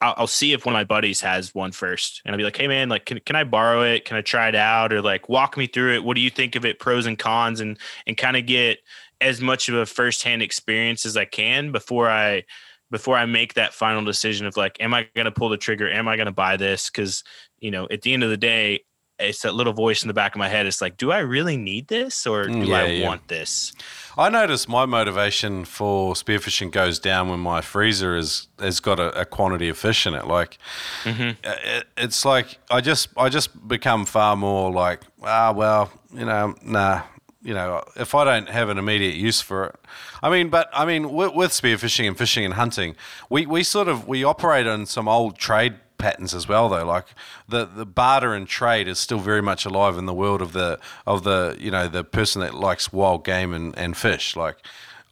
I'll, 0.00 0.14
I'll 0.16 0.26
see 0.26 0.52
if 0.52 0.64
one 0.64 0.74
of 0.74 0.78
my 0.78 0.84
buddies 0.84 1.20
has 1.20 1.54
one 1.54 1.72
first, 1.72 2.22
and 2.24 2.32
I'll 2.32 2.38
be 2.38 2.44
like, 2.44 2.56
hey 2.56 2.68
man, 2.68 2.88
like 2.88 3.04
can 3.04 3.20
can 3.20 3.36
I 3.36 3.44
borrow 3.44 3.82
it? 3.82 4.04
Can 4.04 4.16
I 4.16 4.22
try 4.22 4.48
it 4.48 4.54
out? 4.54 4.92
Or 4.92 5.02
like 5.02 5.28
walk 5.28 5.56
me 5.56 5.66
through 5.66 5.94
it. 5.94 6.04
What 6.04 6.14
do 6.14 6.20
you 6.20 6.30
think 6.30 6.56
of 6.56 6.64
it? 6.64 6.78
Pros 6.78 7.06
and 7.06 7.18
cons, 7.18 7.60
and 7.60 7.78
and 8.06 8.16
kind 8.16 8.36
of 8.36 8.46
get 8.46 8.78
as 9.20 9.40
much 9.40 9.68
of 9.68 9.74
a 9.74 9.84
firsthand 9.86 10.42
experience 10.42 11.04
as 11.04 11.16
I 11.16 11.24
can 11.24 11.72
before 11.72 12.08
I 12.08 12.44
before 12.90 13.16
I 13.16 13.26
make 13.26 13.54
that 13.54 13.74
final 13.74 14.02
decision 14.02 14.46
of 14.46 14.56
like, 14.56 14.80
am 14.80 14.94
I 14.94 15.08
going 15.14 15.26
to 15.26 15.30
pull 15.30 15.50
the 15.50 15.58
trigger? 15.58 15.90
Am 15.90 16.08
I 16.08 16.16
going 16.16 16.26
to 16.26 16.32
buy 16.32 16.56
this? 16.56 16.88
Because 16.88 17.22
you 17.58 17.70
know, 17.70 17.86
at 17.90 18.02
the 18.02 18.14
end 18.14 18.22
of 18.22 18.30
the 18.30 18.36
day, 18.36 18.84
it's 19.18 19.42
that 19.42 19.54
little 19.54 19.72
voice 19.72 20.02
in 20.02 20.08
the 20.08 20.14
back 20.14 20.34
of 20.34 20.38
my 20.38 20.48
head. 20.48 20.66
It's 20.66 20.80
like, 20.80 20.96
do 20.96 21.10
I 21.10 21.18
really 21.18 21.56
need 21.56 21.88
this, 21.88 22.26
or 22.26 22.44
do 22.46 22.52
Mm, 22.52 22.66
yeah, 22.68 22.76
I 22.76 22.84
yeah. 22.86 23.06
want 23.08 23.28
this? 23.28 23.72
I 24.16 24.28
notice 24.30 24.68
my 24.68 24.84
motivation 24.86 25.64
for 25.64 26.14
spearfishing 26.14 26.70
goes 26.72 26.98
down 26.98 27.28
when 27.28 27.40
my 27.40 27.60
freezer 27.60 28.16
is 28.16 28.48
has 28.58 28.80
got 28.80 28.98
a, 28.98 29.20
a 29.20 29.24
quantity 29.24 29.68
of 29.68 29.78
fish 29.78 30.06
in 30.06 30.14
it. 30.14 30.26
Like 30.26 30.58
Mm-hmm. 31.04 31.30
uh, 31.48 31.54
it, 31.64 31.84
it's 31.96 32.24
like 32.24 32.58
I 32.70 32.80
just 32.80 33.08
I 33.16 33.28
just 33.28 33.66
become 33.68 34.06
far 34.06 34.36
more 34.36 34.70
like 34.72 35.02
ah 35.22 35.52
well 35.54 35.90
you 36.12 36.24
know 36.24 36.54
nah 36.62 37.02
you 37.42 37.54
know 37.54 37.82
if 37.96 38.14
I 38.14 38.24
don't 38.24 38.48
have 38.48 38.68
an 38.68 38.78
immediate 38.78 39.14
use 39.14 39.40
for 39.40 39.64
it. 39.66 39.76
I 40.22 40.30
mean, 40.30 40.48
but 40.48 40.68
I 40.72 40.84
mean 40.84 41.12
with, 41.12 41.34
with 41.34 41.52
spearfishing 41.52 42.08
and 42.08 42.18
fishing 42.18 42.44
and 42.44 42.54
hunting, 42.54 42.96
we 43.30 43.46
we 43.46 43.62
sort 43.62 43.86
of 43.88 44.08
we 44.08 44.24
operate 44.24 44.66
on 44.66 44.86
some 44.86 45.06
old 45.08 45.38
trade 45.38 45.74
patterns 45.98 46.34
as 46.34 46.48
well 46.48 46.68
though. 46.68 46.84
Like 46.84 47.06
the 47.48 47.64
the 47.64 47.86
barter 47.86 48.34
and 48.34 48.46
trade 48.46 48.88
is 48.88 48.98
still 48.98 49.18
very 49.18 49.42
much 49.42 49.64
alive 49.64 49.98
in 49.98 50.06
the 50.06 50.14
world 50.14 50.40
of 50.40 50.52
the 50.52 50.78
of 51.06 51.24
the 51.24 51.56
you 51.58 51.70
know 51.70 51.88
the 51.88 52.04
person 52.04 52.40
that 52.40 52.54
likes 52.54 52.92
wild 52.92 53.24
game 53.24 53.52
and, 53.52 53.76
and 53.78 53.96
fish. 53.96 54.36
Like 54.36 54.58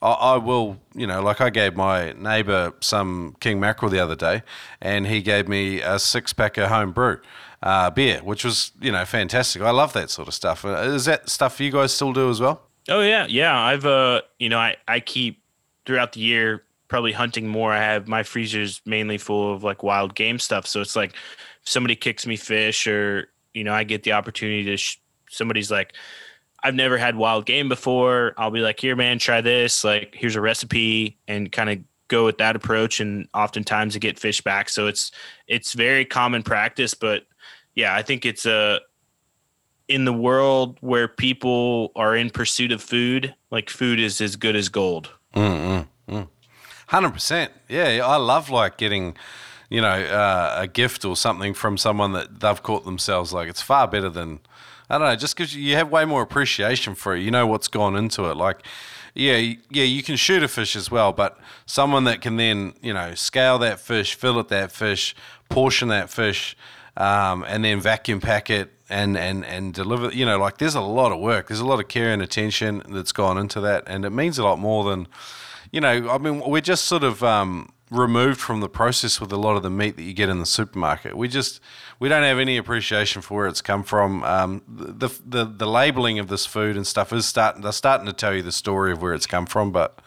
I, 0.00 0.12
I 0.12 0.36
will 0.36 0.78
you 0.94 1.06
know 1.06 1.22
like 1.22 1.40
I 1.40 1.50
gave 1.50 1.76
my 1.76 2.12
neighbor 2.12 2.72
some 2.80 3.36
king 3.40 3.60
mackerel 3.60 3.90
the 3.90 4.00
other 4.00 4.16
day 4.16 4.42
and 4.80 5.06
he 5.06 5.22
gave 5.22 5.48
me 5.48 5.80
a 5.80 5.98
six 5.98 6.32
pack 6.32 6.56
of 6.56 6.68
home 6.68 6.92
brew 6.92 7.20
uh, 7.62 7.90
beer 7.90 8.20
which 8.22 8.44
was 8.44 8.72
you 8.80 8.92
know 8.92 9.04
fantastic. 9.04 9.62
I 9.62 9.70
love 9.70 9.92
that 9.94 10.10
sort 10.10 10.28
of 10.28 10.34
stuff. 10.34 10.64
Uh, 10.64 10.76
is 10.78 11.04
that 11.06 11.28
stuff 11.28 11.60
you 11.60 11.72
guys 11.72 11.92
still 11.92 12.12
do 12.12 12.30
as 12.30 12.40
well? 12.40 12.62
Oh 12.88 13.00
yeah, 13.00 13.26
yeah. 13.28 13.58
I've 13.58 13.84
uh, 13.84 14.22
you 14.38 14.48
know, 14.48 14.58
I 14.58 14.76
I 14.86 15.00
keep 15.00 15.42
throughout 15.84 16.12
the 16.12 16.20
year 16.20 16.62
probably 16.88 17.12
hunting 17.12 17.46
more. 17.46 17.72
I 17.72 17.78
have 17.78 18.08
my 18.08 18.22
freezer's 18.22 18.80
mainly 18.84 19.18
full 19.18 19.54
of 19.54 19.64
like 19.64 19.82
wild 19.82 20.14
game 20.14 20.38
stuff. 20.38 20.66
So 20.66 20.80
it's 20.80 20.96
like 20.96 21.12
if 21.12 21.68
somebody 21.68 21.96
kicks 21.96 22.26
me 22.26 22.36
fish 22.36 22.86
or 22.86 23.28
you 23.54 23.64
know 23.64 23.72
I 23.72 23.84
get 23.84 24.02
the 24.02 24.12
opportunity 24.12 24.64
to 24.64 24.76
sh- 24.76 25.00
somebody's 25.28 25.70
like 25.70 25.94
I've 26.66 26.74
never 26.74 26.98
had 26.98 27.14
wild 27.14 27.46
game 27.46 27.68
before. 27.68 28.34
I'll 28.36 28.50
be 28.50 28.60
like, 28.60 28.80
here, 28.80 28.96
man, 28.96 29.20
try 29.20 29.40
this. 29.40 29.84
Like, 29.84 30.16
here's 30.16 30.34
a 30.34 30.40
recipe, 30.40 31.16
and 31.28 31.52
kind 31.52 31.70
of 31.70 31.78
go 32.08 32.24
with 32.24 32.38
that 32.38 32.56
approach. 32.56 32.98
And 32.98 33.28
oftentimes, 33.34 33.92
to 33.92 34.00
get 34.00 34.18
fish 34.18 34.40
back. 34.40 34.68
So 34.68 34.88
it's 34.88 35.12
it's 35.46 35.74
very 35.74 36.04
common 36.04 36.42
practice. 36.42 36.92
But 36.92 37.22
yeah, 37.76 37.94
I 37.94 38.02
think 38.02 38.26
it's 38.26 38.46
a 38.46 38.80
in 39.86 40.04
the 40.04 40.12
world 40.12 40.78
where 40.80 41.06
people 41.06 41.92
are 41.94 42.16
in 42.16 42.30
pursuit 42.30 42.72
of 42.72 42.82
food. 42.82 43.32
Like, 43.52 43.70
food 43.70 44.00
is 44.00 44.20
as 44.20 44.34
good 44.34 44.56
as 44.56 44.68
gold. 44.68 45.10
Mm-hmm. 45.36 46.16
Mm. 46.16 46.28
Hundred 46.86 47.10
percent. 47.10 47.52
Yeah, 47.68 48.00
I 48.04 48.16
love 48.16 48.48
like 48.50 48.76
getting, 48.76 49.16
you 49.68 49.80
know, 49.80 49.88
uh, 49.88 50.56
a 50.58 50.66
gift 50.68 51.04
or 51.04 51.16
something 51.16 51.52
from 51.52 51.76
someone 51.76 52.12
that 52.12 52.40
they've 52.40 52.62
caught 52.62 52.84
themselves. 52.84 53.32
Like 53.32 53.48
it's 53.48 53.62
far 53.62 53.88
better 53.88 54.08
than 54.08 54.40
I 54.88 54.98
don't 54.98 55.08
know. 55.08 55.16
Just 55.16 55.36
because 55.36 55.56
you 55.56 55.74
have 55.74 55.90
way 55.90 56.04
more 56.04 56.22
appreciation 56.22 56.94
for 56.94 57.16
it, 57.16 57.22
you 57.22 57.30
know 57.30 57.46
what's 57.46 57.68
gone 57.68 57.96
into 57.96 58.30
it. 58.30 58.36
Like, 58.36 58.64
yeah, 59.14 59.36
yeah, 59.70 59.84
you 59.84 60.02
can 60.02 60.16
shoot 60.16 60.42
a 60.42 60.48
fish 60.48 60.76
as 60.76 60.90
well, 60.90 61.12
but 61.12 61.38
someone 61.64 62.04
that 62.04 62.20
can 62.20 62.36
then 62.36 62.74
you 62.82 62.94
know 62.94 63.14
scale 63.14 63.58
that 63.58 63.80
fish, 63.80 64.14
fillet 64.14 64.44
that 64.50 64.70
fish, 64.70 65.16
portion 65.48 65.88
that 65.88 66.08
fish, 66.08 66.56
um, 66.96 67.44
and 67.48 67.64
then 67.64 67.80
vacuum 67.80 68.20
pack 68.20 68.48
it 68.48 68.70
and 68.88 69.16
and 69.16 69.44
and 69.44 69.74
deliver. 69.74 70.12
You 70.12 70.24
know, 70.24 70.38
like 70.38 70.58
there's 70.58 70.76
a 70.76 70.80
lot 70.80 71.10
of 71.10 71.18
work. 71.18 71.48
There's 71.48 71.60
a 71.60 71.66
lot 71.66 71.80
of 71.80 71.88
care 71.88 72.12
and 72.12 72.22
attention 72.22 72.82
that's 72.88 73.12
gone 73.12 73.38
into 73.38 73.60
that, 73.62 73.82
and 73.88 74.04
it 74.04 74.10
means 74.10 74.38
a 74.38 74.44
lot 74.44 74.60
more 74.60 74.84
than 74.84 75.08
you 75.70 75.80
know, 75.80 76.10
I 76.10 76.18
mean, 76.18 76.40
we're 76.40 76.60
just 76.60 76.84
sort 76.84 77.04
of 77.04 77.22
um, 77.22 77.72
removed 77.90 78.40
from 78.40 78.60
the 78.60 78.68
process 78.68 79.20
with 79.20 79.32
a 79.32 79.36
lot 79.36 79.56
of 79.56 79.62
the 79.62 79.70
meat 79.70 79.96
that 79.96 80.02
you 80.02 80.12
get 80.12 80.28
in 80.28 80.38
the 80.38 80.46
supermarket. 80.46 81.16
We 81.16 81.28
just 81.28 81.60
we 81.98 82.08
don't 82.08 82.22
have 82.22 82.38
any 82.38 82.56
appreciation 82.56 83.22
for 83.22 83.34
where 83.36 83.46
it's 83.46 83.62
come 83.62 83.82
from. 83.82 84.24
Um, 84.24 84.62
the, 84.68 85.08
the 85.24 85.44
the 85.44 85.66
labeling 85.66 86.18
of 86.18 86.28
this 86.28 86.46
food 86.46 86.76
and 86.76 86.86
stuff 86.86 87.12
is 87.12 87.26
starting. 87.26 87.62
They're 87.62 87.72
starting 87.72 88.06
to 88.06 88.12
tell 88.12 88.34
you 88.34 88.42
the 88.42 88.52
story 88.52 88.92
of 88.92 89.02
where 89.02 89.14
it's 89.14 89.26
come 89.26 89.46
from, 89.46 89.72
but 89.72 90.00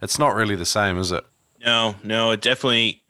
it's 0.00 0.18
not 0.18 0.34
really 0.34 0.56
the 0.56 0.66
same, 0.66 0.98
is 0.98 1.12
it? 1.12 1.24
No, 1.64 1.96
no, 2.02 2.30
it 2.30 2.40
definitely. 2.40 3.02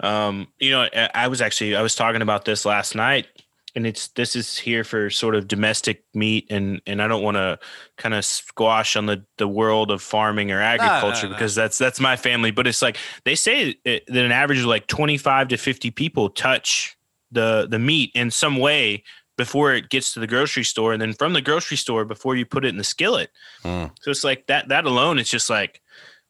Um, 0.00 0.48
you 0.58 0.72
know, 0.72 0.88
I, 0.92 1.10
I 1.14 1.28
was 1.28 1.40
actually 1.40 1.76
I 1.76 1.82
was 1.82 1.94
talking 1.94 2.22
about 2.22 2.44
this 2.44 2.64
last 2.64 2.94
night, 2.94 3.26
and 3.74 3.86
it's 3.86 4.08
this 4.08 4.36
is 4.36 4.56
here 4.56 4.84
for 4.84 5.10
sort 5.10 5.34
of 5.34 5.48
domestic 5.48 6.04
meat, 6.14 6.46
and 6.50 6.80
and 6.86 7.02
I 7.02 7.08
don't 7.08 7.22
want 7.22 7.36
to 7.36 7.58
kind 7.96 8.14
of 8.14 8.24
squash 8.24 8.96
on 8.96 9.06
the 9.06 9.24
the 9.38 9.48
world 9.48 9.90
of 9.90 10.00
farming 10.00 10.52
or 10.52 10.60
agriculture 10.60 11.28
no. 11.28 11.32
because 11.32 11.54
that's 11.54 11.76
that's 11.78 12.00
my 12.00 12.16
family. 12.16 12.50
But 12.50 12.66
it's 12.66 12.82
like 12.82 12.96
they 13.24 13.34
say 13.34 13.76
it, 13.84 14.06
that 14.06 14.24
an 14.24 14.32
average 14.32 14.60
of 14.60 14.66
like 14.66 14.86
twenty 14.86 15.18
five 15.18 15.48
to 15.48 15.56
fifty 15.56 15.90
people 15.90 16.30
touch 16.30 16.96
the 17.32 17.66
the 17.68 17.78
meat 17.78 18.12
in 18.14 18.30
some 18.30 18.56
way 18.56 19.02
before 19.36 19.72
it 19.72 19.88
gets 19.90 20.14
to 20.14 20.20
the 20.20 20.26
grocery 20.28 20.64
store, 20.64 20.92
and 20.92 21.02
then 21.02 21.12
from 21.12 21.32
the 21.32 21.42
grocery 21.42 21.76
store 21.76 22.04
before 22.04 22.36
you 22.36 22.46
put 22.46 22.64
it 22.64 22.68
in 22.68 22.76
the 22.76 22.84
skillet. 22.84 23.30
Mm. 23.64 23.90
So 24.00 24.10
it's 24.10 24.24
like 24.24 24.46
that 24.46 24.68
that 24.68 24.84
alone, 24.84 25.18
it's 25.18 25.30
just 25.30 25.50
like, 25.50 25.80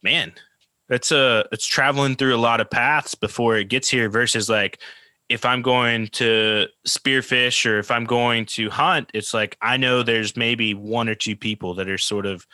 man, 0.03 0.33
it's 0.89 1.13
a 1.13 1.47
it's 1.53 1.67
traveling 1.67 2.17
through 2.17 2.35
a 2.35 2.39
lot 2.39 2.61
of 2.61 2.71
paths 2.71 3.15
before 3.15 3.57
it 3.57 3.69
gets 3.69 3.89
here 3.89 4.09
versus 4.09 4.49
like 4.49 4.81
if 5.29 5.45
I'm 5.45 5.63
going 5.63 6.09
to 6.09 6.67
spearfish 6.87 7.65
or 7.69 7.79
if 7.79 7.91
I'm 7.91 8.05
going 8.05 8.47
to 8.47 8.71
hunt, 8.71 9.11
it's 9.15 9.33
like 9.33 9.57
I 9.63 9.77
know 9.77 10.03
there's 10.03 10.37
maybe 10.37 10.75
one 10.75 11.09
or 11.09 11.15
two 11.15 11.37
people 11.37 11.75
that 11.75 11.89
are 11.89 11.99
sort 11.99 12.27
of 12.27 12.47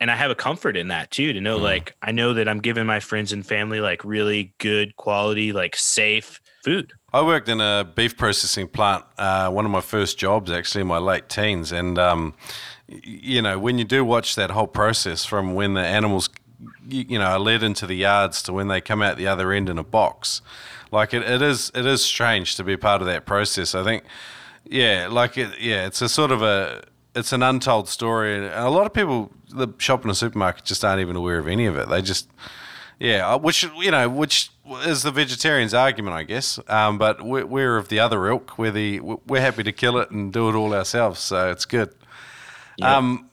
and 0.00 0.10
I 0.10 0.16
have 0.16 0.30
a 0.30 0.34
comfort 0.34 0.78
in 0.78 0.88
that 0.88 1.10
too 1.10 1.32
to 1.34 1.40
know 1.40 1.58
Mm. 1.58 1.62
like 1.62 1.94
I 2.02 2.10
know 2.10 2.32
that 2.34 2.48
I'm 2.48 2.60
giving 2.60 2.86
my 2.86 3.00
friends 3.00 3.32
and 3.32 3.46
family 3.46 3.80
like 3.80 4.02
really 4.04 4.54
good 4.58 4.96
quality, 4.96 5.52
like 5.52 5.76
safe 5.76 6.40
food. 6.64 6.92
I 7.12 7.22
worked 7.22 7.48
in 7.48 7.60
a 7.60 7.84
beef 7.94 8.16
processing 8.16 8.66
plant, 8.68 9.04
uh, 9.18 9.50
one 9.50 9.64
of 9.64 9.70
my 9.70 9.80
first 9.82 10.18
jobs 10.18 10.50
actually 10.50 10.80
in 10.82 10.86
my 10.86 10.98
late 10.98 11.28
teens. 11.28 11.70
And, 11.70 11.98
um, 11.98 12.34
you 12.88 13.42
know, 13.42 13.58
when 13.58 13.78
you 13.78 13.84
do 13.84 14.04
watch 14.04 14.36
that 14.36 14.50
whole 14.50 14.66
process 14.66 15.24
from 15.24 15.54
when 15.54 15.74
the 15.74 15.84
animals, 15.84 16.30
you, 16.88 17.04
you 17.08 17.18
know, 17.18 17.26
are 17.26 17.38
led 17.38 17.62
into 17.62 17.86
the 17.86 17.94
yards 17.94 18.42
to 18.44 18.52
when 18.52 18.68
they 18.68 18.80
come 18.80 19.02
out 19.02 19.16
the 19.16 19.26
other 19.26 19.52
end 19.52 19.68
in 19.68 19.78
a 19.78 19.84
box, 19.84 20.40
like 20.90 21.14
it, 21.14 21.22
it 21.22 21.42
is, 21.42 21.70
it 21.74 21.86
is 21.86 22.04
strange 22.04 22.56
to 22.56 22.64
be 22.64 22.76
part 22.76 23.00
of 23.00 23.06
that 23.06 23.26
process. 23.26 23.74
I 23.74 23.84
think, 23.84 24.04
yeah, 24.64 25.08
like 25.10 25.38
it, 25.38 25.60
yeah, 25.60 25.86
it's 25.86 26.02
a 26.02 26.08
sort 26.08 26.30
of 26.30 26.42
a, 26.42 26.82
it's 27.14 27.32
an 27.32 27.42
untold 27.42 27.88
story. 27.88 28.36
And 28.36 28.46
a 28.46 28.70
lot 28.70 28.86
of 28.86 28.92
people 28.92 29.32
the 29.52 29.68
shop 29.78 30.04
in 30.04 30.10
a 30.10 30.14
supermarket 30.14 30.64
just 30.64 30.84
aren't 30.84 31.00
even 31.00 31.16
aware 31.16 31.38
of 31.38 31.46
any 31.46 31.66
of 31.66 31.76
it. 31.76 31.88
They 31.88 32.02
just, 32.02 32.28
yeah, 32.98 33.34
uh, 33.34 33.38
which 33.38 33.64
you 33.78 33.90
know, 33.90 34.08
which 34.08 34.50
is 34.84 35.02
the 35.02 35.10
vegetarian's 35.10 35.74
argument, 35.74 36.14
I 36.16 36.22
guess. 36.22 36.58
Um, 36.68 36.98
but 36.98 37.22
we're, 37.22 37.46
we're 37.46 37.76
of 37.76 37.88
the 37.88 37.98
other 37.98 38.28
ilk. 38.28 38.58
We're 38.58 38.70
the 38.70 39.00
we're 39.00 39.40
happy 39.40 39.62
to 39.64 39.72
kill 39.72 39.98
it 39.98 40.10
and 40.10 40.32
do 40.32 40.48
it 40.48 40.54
all 40.54 40.74
ourselves, 40.74 41.20
so 41.20 41.50
it's 41.50 41.64
good. 41.64 41.94
Um, 42.82 43.28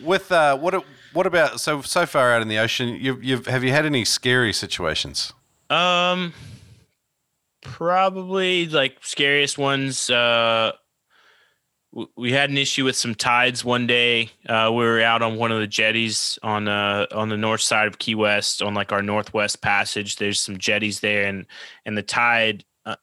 with 0.00 0.32
uh, 0.32 0.56
what 0.56 0.84
what 1.12 1.26
about 1.26 1.60
so 1.60 1.82
so 1.82 2.06
far 2.06 2.32
out 2.32 2.42
in 2.42 2.48
the 2.48 2.58
ocean? 2.58 2.96
You've, 3.00 3.22
you've 3.22 3.46
have 3.46 3.62
you 3.62 3.72
had 3.72 3.86
any 3.86 4.04
scary 4.04 4.52
situations? 4.52 5.32
Um, 5.68 6.32
probably 7.62 8.66
like 8.66 8.98
scariest 9.02 9.58
ones. 9.58 10.08
Uh, 10.10 10.72
we 12.16 12.30
had 12.30 12.50
an 12.50 12.58
issue 12.58 12.84
with 12.84 12.94
some 12.96 13.16
tides 13.16 13.64
one 13.64 13.86
day. 13.88 14.30
Uh, 14.48 14.68
we 14.70 14.84
were 14.84 15.00
out 15.02 15.22
on 15.22 15.36
one 15.36 15.50
of 15.50 15.58
the 15.58 15.66
jetties 15.66 16.38
on 16.42 16.68
uh 16.68 17.06
on 17.12 17.28
the 17.30 17.36
north 17.36 17.62
side 17.62 17.88
of 17.88 17.98
Key 17.98 18.14
West 18.14 18.62
on 18.62 18.74
like 18.74 18.92
our 18.92 19.02
northwest 19.02 19.60
passage. 19.60 20.16
There's 20.16 20.40
some 20.40 20.56
jetties 20.56 21.00
there, 21.00 21.26
and 21.26 21.46
and 21.84 21.98
the 21.98 22.02
tide. 22.02 22.64
Uh, 22.86 22.94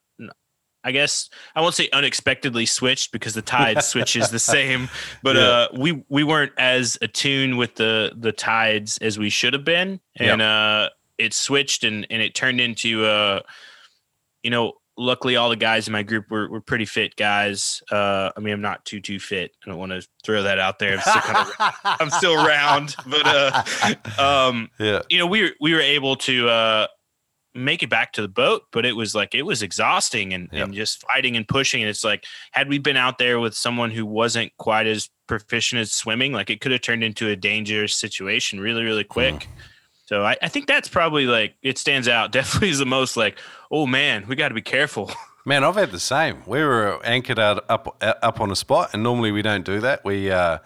I 0.86 0.92
guess 0.92 1.30
I 1.54 1.60
won't 1.60 1.76
say 1.76 1.90
unexpectedly 1.92 2.66
switched 2.66 3.12
because 3.12 3.34
the 3.34 3.42
tide 3.42 3.84
switches 3.84 4.30
the 4.30 4.40
same, 4.40 4.88
but 5.22 5.36
Yeah. 5.36 5.42
uh, 5.42 5.68
we 5.78 6.06
we 6.08 6.24
weren't 6.24 6.54
as 6.58 6.98
attuned 7.02 7.58
with 7.58 7.76
the 7.76 8.14
the 8.16 8.32
tides 8.32 8.98
as 9.00 9.20
we 9.20 9.30
should 9.30 9.52
have 9.52 9.66
been, 9.66 10.00
and 10.16 10.42
uh, 10.42 10.90
it 11.18 11.34
switched 11.34 11.84
and 11.84 12.08
and 12.10 12.22
it 12.22 12.36
turned 12.36 12.62
into 12.62 13.04
uh, 13.04 13.42
you 14.48 14.52
know, 14.52 14.72
luckily 14.98 15.36
all 15.36 15.50
the 15.50 15.58
guys 15.58 15.88
in 15.88 15.92
my 15.92 16.04
group 16.04 16.24
were 16.32 16.50
were 16.50 16.62
pretty 16.62 16.86
fit 16.86 17.18
guys. 17.18 17.82
Uh, 17.92 18.32
I 18.38 18.40
mean, 18.40 18.54
I'm 18.54 18.62
not 18.62 18.86
too 18.86 19.02
too 19.02 19.20
fit. 19.20 19.52
I 19.66 19.70
don't 19.70 19.78
want 19.78 19.92
to 19.92 20.08
throw 20.24 20.42
that 20.44 20.58
out 20.58 20.80
there. 20.80 20.94
I'm 20.94 21.02
still 21.02 21.22
kind 21.22 21.38
of 21.60 21.74
I'm 21.84 22.10
still 22.10 22.38
round, 22.38 22.96
but 23.06 23.28
uh, 23.28 23.64
um, 24.18 24.70
yeah. 24.80 25.02
you 25.10 25.20
know, 25.20 25.28
we 25.28 25.44
were 25.44 25.50
we 25.60 25.74
were 25.74 25.82
able 25.82 26.16
to 26.16 26.48
uh 26.48 26.88
make 27.54 27.84
it 27.84 27.90
back 27.90 28.14
to 28.14 28.22
the 28.22 28.30
boat, 28.30 28.62
but 28.72 28.86
it 28.86 28.94
was 28.94 29.14
like 29.14 29.36
it 29.36 29.42
was 29.42 29.62
exhausting 29.62 30.32
and, 30.34 30.48
Yep. 30.54 30.64
and 30.64 30.74
just 30.74 31.02
fighting 31.02 31.36
and 31.36 31.46
pushing. 31.46 31.82
And 31.82 31.90
it's 31.90 32.06
like 32.06 32.24
had 32.54 32.70
we 32.70 32.78
been 32.78 32.96
out 32.96 33.18
there 33.18 33.42
with 33.42 33.54
someone 33.54 33.92
who 33.92 34.06
wasn't 34.06 34.56
quite 34.58 34.88
as 34.88 35.10
proficient 35.28 35.82
as 35.82 35.92
swimming, 35.92 36.32
like 36.32 36.50
it 36.50 36.62
could 36.62 36.72
have 36.72 36.80
turned 36.80 37.04
into 37.04 37.28
a 37.28 37.36
dangerous 37.36 37.96
situation 37.96 38.62
really, 38.62 38.86
really 38.86 39.04
quick. 39.04 39.50
So 40.08 40.24
I, 40.24 40.38
I 40.42 40.48
think 40.48 40.68
that's 40.68 40.88
probably 40.88 41.26
like 41.26 41.56
it 41.62 41.78
stands 41.78 42.08
out. 42.08 42.32
Definitely 42.32 42.70
is 42.70 42.80
the 42.80 42.86
most 42.86 43.18
like, 43.18 43.38
oh 43.72 43.86
man, 43.88 44.26
we 44.28 44.36
got 44.36 44.50
to 44.50 44.54
be 44.56 44.62
careful. 44.62 45.12
Man, 45.46 45.64
I've 45.64 45.76
had 45.76 45.92
the 45.92 46.00
same. 46.00 46.44
We 46.46 46.60
were 46.62 47.00
anchored 47.06 47.40
out 47.40 47.64
up 47.70 47.96
up 48.02 48.42
on 48.42 48.52
a 48.52 48.56
spot, 48.56 48.90
and 48.92 49.02
normally 49.02 49.32
we 49.32 49.42
don't 49.42 49.64
do 49.64 49.80
that. 49.80 50.04
We 50.04 50.30
uh, 50.30 50.58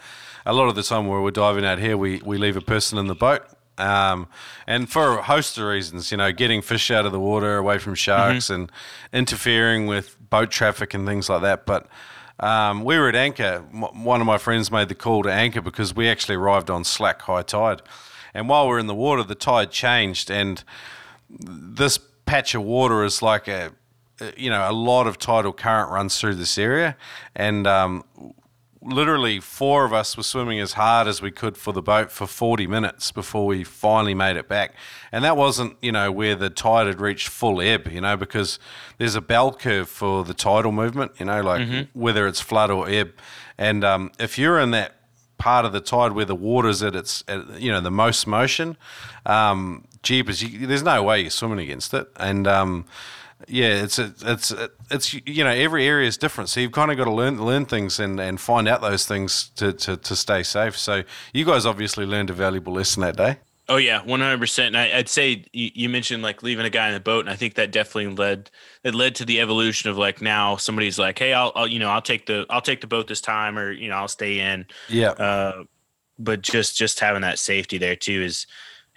a 0.44 0.54
lot 0.54 0.70
of 0.70 0.76
the 0.76 0.82
time 0.82 1.06
where 1.06 1.22
we're 1.22 1.30
diving 1.30 1.64
out 1.64 1.78
here, 1.78 1.96
we 1.96 2.20
we 2.26 2.40
leave 2.40 2.58
a 2.58 2.62
person 2.62 2.98
in 2.98 3.06
the 3.06 3.14
boat, 3.14 3.44
um, 3.78 4.28
and 4.66 4.90
for 4.92 5.20
a 5.20 5.22
host 5.22 5.60
of 5.60 5.66
reasons, 5.66 6.10
you 6.10 6.18
know, 6.18 6.32
getting 6.32 6.64
fish 6.64 6.90
out 6.90 7.06
of 7.06 7.12
the 7.12 7.20
water, 7.20 7.58
away 7.58 7.78
from 7.78 7.94
sharks, 7.94 8.50
and 8.50 8.72
interfering 9.14 9.86
with 9.86 10.18
boat 10.32 10.50
traffic 10.50 10.96
and 10.96 11.06
things 11.06 11.30
like 11.30 11.44
that. 11.44 11.68
But 11.68 11.86
um, 12.40 12.84
we 12.84 12.98
were 12.98 13.08
at 13.08 13.16
anchor. 13.16 13.64
M- 13.72 14.04
One 14.04 14.20
of 14.20 14.26
my 14.26 14.40
friends 14.40 14.72
made 14.72 14.90
the 14.90 14.96
call 14.96 15.22
to 15.22 15.32
anchor 15.32 15.62
because 15.62 15.96
we 15.96 16.10
actually 16.10 16.38
arrived 16.38 16.72
on 16.72 16.84
slack 16.84 17.22
high 17.22 17.44
tide, 17.44 17.84
and 18.34 18.50
while 18.50 18.68
we're 18.68 18.80
in 18.80 18.88
the 18.88 18.96
water, 18.96 19.22
the 19.22 19.36
tide 19.36 19.70
changed 19.70 20.32
and 20.32 20.64
this 21.30 22.00
patch 22.26 22.56
of 22.56 22.64
water 22.64 23.04
is 23.04 23.22
like 23.22 23.48
a 23.48 23.74
you 24.38 24.50
know 24.50 24.70
a 24.70 24.74
lot 24.74 25.08
of 25.08 25.18
tidal 25.18 25.54
current 25.54 25.92
runs 25.92 26.20
through 26.20 26.36
this 26.36 26.58
area. 26.58 26.96
And 27.36 27.66
um, 27.68 28.04
literally 28.82 29.40
four 29.40 29.86
of 29.86 29.94
us 29.94 30.18
were 30.18 30.24
swimming 30.24 30.60
as 30.60 30.74
hard 30.74 31.08
as 31.08 31.22
we 31.22 31.30
could 31.32 31.56
for 31.56 31.72
the 31.72 31.82
boat 31.82 32.12
for 32.12 32.26
40 32.26 32.66
minutes 32.68 33.12
before 33.12 33.46
we 33.46 33.64
finally 33.64 34.14
made 34.16 34.38
it 34.38 34.48
back. 34.48 34.74
And 35.12 35.24
that 35.24 35.38
wasn't 35.38 35.78
you 35.82 35.92
know 35.92 36.12
where 36.12 36.36
the 36.36 36.50
tide 36.50 36.88
had 36.88 37.00
reached 37.02 37.28
full 37.28 37.62
ebb 37.62 37.88
you 37.92 38.02
know 38.02 38.18
because 38.18 38.60
there's 38.98 39.16
a 39.16 39.22
bell 39.22 39.54
curve 39.54 39.90
for 39.90 40.24
the 40.24 40.34
tidal 40.34 40.72
movement 40.72 41.12
you 41.20 41.26
know 41.26 41.42
like 41.42 41.62
whether 41.94 42.28
it's 42.28 42.40
flood 42.42 42.72
or 42.72 42.90
ebb. 42.90 43.14
And 43.58 43.84
um, 43.84 44.12
if 44.20 44.40
you're 44.40 44.60
in 44.60 44.72
that 44.72 44.96
part 45.42 45.66
of 45.66 45.74
the 45.74 45.82
tide 45.82 46.12
where 46.12 46.26
the 46.26 46.36
water's 46.36 46.84
at 46.84 46.96
its 46.96 47.24
at, 47.28 47.60
you 47.60 47.72
know 47.72 47.82
the 47.82 47.92
most 47.92 48.28
motion. 48.28 48.78
Um 49.26 49.86
jeepers 50.04 50.42
you, 50.44 50.68
there's 50.68 50.84
no 50.84 51.02
way 51.02 51.22
you're 51.22 51.30
swimming 51.32 51.60
against 51.60 51.94
it. 51.94 52.08
And 52.18 52.48
um 52.48 52.86
yeah 53.48 53.84
it's 53.84 53.98
it's 53.98 54.54
it's 54.92 55.14
you 55.14 55.44
know 55.44 55.50
every 55.50 55.88
area 55.88 56.08
is 56.08 56.18
different. 56.18 56.50
So 56.50 56.60
you've 56.60 56.72
kind 56.72 56.92
of 56.92 56.98
got 56.98 57.06
to 57.06 57.12
learn 57.12 57.44
learn 57.44 57.66
things 57.66 58.00
and 58.00 58.20
and 58.20 58.40
find 58.40 58.68
out 58.68 58.82
those 58.82 59.08
things 59.08 59.50
to, 59.56 59.74
to 59.74 59.98
to 59.98 60.16
stay 60.16 60.44
safe. 60.44 60.78
So 60.78 61.04
you 61.34 61.44
guys 61.44 61.66
obviously 61.66 62.06
learned 62.06 62.30
a 62.30 62.34
valuable 62.34 62.74
lesson 62.74 63.02
that 63.02 63.18
day 63.18 63.38
Oh 63.72 63.78
yeah, 63.78 64.04
one 64.04 64.20
hundred 64.20 64.40
percent. 64.42 64.76
And 64.76 64.78
I, 64.78 64.98
I'd 64.98 65.08
say 65.08 65.46
you, 65.54 65.72
you 65.74 65.88
mentioned 65.88 66.22
like 66.22 66.44
leaving 66.44 66.66
a 66.66 66.70
guy 66.70 66.90
in 66.90 66.94
the 66.94 67.00
boat, 67.00 67.22
and 67.22 67.30
I 67.30 67.38
think 67.38 67.54
that 67.54 67.72
definitely 67.72 68.14
led 68.14 68.52
it 68.84 68.94
led 68.94 69.16
to 69.16 69.26
the 69.26 69.40
evolution 69.40 69.90
of 69.90 69.98
like 69.98 70.22
now 70.22 70.58
somebody's 70.58 71.00
like, 71.00 71.18
hey, 71.18 71.32
I'll, 71.32 71.54
I'll 71.56 71.68
you 71.68 71.80
know 71.80 71.90
I'll 71.90 72.02
take 72.02 72.26
the 72.26 72.46
I'll 72.50 72.62
take 72.62 72.82
the 72.82 72.88
boat 72.88 73.08
this 73.08 73.22
time, 73.22 73.58
or 73.58 73.72
you 73.72 73.88
know 73.88 73.96
I'll 73.96 74.10
stay 74.10 74.42
in. 74.42 74.66
yeah 74.90 75.12
Uh, 75.12 75.64
but 76.20 76.42
just 76.42 76.76
just 76.76 77.00
having 77.00 77.22
that 77.22 77.40
safety 77.40 77.78
there 77.78 77.96
too 77.96 78.22
is, 78.22 78.46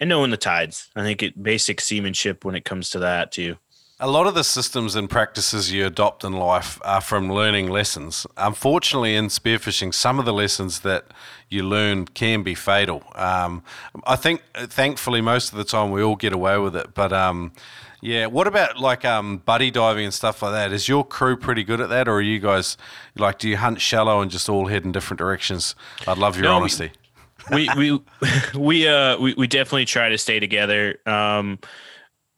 and 0.01 0.09
knowing 0.09 0.31
the 0.31 0.35
tides. 0.35 0.89
I 0.93 1.03
think 1.03 1.23
it 1.23 1.41
basic 1.41 1.79
seamanship 1.79 2.43
when 2.43 2.55
it 2.55 2.65
comes 2.65 2.89
to 2.89 2.99
that 2.99 3.31
too. 3.31 3.55
A 3.97 4.09
lot 4.09 4.27
of 4.27 4.35
the 4.35 4.43
systems 4.43 4.95
and 4.95 5.09
practices 5.09 5.71
you 5.71 5.85
adopt 5.85 6.25
in 6.25 6.33
life 6.33 6.79
are 6.83 6.99
from 6.99 7.31
learning 7.31 7.69
lessons. 7.69 8.27
Unfortunately, 8.35 9.15
in 9.15 9.27
spearfishing, 9.27 9.93
some 9.93 10.19
of 10.19 10.25
the 10.25 10.33
lessons 10.33 10.81
that 10.81 11.05
you 11.49 11.63
learn 11.63 12.05
can 12.05 12.43
be 12.43 12.55
fatal. 12.55 13.03
Um, 13.15 13.63
I 14.05 14.17
think, 14.17 14.41
thankfully, 14.53 15.21
most 15.21 15.53
of 15.53 15.57
the 15.57 15.63
time 15.63 15.91
we 15.91 16.03
all 16.03 16.17
get 16.17 16.33
away 16.33 16.57
with 16.57 16.75
it. 16.75 16.93
But 16.93 17.13
um, 17.13 17.53
yeah, 18.01 18.25
what 18.25 18.47
about 18.47 18.77
like 18.77 19.05
um, 19.05 19.37
buddy 19.37 19.71
diving 19.71 20.03
and 20.03 20.13
stuff 20.13 20.41
like 20.41 20.51
that? 20.51 20.73
Is 20.73 20.89
your 20.89 21.05
crew 21.05 21.37
pretty 21.37 21.63
good 21.63 21.79
at 21.79 21.87
that, 21.87 22.09
or 22.09 22.15
are 22.15 22.21
you 22.21 22.39
guys 22.39 22.75
like, 23.15 23.39
do 23.39 23.47
you 23.47 23.55
hunt 23.55 23.79
shallow 23.79 24.19
and 24.19 24.29
just 24.29 24.49
all 24.49 24.67
head 24.67 24.83
in 24.83 24.91
different 24.91 25.19
directions? 25.19 25.73
I'd 26.05 26.17
love 26.17 26.35
your 26.35 26.43
No, 26.43 26.55
we- 26.55 26.61
honesty. 26.63 26.91
we 27.51 27.69
we 27.77 28.01
we 28.59 28.87
uh 28.89 29.17
we, 29.19 29.35
we 29.35 29.47
definitely 29.47 29.85
try 29.85 30.09
to 30.09 30.17
stay 30.17 30.41
together. 30.41 30.99
Um, 31.05 31.59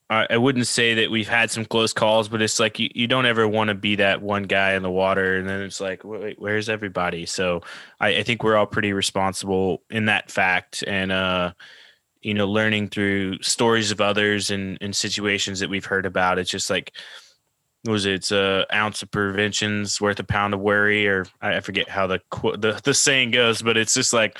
I, 0.10 0.28
I 0.30 0.38
wouldn't 0.38 0.68
say 0.68 0.93
that 0.95 1.12
we've 1.12 1.28
had 1.28 1.51
some 1.51 1.66
close 1.66 1.91
calls, 1.93 2.30
but 2.30 2.41
it's 2.41 2.60
like 2.60 2.80
you, 2.80 2.89
you 2.95 3.08
don't 3.08 3.26
ever 3.26 3.47
want 3.47 3.68
to 3.70 3.74
be 3.76 3.95
that 3.97 4.22
one 4.22 4.43
guy 4.43 4.74
in 4.74 4.84
the 4.84 4.91
water, 4.91 5.36
and 5.36 5.47
then 5.47 5.62
it's 5.62 5.82
like, 5.82 6.03
wait, 6.03 6.39
where's 6.39 6.70
everybody? 6.70 7.26
So 7.26 7.62
I, 7.99 8.18
I 8.18 8.24
think 8.24 8.43
we're 8.43 8.55
all 8.55 8.66
pretty 8.66 8.93
responsible 8.93 9.82
in 9.89 10.05
that 10.05 10.32
fact, 10.32 10.84
and 10.88 11.12
uh, 11.12 11.51
you 12.22 12.34
know, 12.34 12.47
learning 12.47 12.89
through 12.89 13.41
stories 13.41 13.91
of 13.91 13.99
others 14.01 14.49
and 14.49 14.78
and 14.82 14.95
situations 14.95 15.60
that 15.60 15.70
we've 15.70 15.86
heard 15.86 16.05
about. 16.05 16.39
It's 16.39 16.51
just 16.51 16.70
like. 16.70 16.93
Was 17.86 18.05
it? 18.05 18.16
It's 18.16 18.32
a 18.34 18.66
ounce 18.74 19.01
of 19.01 19.12
prevention's 19.12 20.01
worth 20.01 20.20
a 20.20 20.24
pound 20.24 20.53
of 20.53 20.60
worry, 20.60 21.08
or 21.08 21.26
I 21.41 21.62
forget 21.62 21.88
how 21.88 22.08
the 22.08 22.20
the 22.58 22.82
the 22.84 22.93
saying 22.93 23.32
goes, 23.32 23.62
but 23.62 23.78
it's 23.78 23.93
just 23.93 24.12
like 24.12 24.38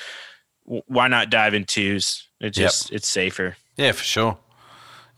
why 0.64 1.08
not 1.08 1.30
dive 1.30 1.54
in 1.54 1.64
twos? 1.64 2.28
It 2.40 2.46
Yep. 2.46 2.52
just 2.52 2.92
it's 2.92 3.08
safer. 3.08 3.56
Yeah, 3.76 3.92
for 3.92 4.04
sure. 4.04 4.38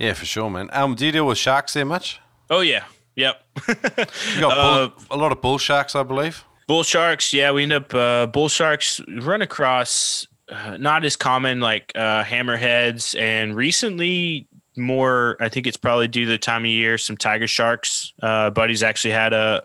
Yeah, 0.00 0.14
for 0.14 0.24
sure, 0.24 0.48
man. 0.50 0.68
Um, 0.72 0.94
do 0.94 1.04
you 1.06 1.12
deal 1.12 1.26
with 1.26 1.38
sharks 1.38 1.74
there 1.74 1.84
much? 1.84 2.20
Oh 2.48 2.60
yeah, 2.60 2.84
yep. 3.16 3.42
You 3.68 4.40
got 4.40 4.58
Uh, 4.58 4.88
a 5.10 5.16
lot 5.16 5.30
of 5.30 5.40
bull 5.42 5.58
sharks, 5.58 5.94
I 5.94 6.02
believe. 6.02 6.42
bull 6.66 6.82
sharks, 6.82 7.32
yeah, 7.32 7.52
we 7.52 7.62
end 7.64 7.72
up 7.74 7.94
uh, 7.94 8.26
bull 8.26 8.48
sharks 8.48 9.00
run 9.20 9.42
across 9.42 10.26
uh, 10.48 10.76
not 10.78 11.04
as 11.04 11.14
common 11.16 11.60
like 11.60 11.92
uh, 11.94 12.24
hammerheads, 12.24 13.16
and 13.20 13.54
recently 13.54 14.48
more. 14.76 15.36
I 15.38 15.48
think 15.50 15.66
it's 15.66 15.76
probably 15.76 16.08
due 16.08 16.24
to 16.24 16.30
the 16.32 16.38
time 16.38 16.62
of 16.62 16.70
year. 16.70 16.96
Some 16.98 17.16
tiger 17.16 17.46
sharks. 17.46 18.12
Uh, 18.22 18.50
buddies 18.50 18.82
actually 18.82 19.12
had 19.12 19.32
a, 19.32 19.62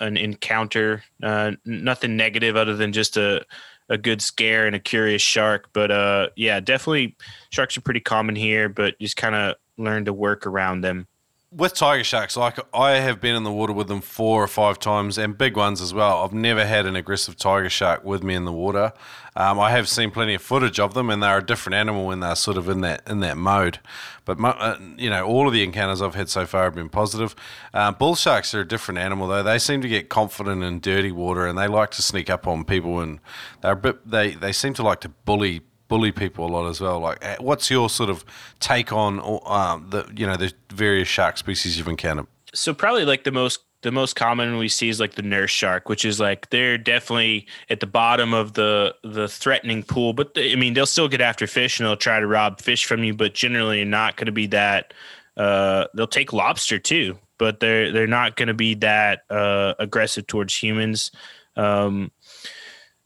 an 0.00 0.16
encounter. 0.18 1.02
Uh, 1.22 1.52
nothing 1.64 2.16
negative 2.16 2.56
other 2.56 2.74
than 2.76 2.92
just 2.92 3.16
a 3.16 3.44
a 3.88 3.98
good 3.98 4.22
scare 4.22 4.66
and 4.66 4.76
a 4.76 4.80
curious 4.80 5.22
shark. 5.22 5.68
But 5.72 5.90
uh, 5.90 6.28
yeah, 6.36 6.60
definitely 6.60 7.16
sharks 7.50 7.76
are 7.76 7.82
pretty 7.82 8.00
common 8.00 8.36
here, 8.36 8.68
but 8.68 8.98
just 8.98 9.16
kind 9.16 9.34
of 9.34 9.56
learn 9.76 10.04
to 10.04 10.12
work 10.12 10.46
around 10.46 10.82
them. 10.82 11.06
With 11.54 11.74
tiger 11.74 12.02
sharks, 12.02 12.36
like 12.36 12.58
I 12.74 12.92
have 12.92 13.20
been 13.20 13.36
in 13.36 13.44
the 13.44 13.52
water 13.52 13.72
with 13.72 13.88
them 13.88 14.00
four 14.00 14.42
or 14.42 14.48
five 14.48 14.78
times, 14.78 15.18
and 15.18 15.36
big 15.36 15.56
ones 15.56 15.80
as 15.80 15.92
well. 15.92 16.22
I've 16.22 16.32
never 16.32 16.64
had 16.64 16.86
an 16.86 16.96
aggressive 16.96 17.36
tiger 17.36 17.68
shark 17.68 18.04
with 18.04 18.22
me 18.22 18.34
in 18.34 18.44
the 18.44 18.52
water. 18.52 18.92
Um, 19.36 19.60
I 19.60 19.70
have 19.70 19.88
seen 19.88 20.10
plenty 20.10 20.34
of 20.34 20.42
footage 20.42 20.80
of 20.80 20.94
them, 20.94 21.10
and 21.10 21.22
they're 21.22 21.38
a 21.38 21.44
different 21.44 21.74
animal 21.74 22.06
when 22.06 22.20
they're 22.20 22.36
sort 22.36 22.56
of 22.56 22.68
in 22.68 22.80
that 22.82 23.02
in 23.06 23.20
that 23.20 23.36
mode. 23.36 23.80
But 24.24 24.38
mo- 24.38 24.50
uh, 24.50 24.78
you 24.96 25.10
know, 25.10 25.26
all 25.26 25.46
of 25.46 25.52
the 25.52 25.62
encounters 25.62 26.00
I've 26.00 26.14
had 26.14 26.28
so 26.28 26.46
far 26.46 26.64
have 26.64 26.74
been 26.74 26.88
positive. 26.88 27.34
Uh, 27.74 27.92
bull 27.92 28.14
sharks 28.14 28.54
are 28.54 28.60
a 28.60 28.68
different 28.68 28.98
animal, 28.98 29.28
though. 29.28 29.42
They 29.42 29.58
seem 29.58 29.82
to 29.82 29.88
get 29.88 30.08
confident 30.08 30.62
in 30.62 30.80
dirty 30.80 31.12
water, 31.12 31.46
and 31.46 31.58
they 31.58 31.68
like 31.68 31.90
to 31.92 32.02
sneak 32.02 32.30
up 32.30 32.46
on 32.46 32.64
people, 32.64 33.00
and 33.00 33.20
they're 33.60 33.74
bit. 33.74 34.08
They 34.08 34.30
they 34.30 34.52
seem 34.52 34.74
to 34.74 34.82
like 34.82 35.00
to 35.00 35.10
bully 35.10 35.62
bully 35.92 36.12
people 36.12 36.46
a 36.46 36.50
lot 36.56 36.68
as 36.68 36.80
well. 36.80 37.00
Like, 37.00 37.24
uh, 37.24 37.36
what's 37.38 37.70
your 37.70 37.90
sort 37.90 38.08
of 38.08 38.24
take 38.60 38.92
on 38.92 39.20
um, 39.44 39.86
the 39.90 40.10
you 40.16 40.26
know 40.26 40.36
the 40.36 40.52
various 40.70 41.08
shark 41.08 41.36
species 41.36 41.76
you've 41.76 41.88
encountered? 41.88 42.26
so 42.54 42.74
probably 42.74 43.04
like 43.04 43.24
the 43.24 43.32
most 43.32 43.60
the 43.82 43.90
most 43.90 44.14
common 44.14 44.58
we 44.58 44.68
see 44.68 44.88
is 44.88 45.00
like 45.00 45.14
the 45.14 45.22
nurse 45.22 45.50
shark 45.50 45.88
which 45.88 46.04
is 46.04 46.20
like 46.20 46.48
they're 46.50 46.78
definitely 46.78 47.46
at 47.70 47.80
the 47.80 47.86
bottom 47.86 48.32
of 48.32 48.52
the 48.54 48.94
the 49.02 49.26
threatening 49.28 49.82
pool 49.82 50.12
but 50.12 50.34
they, 50.34 50.52
i 50.52 50.56
mean 50.56 50.74
they'll 50.74 50.86
still 50.86 51.08
get 51.08 51.20
after 51.20 51.46
fish 51.46 51.80
and 51.80 51.86
they'll 51.86 51.96
try 51.96 52.20
to 52.20 52.26
rob 52.26 52.60
fish 52.60 52.84
from 52.84 53.02
you 53.02 53.14
but 53.14 53.34
generally 53.34 53.84
not 53.84 54.16
going 54.16 54.26
to 54.26 54.32
be 54.32 54.46
that 54.46 54.94
uh 55.36 55.86
they'll 55.94 56.06
take 56.06 56.32
lobster 56.32 56.78
too 56.78 57.18
but 57.38 57.60
they're 57.60 57.90
they're 57.90 58.06
not 58.06 58.36
going 58.36 58.48
to 58.48 58.54
be 58.54 58.74
that 58.74 59.22
uh 59.30 59.74
aggressive 59.78 60.26
towards 60.26 60.54
humans 60.54 61.10
um 61.56 62.10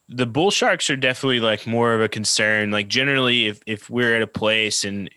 the 0.09 0.27
bull 0.27 0.51
sharks 0.51 0.89
are 0.91 0.97
definitely 0.97 1.41
like 1.41 1.67
more 1.67 1.95
of 1.95 2.01
a 2.01 2.09
concern. 2.09 2.71
Like 2.71 2.89
generally 2.89 3.47
if 3.47 3.61
if 3.67 3.91
we're 3.91 4.15
at 4.15 4.23
a 4.23 4.27
place 4.27 4.85
and 4.85 5.11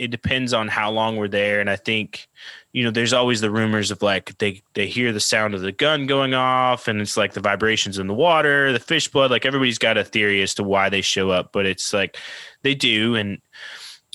it 0.00 0.10
depends 0.10 0.54
on 0.54 0.66
how 0.66 0.90
long 0.90 1.16
we're 1.16 1.28
there 1.28 1.60
and 1.60 1.68
i 1.68 1.76
think 1.76 2.26
you 2.72 2.82
know 2.82 2.90
there's 2.90 3.12
always 3.12 3.42
the 3.42 3.50
rumors 3.50 3.90
of 3.90 4.00
like 4.00 4.36
they 4.38 4.62
they 4.72 4.86
hear 4.86 5.12
the 5.12 5.20
sound 5.20 5.54
of 5.54 5.60
the 5.60 5.72
gun 5.72 6.06
going 6.06 6.32
off 6.32 6.88
and 6.88 7.02
it's 7.02 7.18
like 7.18 7.34
the 7.34 7.40
vibrations 7.40 7.98
in 7.98 8.06
the 8.06 8.14
water 8.14 8.72
the 8.72 8.80
fish 8.80 9.08
blood 9.08 9.30
like 9.30 9.44
everybody's 9.44 9.76
got 9.76 9.98
a 9.98 10.04
theory 10.04 10.40
as 10.40 10.54
to 10.54 10.62
why 10.62 10.88
they 10.88 11.02
show 11.02 11.28
up 11.28 11.52
but 11.52 11.66
it's 11.66 11.92
like 11.92 12.16
they 12.62 12.74
do 12.74 13.14
and 13.14 13.42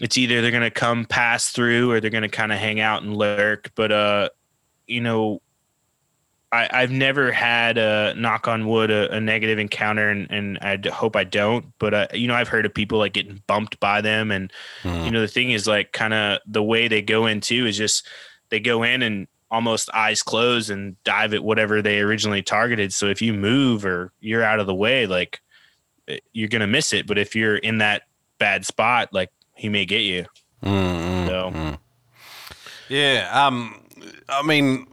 it's 0.02 0.18
either 0.18 0.42
they're 0.42 0.50
going 0.50 0.64
to 0.64 0.72
come 0.72 1.06
pass 1.06 1.52
through 1.52 1.92
or 1.92 2.02
they're 2.02 2.10
going 2.10 2.24
to 2.24 2.30
kind 2.30 2.52
of 2.52 2.58
hang 2.58 2.80
out 2.80 3.04
and 3.04 3.16
lurk 3.16 3.70
but 3.76 3.92
uh 3.92 4.28
you 4.88 5.02
know, 5.02 5.42
I, 6.56 6.70
I've 6.72 6.92
never 6.92 7.32
had 7.32 7.78
a 7.78 8.14
knock 8.16 8.48
on 8.48 8.68
wood 8.68 8.90
a, 8.92 9.12
a 9.14 9.20
negative 9.20 9.60
encounter, 9.60 10.10
and, 10.10 10.28
and 10.30 10.58
I 10.62 10.78
d- 10.78 10.90
hope 10.90 11.16
I 11.16 11.24
don't. 11.24 11.66
But 11.80 11.94
uh, 11.94 12.08
you 12.14 12.28
know, 12.28 12.36
I've 12.36 12.48
heard 12.48 12.66
of 12.66 12.74
people 12.74 12.98
like 13.00 13.14
getting 13.14 13.42
bumped 13.48 13.80
by 13.80 14.02
them, 14.02 14.32
and 14.32 14.52
Mm. 14.84 15.06
you 15.06 15.12
know, 15.12 15.22
the 15.22 15.28
thing 15.28 15.52
is 15.52 15.68
like 15.68 15.92
kind 15.92 16.14
of 16.14 16.40
the 16.46 16.64
way 16.64 16.88
they 16.88 17.02
go 17.02 17.26
into 17.26 17.66
is 17.66 17.78
just 17.78 18.08
they 18.50 18.60
go 18.60 18.84
in 18.84 19.02
and 19.02 19.28
almost 19.52 19.90
eyes 19.94 20.22
closed 20.24 20.70
and 20.70 21.02
dive 21.04 21.34
at 21.34 21.44
whatever 21.44 21.82
they 21.82 22.00
originally 22.00 22.42
targeted. 22.42 22.92
So 22.94 23.06
if 23.08 23.22
you 23.22 23.34
move 23.34 23.86
or 23.86 24.12
you're 24.20 24.44
out 24.44 24.60
of 24.60 24.68
the 24.68 24.76
way, 24.76 25.06
like 25.08 25.42
eh, 26.08 26.18
you're 26.34 26.50
gonna 26.50 26.68
miss 26.68 26.94
it. 26.94 27.06
But 27.08 27.18
if 27.18 27.36
you're 27.36 27.58
in 27.58 27.78
that 27.80 28.04
bad 28.38 28.66
spot, 28.66 29.10
like 29.14 29.30
he 29.56 29.70
may 29.70 29.86
get 29.86 30.02
you. 30.02 30.26
Mm, 30.64 31.28
So 31.28 31.52
mm. 31.54 31.78
Yeah. 32.90 33.30
Um. 33.34 33.82
I 34.30 34.42
mean, 34.44 34.88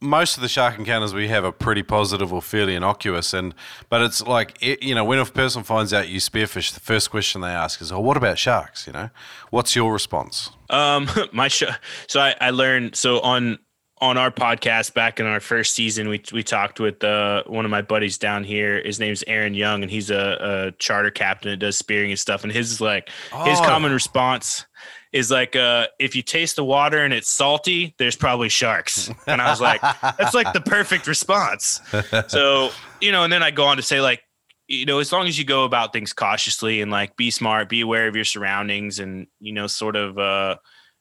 most 0.00 0.36
of 0.36 0.42
the 0.42 0.48
shark 0.48 0.78
encounters 0.78 1.12
we 1.14 1.28
have 1.28 1.44
are 1.44 1.52
pretty 1.52 1.82
positive 1.82 2.32
or 2.32 2.40
fairly 2.42 2.74
innocuous, 2.74 3.32
and 3.32 3.54
but 3.88 4.02
it's 4.02 4.22
like 4.26 4.56
it, 4.60 4.82
you 4.82 4.94
know 4.94 5.04
when 5.04 5.18
a 5.18 5.24
person 5.24 5.62
finds 5.62 5.92
out 5.92 6.08
you 6.08 6.20
spearfish, 6.20 6.72
the 6.72 6.80
first 6.80 7.10
question 7.10 7.40
they 7.40 7.48
ask 7.48 7.80
is, 7.80 7.90
"Oh, 7.90 8.00
what 8.00 8.16
about 8.16 8.38
sharks?" 8.38 8.86
You 8.86 8.92
know, 8.92 9.10
what's 9.50 9.74
your 9.74 9.92
response? 9.92 10.50
Um, 10.70 11.08
my 11.32 11.48
show. 11.48 11.70
So 12.06 12.20
I, 12.20 12.34
I 12.40 12.50
learned 12.50 12.96
so 12.96 13.20
on 13.20 13.58
on 14.00 14.16
our 14.16 14.30
podcast 14.30 14.94
back 14.94 15.18
in 15.18 15.26
our 15.26 15.40
first 15.40 15.74
season, 15.74 16.08
we 16.08 16.22
we 16.32 16.44
talked 16.44 16.78
with 16.78 17.02
uh, 17.02 17.42
one 17.48 17.64
of 17.64 17.70
my 17.72 17.82
buddies 17.82 18.16
down 18.16 18.44
here. 18.44 18.80
His 18.84 19.00
name's 19.00 19.24
Aaron 19.26 19.54
Young, 19.54 19.82
and 19.82 19.90
he's 19.90 20.08
a, 20.10 20.68
a 20.68 20.72
charter 20.78 21.10
captain 21.10 21.50
that 21.50 21.56
does 21.56 21.76
spearing 21.76 22.10
and 22.12 22.18
stuff. 22.20 22.44
And 22.44 22.52
his 22.52 22.70
is 22.70 22.80
like 22.80 23.08
his 23.44 23.58
Oh. 23.58 23.64
common 23.64 23.90
response 23.92 24.66
is 25.12 25.30
like, 25.30 25.56
uh, 25.56 25.86
if 25.98 26.14
you 26.14 26.22
taste 26.22 26.56
the 26.56 26.64
water 26.64 27.04
and 27.04 27.14
it's 27.14 27.30
salty, 27.30 27.94
there's 27.98 28.16
probably 28.16 28.48
sharks. 28.48 29.10
And 29.26 29.40
I 29.40 29.50
was 29.50 29.60
like, 29.60 29.80
that's 29.80 30.34
like 30.34 30.52
the 30.52 30.60
perfect 30.60 31.06
response. 31.06 31.80
So 32.28 32.70
you 33.00 33.12
know, 33.12 33.24
and 33.24 33.32
then 33.32 33.42
I 33.42 33.50
go 33.50 33.64
on 33.64 33.76
to 33.76 33.82
say 33.82 34.00
like 34.00 34.22
you 34.68 34.84
know, 34.84 34.98
as 34.98 35.10
long 35.12 35.26
as 35.26 35.38
you 35.38 35.44
go 35.44 35.64
about 35.64 35.92
things 35.92 36.12
cautiously 36.12 36.82
and 36.82 36.90
like 36.90 37.16
be 37.16 37.30
smart, 37.30 37.70
be 37.70 37.80
aware 37.80 38.06
of 38.06 38.14
your 38.14 38.24
surroundings, 38.24 38.98
and 38.98 39.26
you 39.40 39.52
know, 39.52 39.66
sort 39.66 39.96
of, 39.96 40.18
uh, 40.18 40.56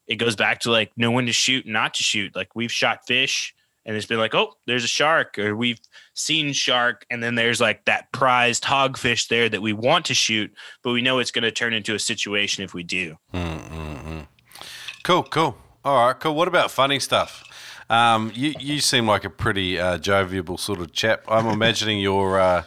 it 0.07 0.15
goes 0.15 0.37
back 0.37 0.61
to 0.61 0.71
like 0.71 0.91
know 0.97 1.11
when 1.11 1.25
to 1.25 1.33
shoot, 1.33 1.65
and 1.65 1.73
not 1.73 1.93
to 1.95 2.03
shoot. 2.03 2.33
Like 2.35 2.55
we've 2.55 2.71
shot 2.71 3.05
fish, 3.05 3.53
and 3.85 3.95
it's 3.95 4.05
been 4.05 4.19
like, 4.19 4.33
oh, 4.33 4.53
there's 4.67 4.85
a 4.85 4.87
shark, 4.87 5.37
or 5.37 5.53
we've 5.53 5.81
seen 6.13 6.53
shark, 6.53 7.05
and 7.09 7.21
then 7.21 7.35
there's 7.35 7.59
like 7.59 7.83
that 7.85 8.09
prized 8.13 8.63
hogfish 8.63 9.27
there 9.27 9.49
that 9.49 9.61
we 9.61 9.73
want 9.73 10.05
to 10.05 10.13
shoot, 10.13 10.49
but 10.81 10.93
we 10.93 11.01
know 11.01 11.19
it's 11.19 11.31
going 11.31 11.43
to 11.43 11.51
turn 11.51 11.73
into 11.73 11.93
a 11.93 11.99
situation 11.99 12.63
if 12.63 12.73
we 12.73 12.83
do. 12.83 13.17
Cool, 15.07 15.23
cool. 15.23 15.57
All 15.85 16.05
right, 16.05 16.19
cool. 16.19 16.35
What 16.35 16.49
about 16.49 16.69
funny 16.69 16.99
stuff? 16.99 17.45
Um, 17.89 18.29
you 18.35 18.53
you 18.59 18.81
seem 18.81 19.07
like 19.07 19.23
a 19.23 19.29
pretty 19.29 19.79
uh, 19.79 19.99
jovial 19.99 20.57
sort 20.57 20.81
of 20.81 20.91
chap. 20.91 21.23
I'm 21.29 21.47
imagining 21.57 22.01
your 22.01 22.37
uh, 22.37 22.63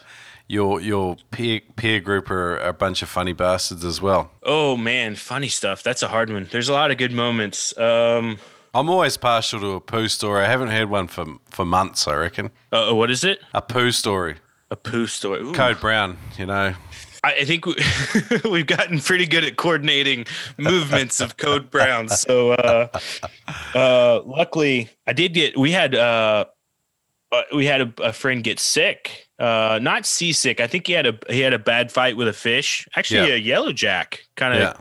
your 0.49 0.81
your 0.81 1.17
peer 1.33 1.61
peer 1.77 2.01
group 2.01 2.31
are 2.31 2.57
a 2.57 2.73
bunch 2.73 3.03
of 3.03 3.11
funny 3.11 3.35
bastards 3.35 3.85
as 3.85 4.01
well. 4.01 4.31
Oh 4.43 4.79
man, 4.79 5.17
funny 5.17 5.49
stuff. 5.49 5.83
That's 5.83 6.03
a 6.03 6.09
hard 6.09 6.33
one. 6.33 6.49
There's 6.51 6.71
a 6.71 6.73
lot 6.73 6.91
of 6.91 6.97
good 6.97 7.13
moments. 7.13 7.77
Um, 7.77 8.39
I'm 8.73 8.89
always 8.89 9.19
partial 9.19 9.61
to 9.61 9.73
a 9.73 9.81
poo 9.83 10.09
story. 10.09 10.43
I 10.43 10.49
haven't 10.49 10.69
heard 10.69 10.89
one 10.89 11.09
for 11.09 11.27
for 11.51 11.67
months. 11.67 12.09
I 12.09 12.15
reckon 12.15 12.53
uh, 12.73 12.95
what 12.95 13.11
is 13.11 13.23
it? 13.23 13.41
a 13.53 13.61
poo 13.61 13.93
story. 13.93 14.37
A 14.71 14.77
poo 14.77 15.07
story. 15.07 15.43
Ooh. 15.43 15.53
Code 15.53 15.79
Brown, 15.79 16.17
you 16.39 16.47
know. 16.47 16.75
I 17.25 17.33
I 17.41 17.45
think 17.45 17.67
we, 17.67 17.75
we've 18.51 18.67
gotten 18.67 18.99
pretty 19.01 19.27
good 19.27 19.45
at 19.45 19.57
coordinating 19.57 20.27
movements 20.59 21.21
of 21.21 21.37
Code 21.37 21.71
Brown. 21.71 22.09
So, 22.09 22.53
uh, 22.53 22.89
uh, 23.75 24.23
luckily, 24.25 24.89
I 25.07 25.13
did 25.13 25.35
get. 25.35 25.57
We 25.59 25.73
had 25.73 25.95
uh, 25.95 26.47
uh, 27.33 27.43
we 27.55 27.67
had 27.67 27.81
a, 27.81 27.93
a 28.03 28.13
friend 28.13 28.43
get 28.43 28.59
sick, 28.59 29.29
uh, 29.39 29.79
not 29.81 30.07
seasick. 30.07 30.61
I 30.61 30.67
think 30.67 30.87
he 30.87 30.93
had 30.95 31.07
a 31.07 31.19
he 31.29 31.41
had 31.41 31.53
a 31.55 31.59
bad 31.59 31.93
fight 31.93 32.17
with 32.17 32.29
a 32.29 32.33
fish. 32.33 32.89
Actually, 32.97 33.29
Yeah. 33.29 33.35
a 33.35 33.39
yellow 33.39 33.73
jack 33.73 34.21
kind 34.37 34.55
of 34.55 34.61
Yeah. 34.61 34.73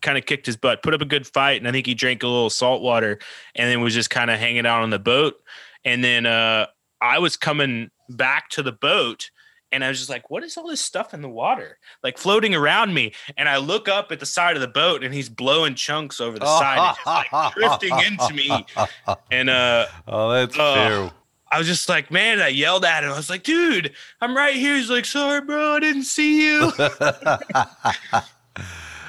kind 0.00 0.16
of 0.16 0.24
kicked 0.26 0.46
his 0.46 0.56
butt, 0.56 0.82
put 0.82 0.94
up 0.94 1.00
a 1.02 1.04
good 1.06 1.26
fight, 1.26 1.60
and 1.60 1.68
I 1.68 1.72
think 1.72 1.86
he 1.86 1.94
drank 1.94 2.22
a 2.22 2.26
little 2.26 2.50
salt 2.50 2.82
water, 2.82 3.18
and 3.54 3.68
then 3.70 3.80
was 3.80 3.94
just 3.94 4.10
kind 4.10 4.30
of 4.30 4.38
hanging 4.38 4.66
out 4.66 4.82
on 4.82 4.90
the 4.90 4.98
boat. 4.98 5.34
And 5.84 6.02
then 6.04 6.26
uh, 6.26 6.66
I 7.00 7.18
was 7.18 7.36
coming 7.36 7.90
back 8.08 8.48
to 8.50 8.62
the 8.62 8.72
boat, 8.72 9.30
and 9.72 9.84
I 9.84 9.88
was 9.88 9.98
just 9.98 10.10
like, 10.10 10.30
"What 10.30 10.42
is 10.42 10.56
all 10.56 10.66
this 10.68 10.80
stuff 10.80 11.14
in 11.14 11.22
the 11.22 11.28
water, 11.28 11.78
like 12.02 12.18
floating 12.18 12.54
around 12.54 12.92
me?" 12.94 13.12
And 13.36 13.48
I 13.48 13.56
look 13.58 13.88
up 13.88 14.10
at 14.12 14.20
the 14.20 14.26
side 14.26 14.56
of 14.56 14.60
the 14.62 14.68
boat, 14.68 15.02
and 15.04 15.12
he's 15.14 15.28
blowing 15.28 15.74
chunks 15.74 16.20
over 16.20 16.38
the 16.38 16.46
side, 16.46 16.78
and 16.78 16.96
just 16.96 17.06
like 17.06 17.54
drifting 17.54 17.98
into 18.06 18.34
me. 18.34 18.66
And 19.30 19.50
uh, 19.50 19.86
Oh, 20.08 20.30
that's 20.32 20.56
Oh. 20.58 20.74
fair. 20.74 21.10
I 21.52 21.58
was 21.58 21.66
just 21.66 21.88
like, 21.88 22.10
"Man!" 22.12 22.40
I 22.40 22.48
yelled 22.48 22.84
at 22.84 23.02
him. 23.02 23.10
I 23.10 23.16
was 23.16 23.28
like, 23.30 23.42
"Dude, 23.42 23.92
I'm 24.20 24.36
right 24.36 24.54
here." 24.54 24.76
He's 24.76 24.88
like, 24.90 25.04
"Sorry, 25.04 25.40
bro, 25.40 25.74
I 25.74 25.80
didn't 25.80 26.04
see 26.04 26.44
you." 26.46 26.70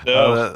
So, 0.06 0.36
that- 0.36 0.56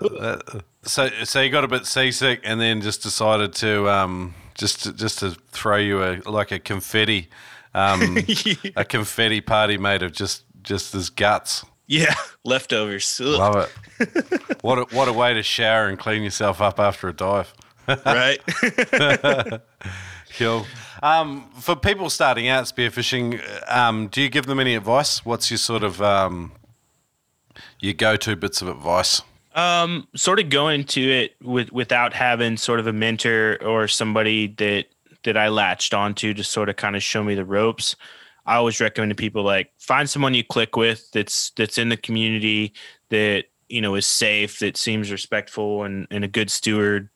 that- 0.54 0.64
so 0.84 1.10
so 1.24 1.42
you 1.42 1.50
got 1.50 1.64
a 1.64 1.68
bit 1.68 1.86
seasick 1.86 2.42
and 2.44 2.60
then 2.62 2.82
just 2.82 3.02
decided 3.04 3.54
to 3.56 3.90
um 3.90 4.34
just 4.56 4.84
to, 4.84 4.94
just 4.94 5.20
to 5.20 5.32
throw 5.52 5.78
you 5.78 6.04
a 6.04 6.18
like 6.30 6.52
a 6.52 6.60
confetti 6.60 7.28
um 7.76 8.18
a 8.76 8.86
confetti 8.86 9.42
party 9.42 9.78
made 9.78 10.02
of 10.02 10.12
just 10.12 10.44
just 10.64 10.94
his 10.94 11.10
guts. 11.10 11.64
yeah, 11.88 12.16
leftovers. 12.44 13.22
Ugh. 13.24 13.38
Love 13.38 13.70
it. 14.00 14.62
what 14.62 14.80
a, 14.80 14.96
what 14.96 15.08
a 15.08 15.14
way 15.14 15.34
to 15.36 15.44
shower 15.44 15.88
and 15.88 16.00
clean 16.00 16.24
yourself 16.24 16.62
up 16.62 16.80
after 16.80 17.08
a 17.08 17.14
dive. 17.14 17.54
right? 18.06 18.40
Cool. 20.38 20.66
Um, 21.04 21.50
for 21.60 21.76
people 21.76 22.10
starting 22.10 22.48
out 22.48 22.64
spearfishing, 22.66 23.40
um, 23.72 24.08
do 24.08 24.22
you 24.22 24.30
give 24.30 24.48
them 24.48 24.60
any 24.60 24.74
advice? 24.74 25.24
What's 25.24 25.52
your 25.52 25.60
sort 25.60 25.84
of 25.84 26.02
um, 26.02 26.52
your 27.80 27.94
go-to 27.94 28.36
bits 28.36 28.64
of 28.64 28.68
advice? 28.68 29.22
um, 29.56 30.08
sort 30.16 30.40
of 30.40 30.50
go 30.50 30.68
into 30.68 31.02
it 31.02 31.36
with 31.42 31.72
without 31.72 32.14
having 32.14 32.58
sort 32.58 32.80
of 32.80 32.88
a 32.88 32.94
mentor 32.94 33.58
or 33.64 33.88
somebody 33.88 34.48
that 34.48 34.86
that 35.26 35.38
I 35.38 35.50
latched 35.50 35.94
onto 35.94 36.34
to 36.34 36.44
sort 36.44 36.70
of 36.70 36.78
kind 36.78 36.96
of 36.96 37.04
show 37.04 37.24
me 37.24 37.36
the 37.36 37.46
ropes. 37.46 37.96
I 38.46 38.56
always 38.56 38.80
recommend 38.80 39.10
to 39.12 39.16
people 39.16 39.44
like 39.44 39.72
find 39.78 40.10
someone 40.10 40.34
you 40.34 40.44
click 40.44 40.76
with 40.76 41.12
that's 41.12 41.52
that's 41.52 41.78
in 41.78 41.90
the 41.90 41.98
community 41.98 42.74
that 43.10 43.46
you 43.70 43.82
know 43.82 43.96
is 43.96 44.06
safe, 44.06 44.60
that 44.60 44.78
seems 44.78 45.12
respectful 45.12 45.84
and, 45.84 46.08
and 46.12 46.24
a 46.24 46.30
good 46.30 46.50
steward 46.50 47.10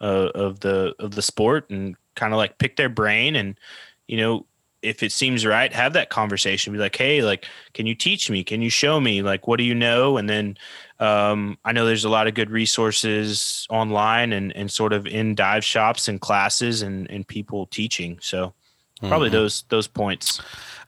uh, 0.00 0.30
of 0.34 0.60
the 0.60 0.94
of 0.98 1.14
the 1.14 1.22
sport, 1.22 1.70
and 1.70 1.96
kind 2.14 2.32
of 2.32 2.36
like 2.36 2.58
pick 2.58 2.76
their 2.76 2.88
brain 2.88 3.36
and 3.36 3.58
you 4.06 4.18
know 4.18 4.46
if 4.82 5.02
it 5.02 5.12
seems 5.12 5.46
right, 5.46 5.72
have 5.72 5.92
that 5.92 6.10
conversation. 6.10 6.72
Be 6.72 6.78
like, 6.78 6.96
hey, 6.96 7.22
like, 7.22 7.46
can 7.72 7.86
you 7.86 7.94
teach 7.94 8.28
me? 8.28 8.42
Can 8.42 8.60
you 8.60 8.70
show 8.70 9.00
me? 9.00 9.22
Like, 9.22 9.46
what 9.46 9.58
do 9.58 9.62
you 9.62 9.74
know? 9.74 10.16
And 10.16 10.28
then 10.28 10.56
um, 11.02 11.58
I 11.64 11.72
know 11.72 11.84
there's 11.84 12.04
a 12.04 12.08
lot 12.08 12.28
of 12.28 12.34
good 12.34 12.48
resources 12.50 13.66
online 13.68 14.32
and, 14.32 14.54
and 14.54 14.70
sort 14.70 14.92
of 14.92 15.04
in 15.04 15.34
dive 15.34 15.64
shops 15.64 16.06
and 16.06 16.20
classes 16.20 16.82
and, 16.82 17.10
and 17.10 17.26
people 17.26 17.66
teaching. 17.66 18.18
So 18.20 18.54
probably 19.00 19.28
those 19.28 19.64
those 19.68 19.88
points. 19.88 20.40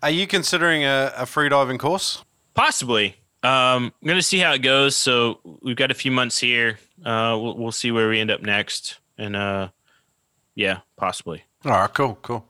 Are 0.05 0.11
you 0.11 0.29
considering 0.29 0.85
a, 0.85 1.13
a 1.17 1.27
free 1.27 1.49
diving 1.49 1.79
course? 1.79 2.25
Possibly. 2.55 3.17
Um, 3.43 3.93
I'm 4.01 4.07
gonna 4.07 4.23
see 4.23 4.39
how 4.39 4.53
it 4.53 4.61
goes. 4.61 4.95
So 4.95 5.41
we've 5.63 5.75
got 5.75 5.91
a 5.91 5.95
few 5.95 6.13
months 6.13 6.39
here. 6.39 6.79
Uh, 7.05 7.37
we'll, 7.41 7.59
we'll 7.59 7.73
see 7.73 7.91
where 7.91 8.09
we 8.09 8.21
end 8.21 8.31
up 8.31 8.41
next. 8.41 9.01
And 9.19 9.35
uh, 9.35 9.69
yeah, 10.55 10.79
possibly. 10.97 11.43
All 11.65 11.73
right, 11.73 11.93
cool, 11.93 12.19
cool. 12.23 12.49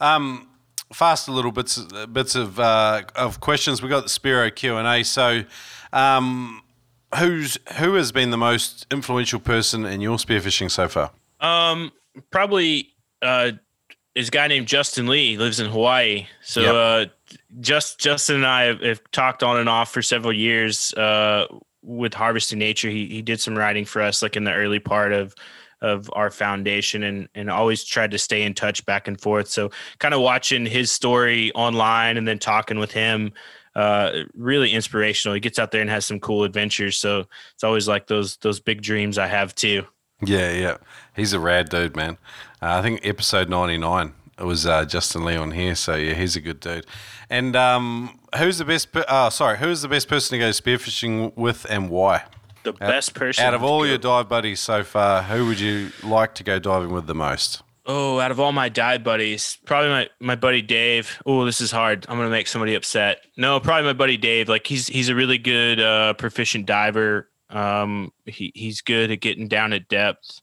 Um, 0.00 0.48
fast 0.94 1.28
a 1.28 1.32
little 1.32 1.52
bits 1.52 1.78
bits 2.10 2.36
of 2.36 2.58
uh, 2.58 3.02
of 3.16 3.40
questions. 3.40 3.82
We 3.82 3.90
got 3.90 4.02
the 4.02 4.08
Spearo 4.08 4.54
Q 4.54 4.78
and 4.78 4.88
A. 4.88 5.04
So, 5.04 5.44
um, 5.92 6.62
who's 7.18 7.58
who 7.78 7.94
has 7.94 8.12
been 8.12 8.30
the 8.30 8.36
most 8.36 8.86
influential 8.90 9.40
person 9.40 9.84
in 9.84 10.00
your 10.00 10.16
spearfishing 10.16 10.70
so 10.70 10.88
far? 10.88 11.10
Um, 11.40 11.92
probably 12.30 12.88
uh, 13.20 13.52
is 14.14 14.28
a 14.28 14.30
guy 14.30 14.46
named 14.48 14.66
Justin 14.68 15.06
Lee. 15.06 15.32
He 15.32 15.38
lives 15.38 15.60
in 15.60 15.70
Hawaii. 15.70 16.26
So 16.42 16.60
Yep. 16.60 16.74
uh, 16.74 17.36
just 17.60 17.98
Justin 17.98 18.36
and 18.36 18.46
I 18.46 18.64
have, 18.64 18.80
have 18.80 19.00
talked 19.10 19.42
on 19.42 19.58
and 19.58 19.68
off 19.68 19.90
for 19.92 20.02
several 20.02 20.32
years. 20.32 20.92
Uh, 20.94 21.46
with 21.84 22.14
Harvesting 22.14 22.58
Nature, 22.60 22.90
he 22.90 23.06
he 23.08 23.22
did 23.22 23.40
some 23.40 23.56
writing 23.58 23.84
for 23.84 24.02
us, 24.02 24.22
like 24.22 24.36
in 24.36 24.44
the 24.44 24.52
early 24.52 24.78
part 24.78 25.12
of 25.12 25.34
of 25.80 26.08
our 26.12 26.30
foundation, 26.30 27.02
and 27.02 27.28
and 27.34 27.50
always 27.50 27.82
tried 27.84 28.12
to 28.12 28.18
stay 28.18 28.42
in 28.42 28.54
touch 28.54 28.86
back 28.86 29.08
and 29.08 29.20
forth. 29.20 29.48
So 29.48 29.70
kind 29.98 30.14
of 30.14 30.20
watching 30.20 30.64
his 30.64 30.92
story 30.92 31.50
online 31.54 32.16
and 32.16 32.28
then 32.28 32.38
talking 32.38 32.78
with 32.78 32.92
him. 32.92 33.32
Uh, 33.74 34.24
really 34.34 34.72
inspirational. 34.72 35.34
He 35.34 35.40
gets 35.40 35.58
out 35.58 35.70
there 35.70 35.80
and 35.80 35.88
has 35.90 36.04
some 36.04 36.20
cool 36.20 36.44
adventures. 36.44 36.98
So 36.98 37.26
it's 37.54 37.64
always 37.64 37.88
like 37.88 38.06
those 38.06 38.36
those 38.38 38.60
big 38.60 38.82
dreams 38.82 39.18
I 39.18 39.26
have 39.26 39.54
too. 39.54 39.86
Yeah, 40.24 40.52
yeah, 40.52 40.76
he's 41.16 41.32
a 41.32 41.40
rad 41.40 41.68
dude, 41.68 41.96
man. 41.96 42.18
Uh, 42.60 42.78
I 42.78 42.82
think 42.82 43.00
episode 43.04 43.48
ninety 43.48 43.78
nine 43.78 44.12
it 44.38 44.44
was 44.44 44.66
uh, 44.66 44.84
Justin 44.84 45.24
Lee 45.24 45.36
on 45.36 45.52
here, 45.52 45.74
so 45.74 45.94
yeah, 45.94 46.14
he's 46.14 46.36
a 46.36 46.40
good 46.40 46.60
dude. 46.60 46.86
And 47.30 47.54
um, 47.54 48.18
who's 48.36 48.58
the 48.58 48.64
best? 48.64 48.92
Per- 48.92 49.04
uh, 49.06 49.30
sorry, 49.30 49.58
who's 49.58 49.82
the 49.82 49.88
best 49.88 50.08
person 50.08 50.38
to 50.38 50.44
go 50.44 50.50
spearfishing 50.50 51.36
with, 51.36 51.66
and 51.70 51.90
why? 51.90 52.24
The 52.64 52.72
best 52.72 53.14
person 53.14 53.44
Out 53.44 53.54
of 53.54 53.62
all 53.62 53.86
your 53.86 53.98
dive 53.98 54.28
buddies 54.28 54.60
so 54.60 54.84
far, 54.84 55.22
who 55.22 55.46
would 55.46 55.58
you 55.58 55.90
like 56.02 56.34
to 56.36 56.44
go 56.44 56.58
diving 56.58 56.90
with 56.90 57.06
the 57.06 57.14
most? 57.14 57.62
Oh, 57.84 58.20
out 58.20 58.30
of 58.30 58.38
all 58.38 58.52
my 58.52 58.68
dive 58.68 59.02
buddies, 59.02 59.58
probably 59.66 59.90
my, 59.90 60.08
my 60.20 60.36
buddy 60.36 60.62
Dave. 60.62 61.18
Oh, 61.26 61.44
this 61.44 61.60
is 61.60 61.70
hard. 61.72 62.06
I'm 62.08 62.16
gonna 62.16 62.30
make 62.30 62.46
somebody 62.46 62.74
upset. 62.74 63.18
No, 63.36 63.58
probably 63.58 63.84
my 63.84 63.92
buddy 63.92 64.16
Dave. 64.16 64.48
Like 64.48 64.66
he's 64.66 64.86
he's 64.86 65.08
a 65.08 65.14
really 65.14 65.38
good 65.38 65.80
uh, 65.80 66.14
proficient 66.14 66.66
diver. 66.66 67.28
Um, 67.50 68.12
he 68.24 68.52
he's 68.54 68.80
good 68.82 69.10
at 69.10 69.20
getting 69.20 69.48
down 69.48 69.72
at 69.72 69.88
depth. 69.88 70.40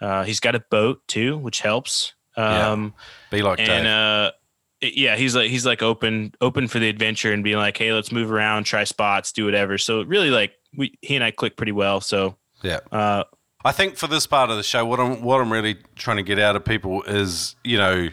Uh, 0.00 0.24
he's 0.24 0.40
got 0.40 0.54
a 0.54 0.60
boat 0.70 1.00
too, 1.08 1.38
which 1.38 1.60
helps. 1.60 2.12
Um, 2.36 2.94
Be 3.30 3.42
like 3.42 3.60
and 3.60 3.66
Dave. 3.68 3.86
uh, 3.86 4.32
it- 4.82 4.96
yeah, 4.96 5.16
he's 5.16 5.34
like 5.34 5.48
he's 5.50 5.64
like 5.64 5.82
open 5.82 6.34
open 6.42 6.68
for 6.68 6.78
the 6.80 6.88
adventure 6.90 7.32
and 7.32 7.42
being 7.42 7.56
like, 7.56 7.78
hey, 7.78 7.92
let's 7.94 8.12
move 8.12 8.30
around, 8.30 8.64
try 8.64 8.84
spots, 8.84 9.32
do 9.32 9.46
whatever. 9.46 9.78
So 9.78 10.02
really, 10.02 10.30
like 10.30 10.52
we 10.76 10.98
he 11.00 11.14
and 11.14 11.24
I 11.24 11.30
click 11.30 11.56
pretty 11.56 11.72
well. 11.72 12.02
So 12.02 12.36
yeah. 12.62 12.80
uh, 12.92 13.24
I 13.64 13.72
think 13.72 13.96
for 13.96 14.06
this 14.06 14.26
part 14.26 14.50
of 14.50 14.56
the 14.56 14.62
show, 14.62 14.84
what 14.84 15.00
I'm 15.00 15.22
what 15.22 15.40
I'm 15.40 15.52
really 15.52 15.76
trying 15.96 16.18
to 16.18 16.22
get 16.22 16.38
out 16.38 16.54
of 16.54 16.64
people 16.64 17.02
is, 17.04 17.56
you 17.64 17.78
know, 17.78 18.08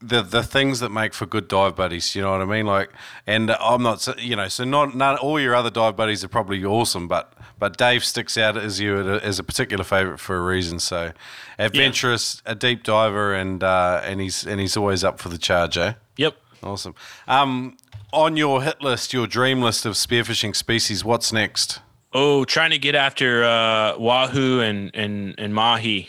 the 0.00 0.22
the 0.22 0.42
things 0.42 0.80
that 0.80 0.90
make 0.90 1.14
for 1.14 1.24
good 1.24 1.48
dive 1.48 1.76
buddies. 1.76 2.14
You 2.14 2.22
know 2.22 2.32
what 2.32 2.40
I 2.40 2.46
mean? 2.46 2.66
Like, 2.66 2.90
and 3.26 3.52
I'm 3.52 3.82
not, 3.82 4.06
you 4.20 4.36
know, 4.36 4.48
so 4.48 4.64
not 4.64 4.96
not 4.96 5.18
all 5.20 5.38
your 5.38 5.54
other 5.54 5.70
dive 5.70 5.96
buddies 5.96 6.24
are 6.24 6.28
probably 6.28 6.64
awesome, 6.64 7.06
but 7.06 7.32
but 7.58 7.76
Dave 7.76 8.04
sticks 8.04 8.36
out 8.36 8.56
as 8.56 8.80
you 8.80 8.98
as 8.98 9.38
a 9.38 9.44
particular 9.44 9.84
favorite 9.84 10.18
for 10.18 10.36
a 10.36 10.40
reason. 10.40 10.80
So, 10.80 11.12
adventurous, 11.58 12.42
a 12.44 12.54
deep 12.54 12.82
diver, 12.82 13.34
and 13.34 13.62
uh, 13.62 14.00
and 14.04 14.20
he's 14.20 14.44
and 14.44 14.60
he's 14.60 14.76
always 14.76 15.04
up 15.04 15.20
for 15.20 15.28
the 15.28 15.38
charge, 15.38 15.78
eh? 15.78 15.94
yep. 16.16 16.36
Awesome. 16.62 16.94
Um, 17.28 17.76
on 18.12 18.36
your 18.36 18.62
hit 18.62 18.80
list, 18.82 19.12
your 19.12 19.26
dream 19.26 19.60
list 19.60 19.86
of 19.86 19.94
spearfishing 19.94 20.56
species, 20.56 21.04
what's 21.04 21.32
next? 21.32 21.80
Oh, 22.18 22.46
trying 22.46 22.70
to 22.70 22.78
get 22.78 22.94
after 22.94 23.44
uh, 23.44 23.98
wahoo 23.98 24.60
and 24.60 24.90
and 24.94 25.34
and 25.36 25.54
mahi. 25.54 26.08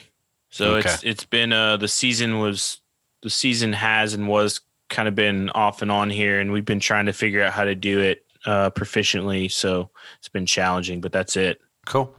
So 0.50 0.76
Okay. 0.76 0.90
it's 0.90 1.04
it's 1.04 1.26
been 1.26 1.52
uh, 1.52 1.76
the 1.76 1.90
season 1.90 2.40
was 2.40 2.80
the 3.24 3.30
season 3.30 3.74
has 3.74 4.14
and 4.14 4.26
was 4.30 4.62
kind 4.90 5.10
of 5.10 5.16
been 5.16 5.50
off 5.50 5.82
and 5.82 5.92
on 5.92 6.10
here, 6.10 6.40
and 6.40 6.54
we've 6.54 6.64
been 6.64 6.80
trying 6.80 7.08
to 7.08 7.14
figure 7.14 7.44
out 7.44 7.52
how 7.52 7.66
to 7.66 7.76
do 7.76 8.00
it 8.00 8.24
uh, 8.46 8.70
proficiently. 8.70 9.52
So 9.52 9.90
it's 10.18 10.30
been 10.30 10.46
challenging, 10.46 11.02
but 11.02 11.12
that's 11.12 11.36
it. 11.36 11.60
Cool. 11.86 12.16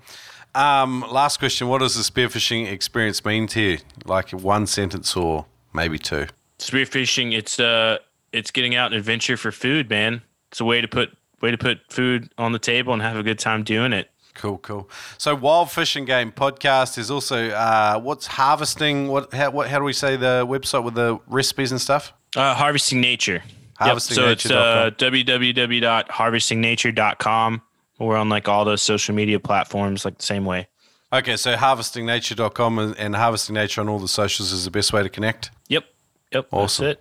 Um, 0.54 1.02
last 1.10 1.38
question: 1.38 1.68
What 1.68 1.78
does 1.78 1.94
the 1.94 2.02
spearfishing 2.02 2.70
experience 2.70 3.24
mean 3.24 3.46
to 3.48 3.60
you? 3.60 3.78
Like 4.04 4.32
one 4.32 4.66
sentence 4.66 5.16
or 5.16 5.46
maybe 5.72 5.98
two? 5.98 6.26
Spearfishing, 6.58 7.32
it's 7.32 7.58
uh, 7.58 7.98
it's 8.34 8.50
getting 8.50 8.74
out 8.74 8.92
and 8.92 8.96
adventure 8.96 9.38
for 9.38 9.50
food, 9.50 9.88
man. 9.88 10.20
It's 10.50 10.60
a 10.60 10.66
way 10.66 10.82
to 10.82 10.88
put 10.88 11.16
way 11.40 11.50
to 11.50 11.58
put 11.58 11.80
food 11.88 12.30
on 12.38 12.52
the 12.52 12.58
table 12.58 12.92
and 12.92 13.02
have 13.02 13.16
a 13.16 13.22
good 13.22 13.38
time 13.38 13.64
doing 13.64 13.92
it. 13.92 14.10
Cool, 14.34 14.58
cool. 14.58 14.88
So, 15.18 15.34
Wild 15.34 15.70
Fishing 15.70 16.04
Game 16.04 16.30
podcast 16.30 16.96
is 16.96 17.10
also 17.10 17.48
uh, 17.48 17.98
what's 17.98 18.26
harvesting. 18.26 19.08
What 19.08 19.34
how, 19.34 19.50
what 19.50 19.68
how 19.68 19.78
do 19.78 19.84
we 19.84 19.92
say 19.92 20.16
the 20.16 20.46
website 20.48 20.84
with 20.84 20.94
the 20.94 21.18
recipes 21.26 21.72
and 21.72 21.80
stuff? 21.80 22.12
Uh, 22.36 22.54
harvesting 22.54 23.00
nature. 23.00 23.42
Yep. 23.84 24.00
So 24.00 24.28
it's 24.28 24.50
uh, 24.50 24.90
www.harvestingnature.com. 24.96 27.62
We're 27.98 28.16
on 28.16 28.28
like 28.28 28.48
all 28.48 28.64
those 28.64 28.82
social 28.82 29.14
media 29.14 29.40
platforms, 29.40 30.04
like 30.04 30.18
the 30.18 30.24
same 30.24 30.44
way. 30.44 30.68
Okay, 31.12 31.36
so 31.36 31.54
harvestingnature.com 31.54 32.78
and, 32.78 32.96
and 32.96 33.16
harvesting 33.16 33.54
nature 33.54 33.80
on 33.80 33.88
all 33.88 33.98
the 33.98 34.08
socials 34.08 34.52
is 34.52 34.64
the 34.64 34.70
best 34.70 34.92
way 34.92 35.02
to 35.02 35.08
connect. 35.08 35.50
Yep. 35.68 35.84
Yep. 36.32 36.48
Awesome. 36.52 36.94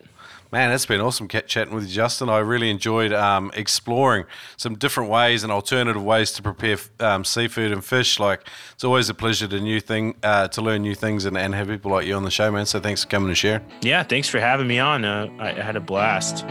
Man, 0.50 0.72
it's 0.72 0.86
been 0.86 1.02
awesome 1.02 1.28
chatting 1.28 1.76
with 1.76 1.88
you, 1.88 1.94
Justin. 1.94 2.30
I 2.30 2.38
really 2.38 2.70
enjoyed 2.70 3.12
um, 3.12 3.52
exploring 3.54 4.24
some 4.56 4.76
different 4.76 5.10
ways 5.10 5.44
and 5.44 5.52
alternative 5.52 6.02
ways 6.02 6.32
to 6.34 6.42
prepare 6.42 6.78
um, 7.02 7.26
seafood 7.26 7.74
and 7.74 7.84
fish. 7.84 8.18
Like 8.18 8.48
it's 8.72 8.86
always 8.86 9.10
a 9.10 9.14
pleasure 9.14 9.46
to 9.50 9.60
new 9.60 9.82
thing 9.82 10.16
uh, 10.24 10.48
to 10.48 10.62
learn 10.62 10.84
new 10.84 10.96
things 10.96 11.26
and, 11.26 11.38
and 11.38 11.54
have 11.54 11.68
people 11.68 11.92
like 11.92 12.06
you 12.06 12.16
on 12.16 12.24
the 12.24 12.32
show, 12.32 12.50
man. 12.50 12.66
So 12.66 12.80
thanks 12.80 13.04
for 13.04 13.10
coming 13.10 13.28
and 13.28 13.38
sharing. 13.38 13.66
Yeah. 13.82 14.04
Thanks 14.04 14.30
for 14.30 14.40
having 14.40 14.68
me 14.68 14.80
on. 14.80 15.04
Uh, 15.04 15.28
I 15.38 15.52
had 15.52 15.76
a 15.76 15.82
blast. 15.82 16.46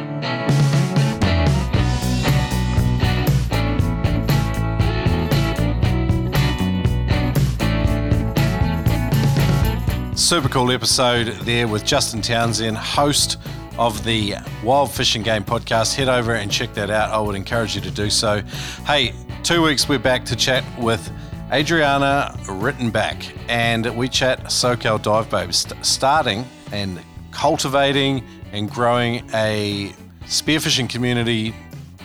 Super 10.19 10.49
cool 10.51 10.71
episode 10.71 11.29
there 11.47 11.67
with 11.67 11.87
Justin 11.87 12.21
Townsend, 12.21 12.77
host 12.77 13.39
of 13.79 14.05
the 14.05 14.35
Wild 14.65 14.91
Fishing 14.91 15.23
Game 15.23 15.45
podcast. 15.45 15.95
Head 15.95 16.09
over 16.09 16.35
and 16.35 16.51
check 16.51 16.75
that 16.75 16.91
out. 16.91 17.11
I 17.11 17.19
would 17.19 17.35
encourage 17.37 17.75
you 17.75 17.81
to 17.83 17.91
do 17.91 18.11
so. 18.11 18.43
Hey, 18.85 19.13
two 19.43 19.63
weeks 19.63 19.89
we're 19.89 19.99
back 19.99 20.25
to 20.27 20.37
chat 20.37 20.65
with 20.79 21.11
Adriana 21.53 22.35
Rittenback, 22.45 23.37
and 23.49 23.87
we 23.97 24.09
chat 24.09 24.43
SoCal 24.45 25.01
Dive 25.01 25.31
Babes, 25.31 25.59
st- 25.59 25.85
starting 25.85 26.45
and 26.73 27.01
cultivating 27.31 28.25
and 28.53 28.71
growing 28.71 29.29
a 29.35 29.93
spearfishing 30.23 30.89
community 30.89 31.55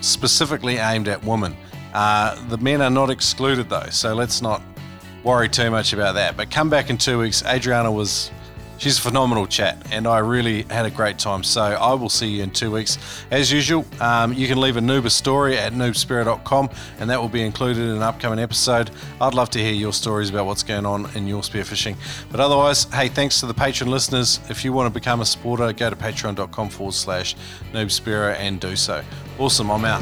specifically 0.02 0.78
aimed 0.78 1.08
at 1.08 1.24
women. 1.24 1.56
Uh, 1.94 2.36
the 2.50 2.58
men 2.58 2.82
are 2.82 2.90
not 2.90 3.10
excluded 3.10 3.70
though, 3.70 3.88
so 3.90 4.14
let's 4.14 4.42
not 4.42 4.62
worry 5.24 5.50
too 5.50 5.70
much 5.72 5.94
about 5.94 6.14
that. 6.16 6.38
But 6.38 6.52
come 6.52 6.70
back 6.70 6.90
in 6.90 6.98
two 6.98 7.20
weeks. 7.20 7.44
Adriana 7.46 7.92
was, 7.92 8.32
she's 8.82 8.98
a 8.98 9.02
phenomenal 9.02 9.46
chat, 9.46 9.78
and 9.92 10.08
I 10.08 10.18
really 10.18 10.64
had 10.64 10.88
a 10.88 10.90
great 10.90 11.20
time. 11.20 11.44
So 11.44 11.62
I 11.62 11.94
will 11.94 12.10
see 12.10 12.28
you 12.28 12.44
in 12.44 12.50
two 12.50 12.72
weeks. 12.72 12.98
As 13.30 13.52
usual, 13.52 13.86
um, 14.00 14.34
you 14.34 14.48
can 14.48 14.60
leave 14.60 14.76
a 14.76 14.80
Nooba 14.80 15.12
story 15.12 15.58
at 15.58 15.72
noobspearo.com, 15.74 16.70
and 17.00 17.10
that 17.10 17.22
will 17.22 17.30
be 17.30 17.44
included 17.44 17.84
in 17.84 17.90
an 17.90 18.02
upcoming 18.02 18.40
episode. 18.40 18.90
I'd 19.22 19.36
love 19.36 19.52
to 19.52 19.60
hear 19.60 19.74
your 19.74 19.94
stories 19.94 20.32
about 20.32 20.48
what's 20.48 20.64
going 20.64 20.88
on 20.88 21.16
in 21.16 21.28
your 21.28 21.44
spearfishing. 21.44 21.96
But 22.32 22.40
otherwise, 22.40 22.86
hey, 22.86 23.08
thanks 23.08 23.40
to 23.42 23.46
the 23.46 23.54
patron 23.54 23.92
listeners. 23.92 24.40
If 24.50 24.66
you 24.66 24.74
want 24.74 24.92
to 24.92 25.00
become 25.00 25.22
a 25.22 25.26
supporter, 25.26 25.72
go 25.74 25.92
to 25.92 25.96
patreon.com 25.96 26.70
forward 26.70 26.96
slash 26.96 27.36
noobspearo 27.74 28.36
and 28.36 28.60
do 28.60 28.76
so. 28.76 29.04
Awesome, 29.38 29.70
I'm 29.70 29.86
out. 29.86 30.02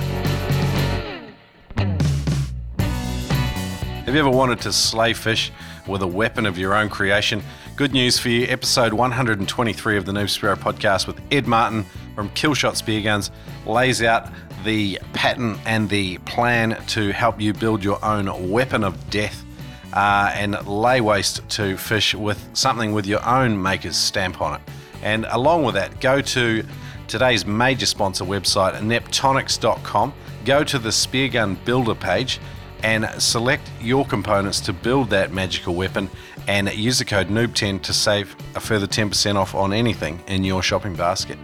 Have 4.05 4.15
you 4.15 4.21
ever 4.21 4.29
wanted 4.31 4.61
to 4.61 4.73
slay 4.73 5.13
fish 5.13 5.51
with 5.85 6.01
a 6.01 6.07
weapon 6.07 6.45
of 6.45 6.57
your 6.57 6.73
own 6.73 6.89
creation? 6.89 7.43
Good 7.79 7.93
news 7.93 8.19
for 8.19 8.27
you. 8.27 8.45
Episode 8.49 8.91
123 8.91 9.95
of 9.95 10.05
the 10.05 10.11
Noob 10.11 10.25
Spearo 10.25 10.57
podcast 10.57 11.07
with 11.07 11.17
Ed 11.31 11.47
Martin 11.47 11.85
from 12.13 12.29
Killshot 12.31 12.75
Spear 12.75 13.01
Guns 13.01 13.31
lays 13.65 14.03
out 14.03 14.29
the 14.65 14.99
pattern 15.13 15.57
and 15.65 15.87
the 15.87 16.17
plan 16.17 16.77
to 16.87 17.13
help 17.13 17.39
you 17.39 17.53
build 17.53 17.81
your 17.81 18.03
own 18.03 18.51
weapon 18.51 18.83
of 18.83 19.09
death 19.09 19.45
uh, 19.93 20.29
and 20.35 20.61
lay 20.67 20.99
waste 20.99 21.47
to 21.51 21.77
fish 21.77 22.13
with 22.13 22.49
something 22.51 22.91
with 22.91 23.05
your 23.05 23.25
own 23.25 23.61
maker's 23.61 23.95
stamp 23.95 24.41
on 24.41 24.55
it. 24.55 24.61
And 25.01 25.25
along 25.29 25.63
with 25.63 25.75
that, 25.75 26.01
go 26.01 26.19
to 26.19 26.65
today's 27.07 27.45
major 27.45 27.85
sponsor 27.85 28.25
website, 28.25 28.77
neptonics.com. 28.81 30.13
Go 30.43 30.65
to 30.65 30.79
the 30.79 30.91
Spear 30.91 31.29
Gun 31.29 31.57
Builder 31.63 31.95
page 31.95 32.41
and 32.83 33.09
select 33.21 33.69
your 33.81 34.05
components 34.05 34.59
to 34.61 34.73
build 34.73 35.09
that 35.11 35.31
magical 35.31 35.75
weapon 35.75 36.09
and 36.49 36.73
use 36.73 36.97
the 36.97 37.05
code 37.05 37.27
NOOB10 37.27 37.83
to 37.83 37.93
save 37.93 38.35
a 38.55 38.59
further 38.59 38.87
10% 38.87 39.35
off 39.35 39.53
on 39.53 39.71
anything 39.71 40.19
in 40.27 40.43
your 40.43 40.63
shopping 40.63 40.95
basket. 40.95 41.37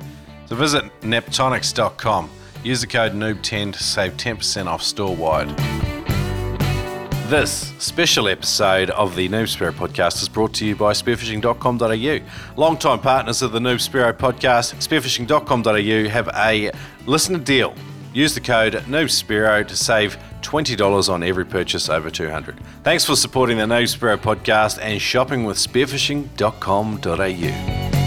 So 0.48 0.56
visit 0.56 0.84
neptonics.com. 1.02 2.28
Use 2.64 2.82
the 2.82 2.88
code 2.88 3.12
NOOB10 3.14 3.74
to 3.74 3.84
save 3.84 4.14
10% 4.18 4.66
off 4.66 4.82
store 4.82 5.16
wide. 5.16 5.56
This 7.30 7.72
special 7.78 8.28
episode 8.28 8.90
of 8.90 9.16
the 9.16 9.30
Noob 9.30 9.46
Spearo 9.46 9.72
podcast 9.72 10.24
is 10.24 10.30
brought 10.30 10.56
to 10.56 10.66
you 10.66 10.76
by 10.76 10.94
spearfishing.com.au. 10.94 12.60
Longtime 12.60 13.00
partners 13.00 13.44
of 13.44 13.52
the 13.52 13.60
Noob 13.60 13.88
Spearo 13.88 14.12
podcast, 14.12 14.74
spearfishing.com.au 14.76 16.10
have 16.10 16.30
a 16.34 16.72
listener 17.06 17.40
deal. 17.40 17.76
Use 18.16 18.34
the 18.34 18.40
code 18.40 18.74
NoobSpearo 18.74 19.68
to 19.68 19.76
save 19.76 20.18
$20 20.42 21.10
on 21.10 21.22
every 21.22 21.46
purchase 21.46 21.90
over 21.90 22.10
200. 22.10 22.58
Thanks 22.82 23.04
for 23.04 23.18
supporting 23.18 23.58
the 23.58 23.66
Noob 23.66 23.94
Spearo 23.94 24.16
podcast 24.16 24.80
and 24.82 25.02
shopping 25.02 25.44
with 25.44 25.58
spearfishing.com.au. 25.58 28.05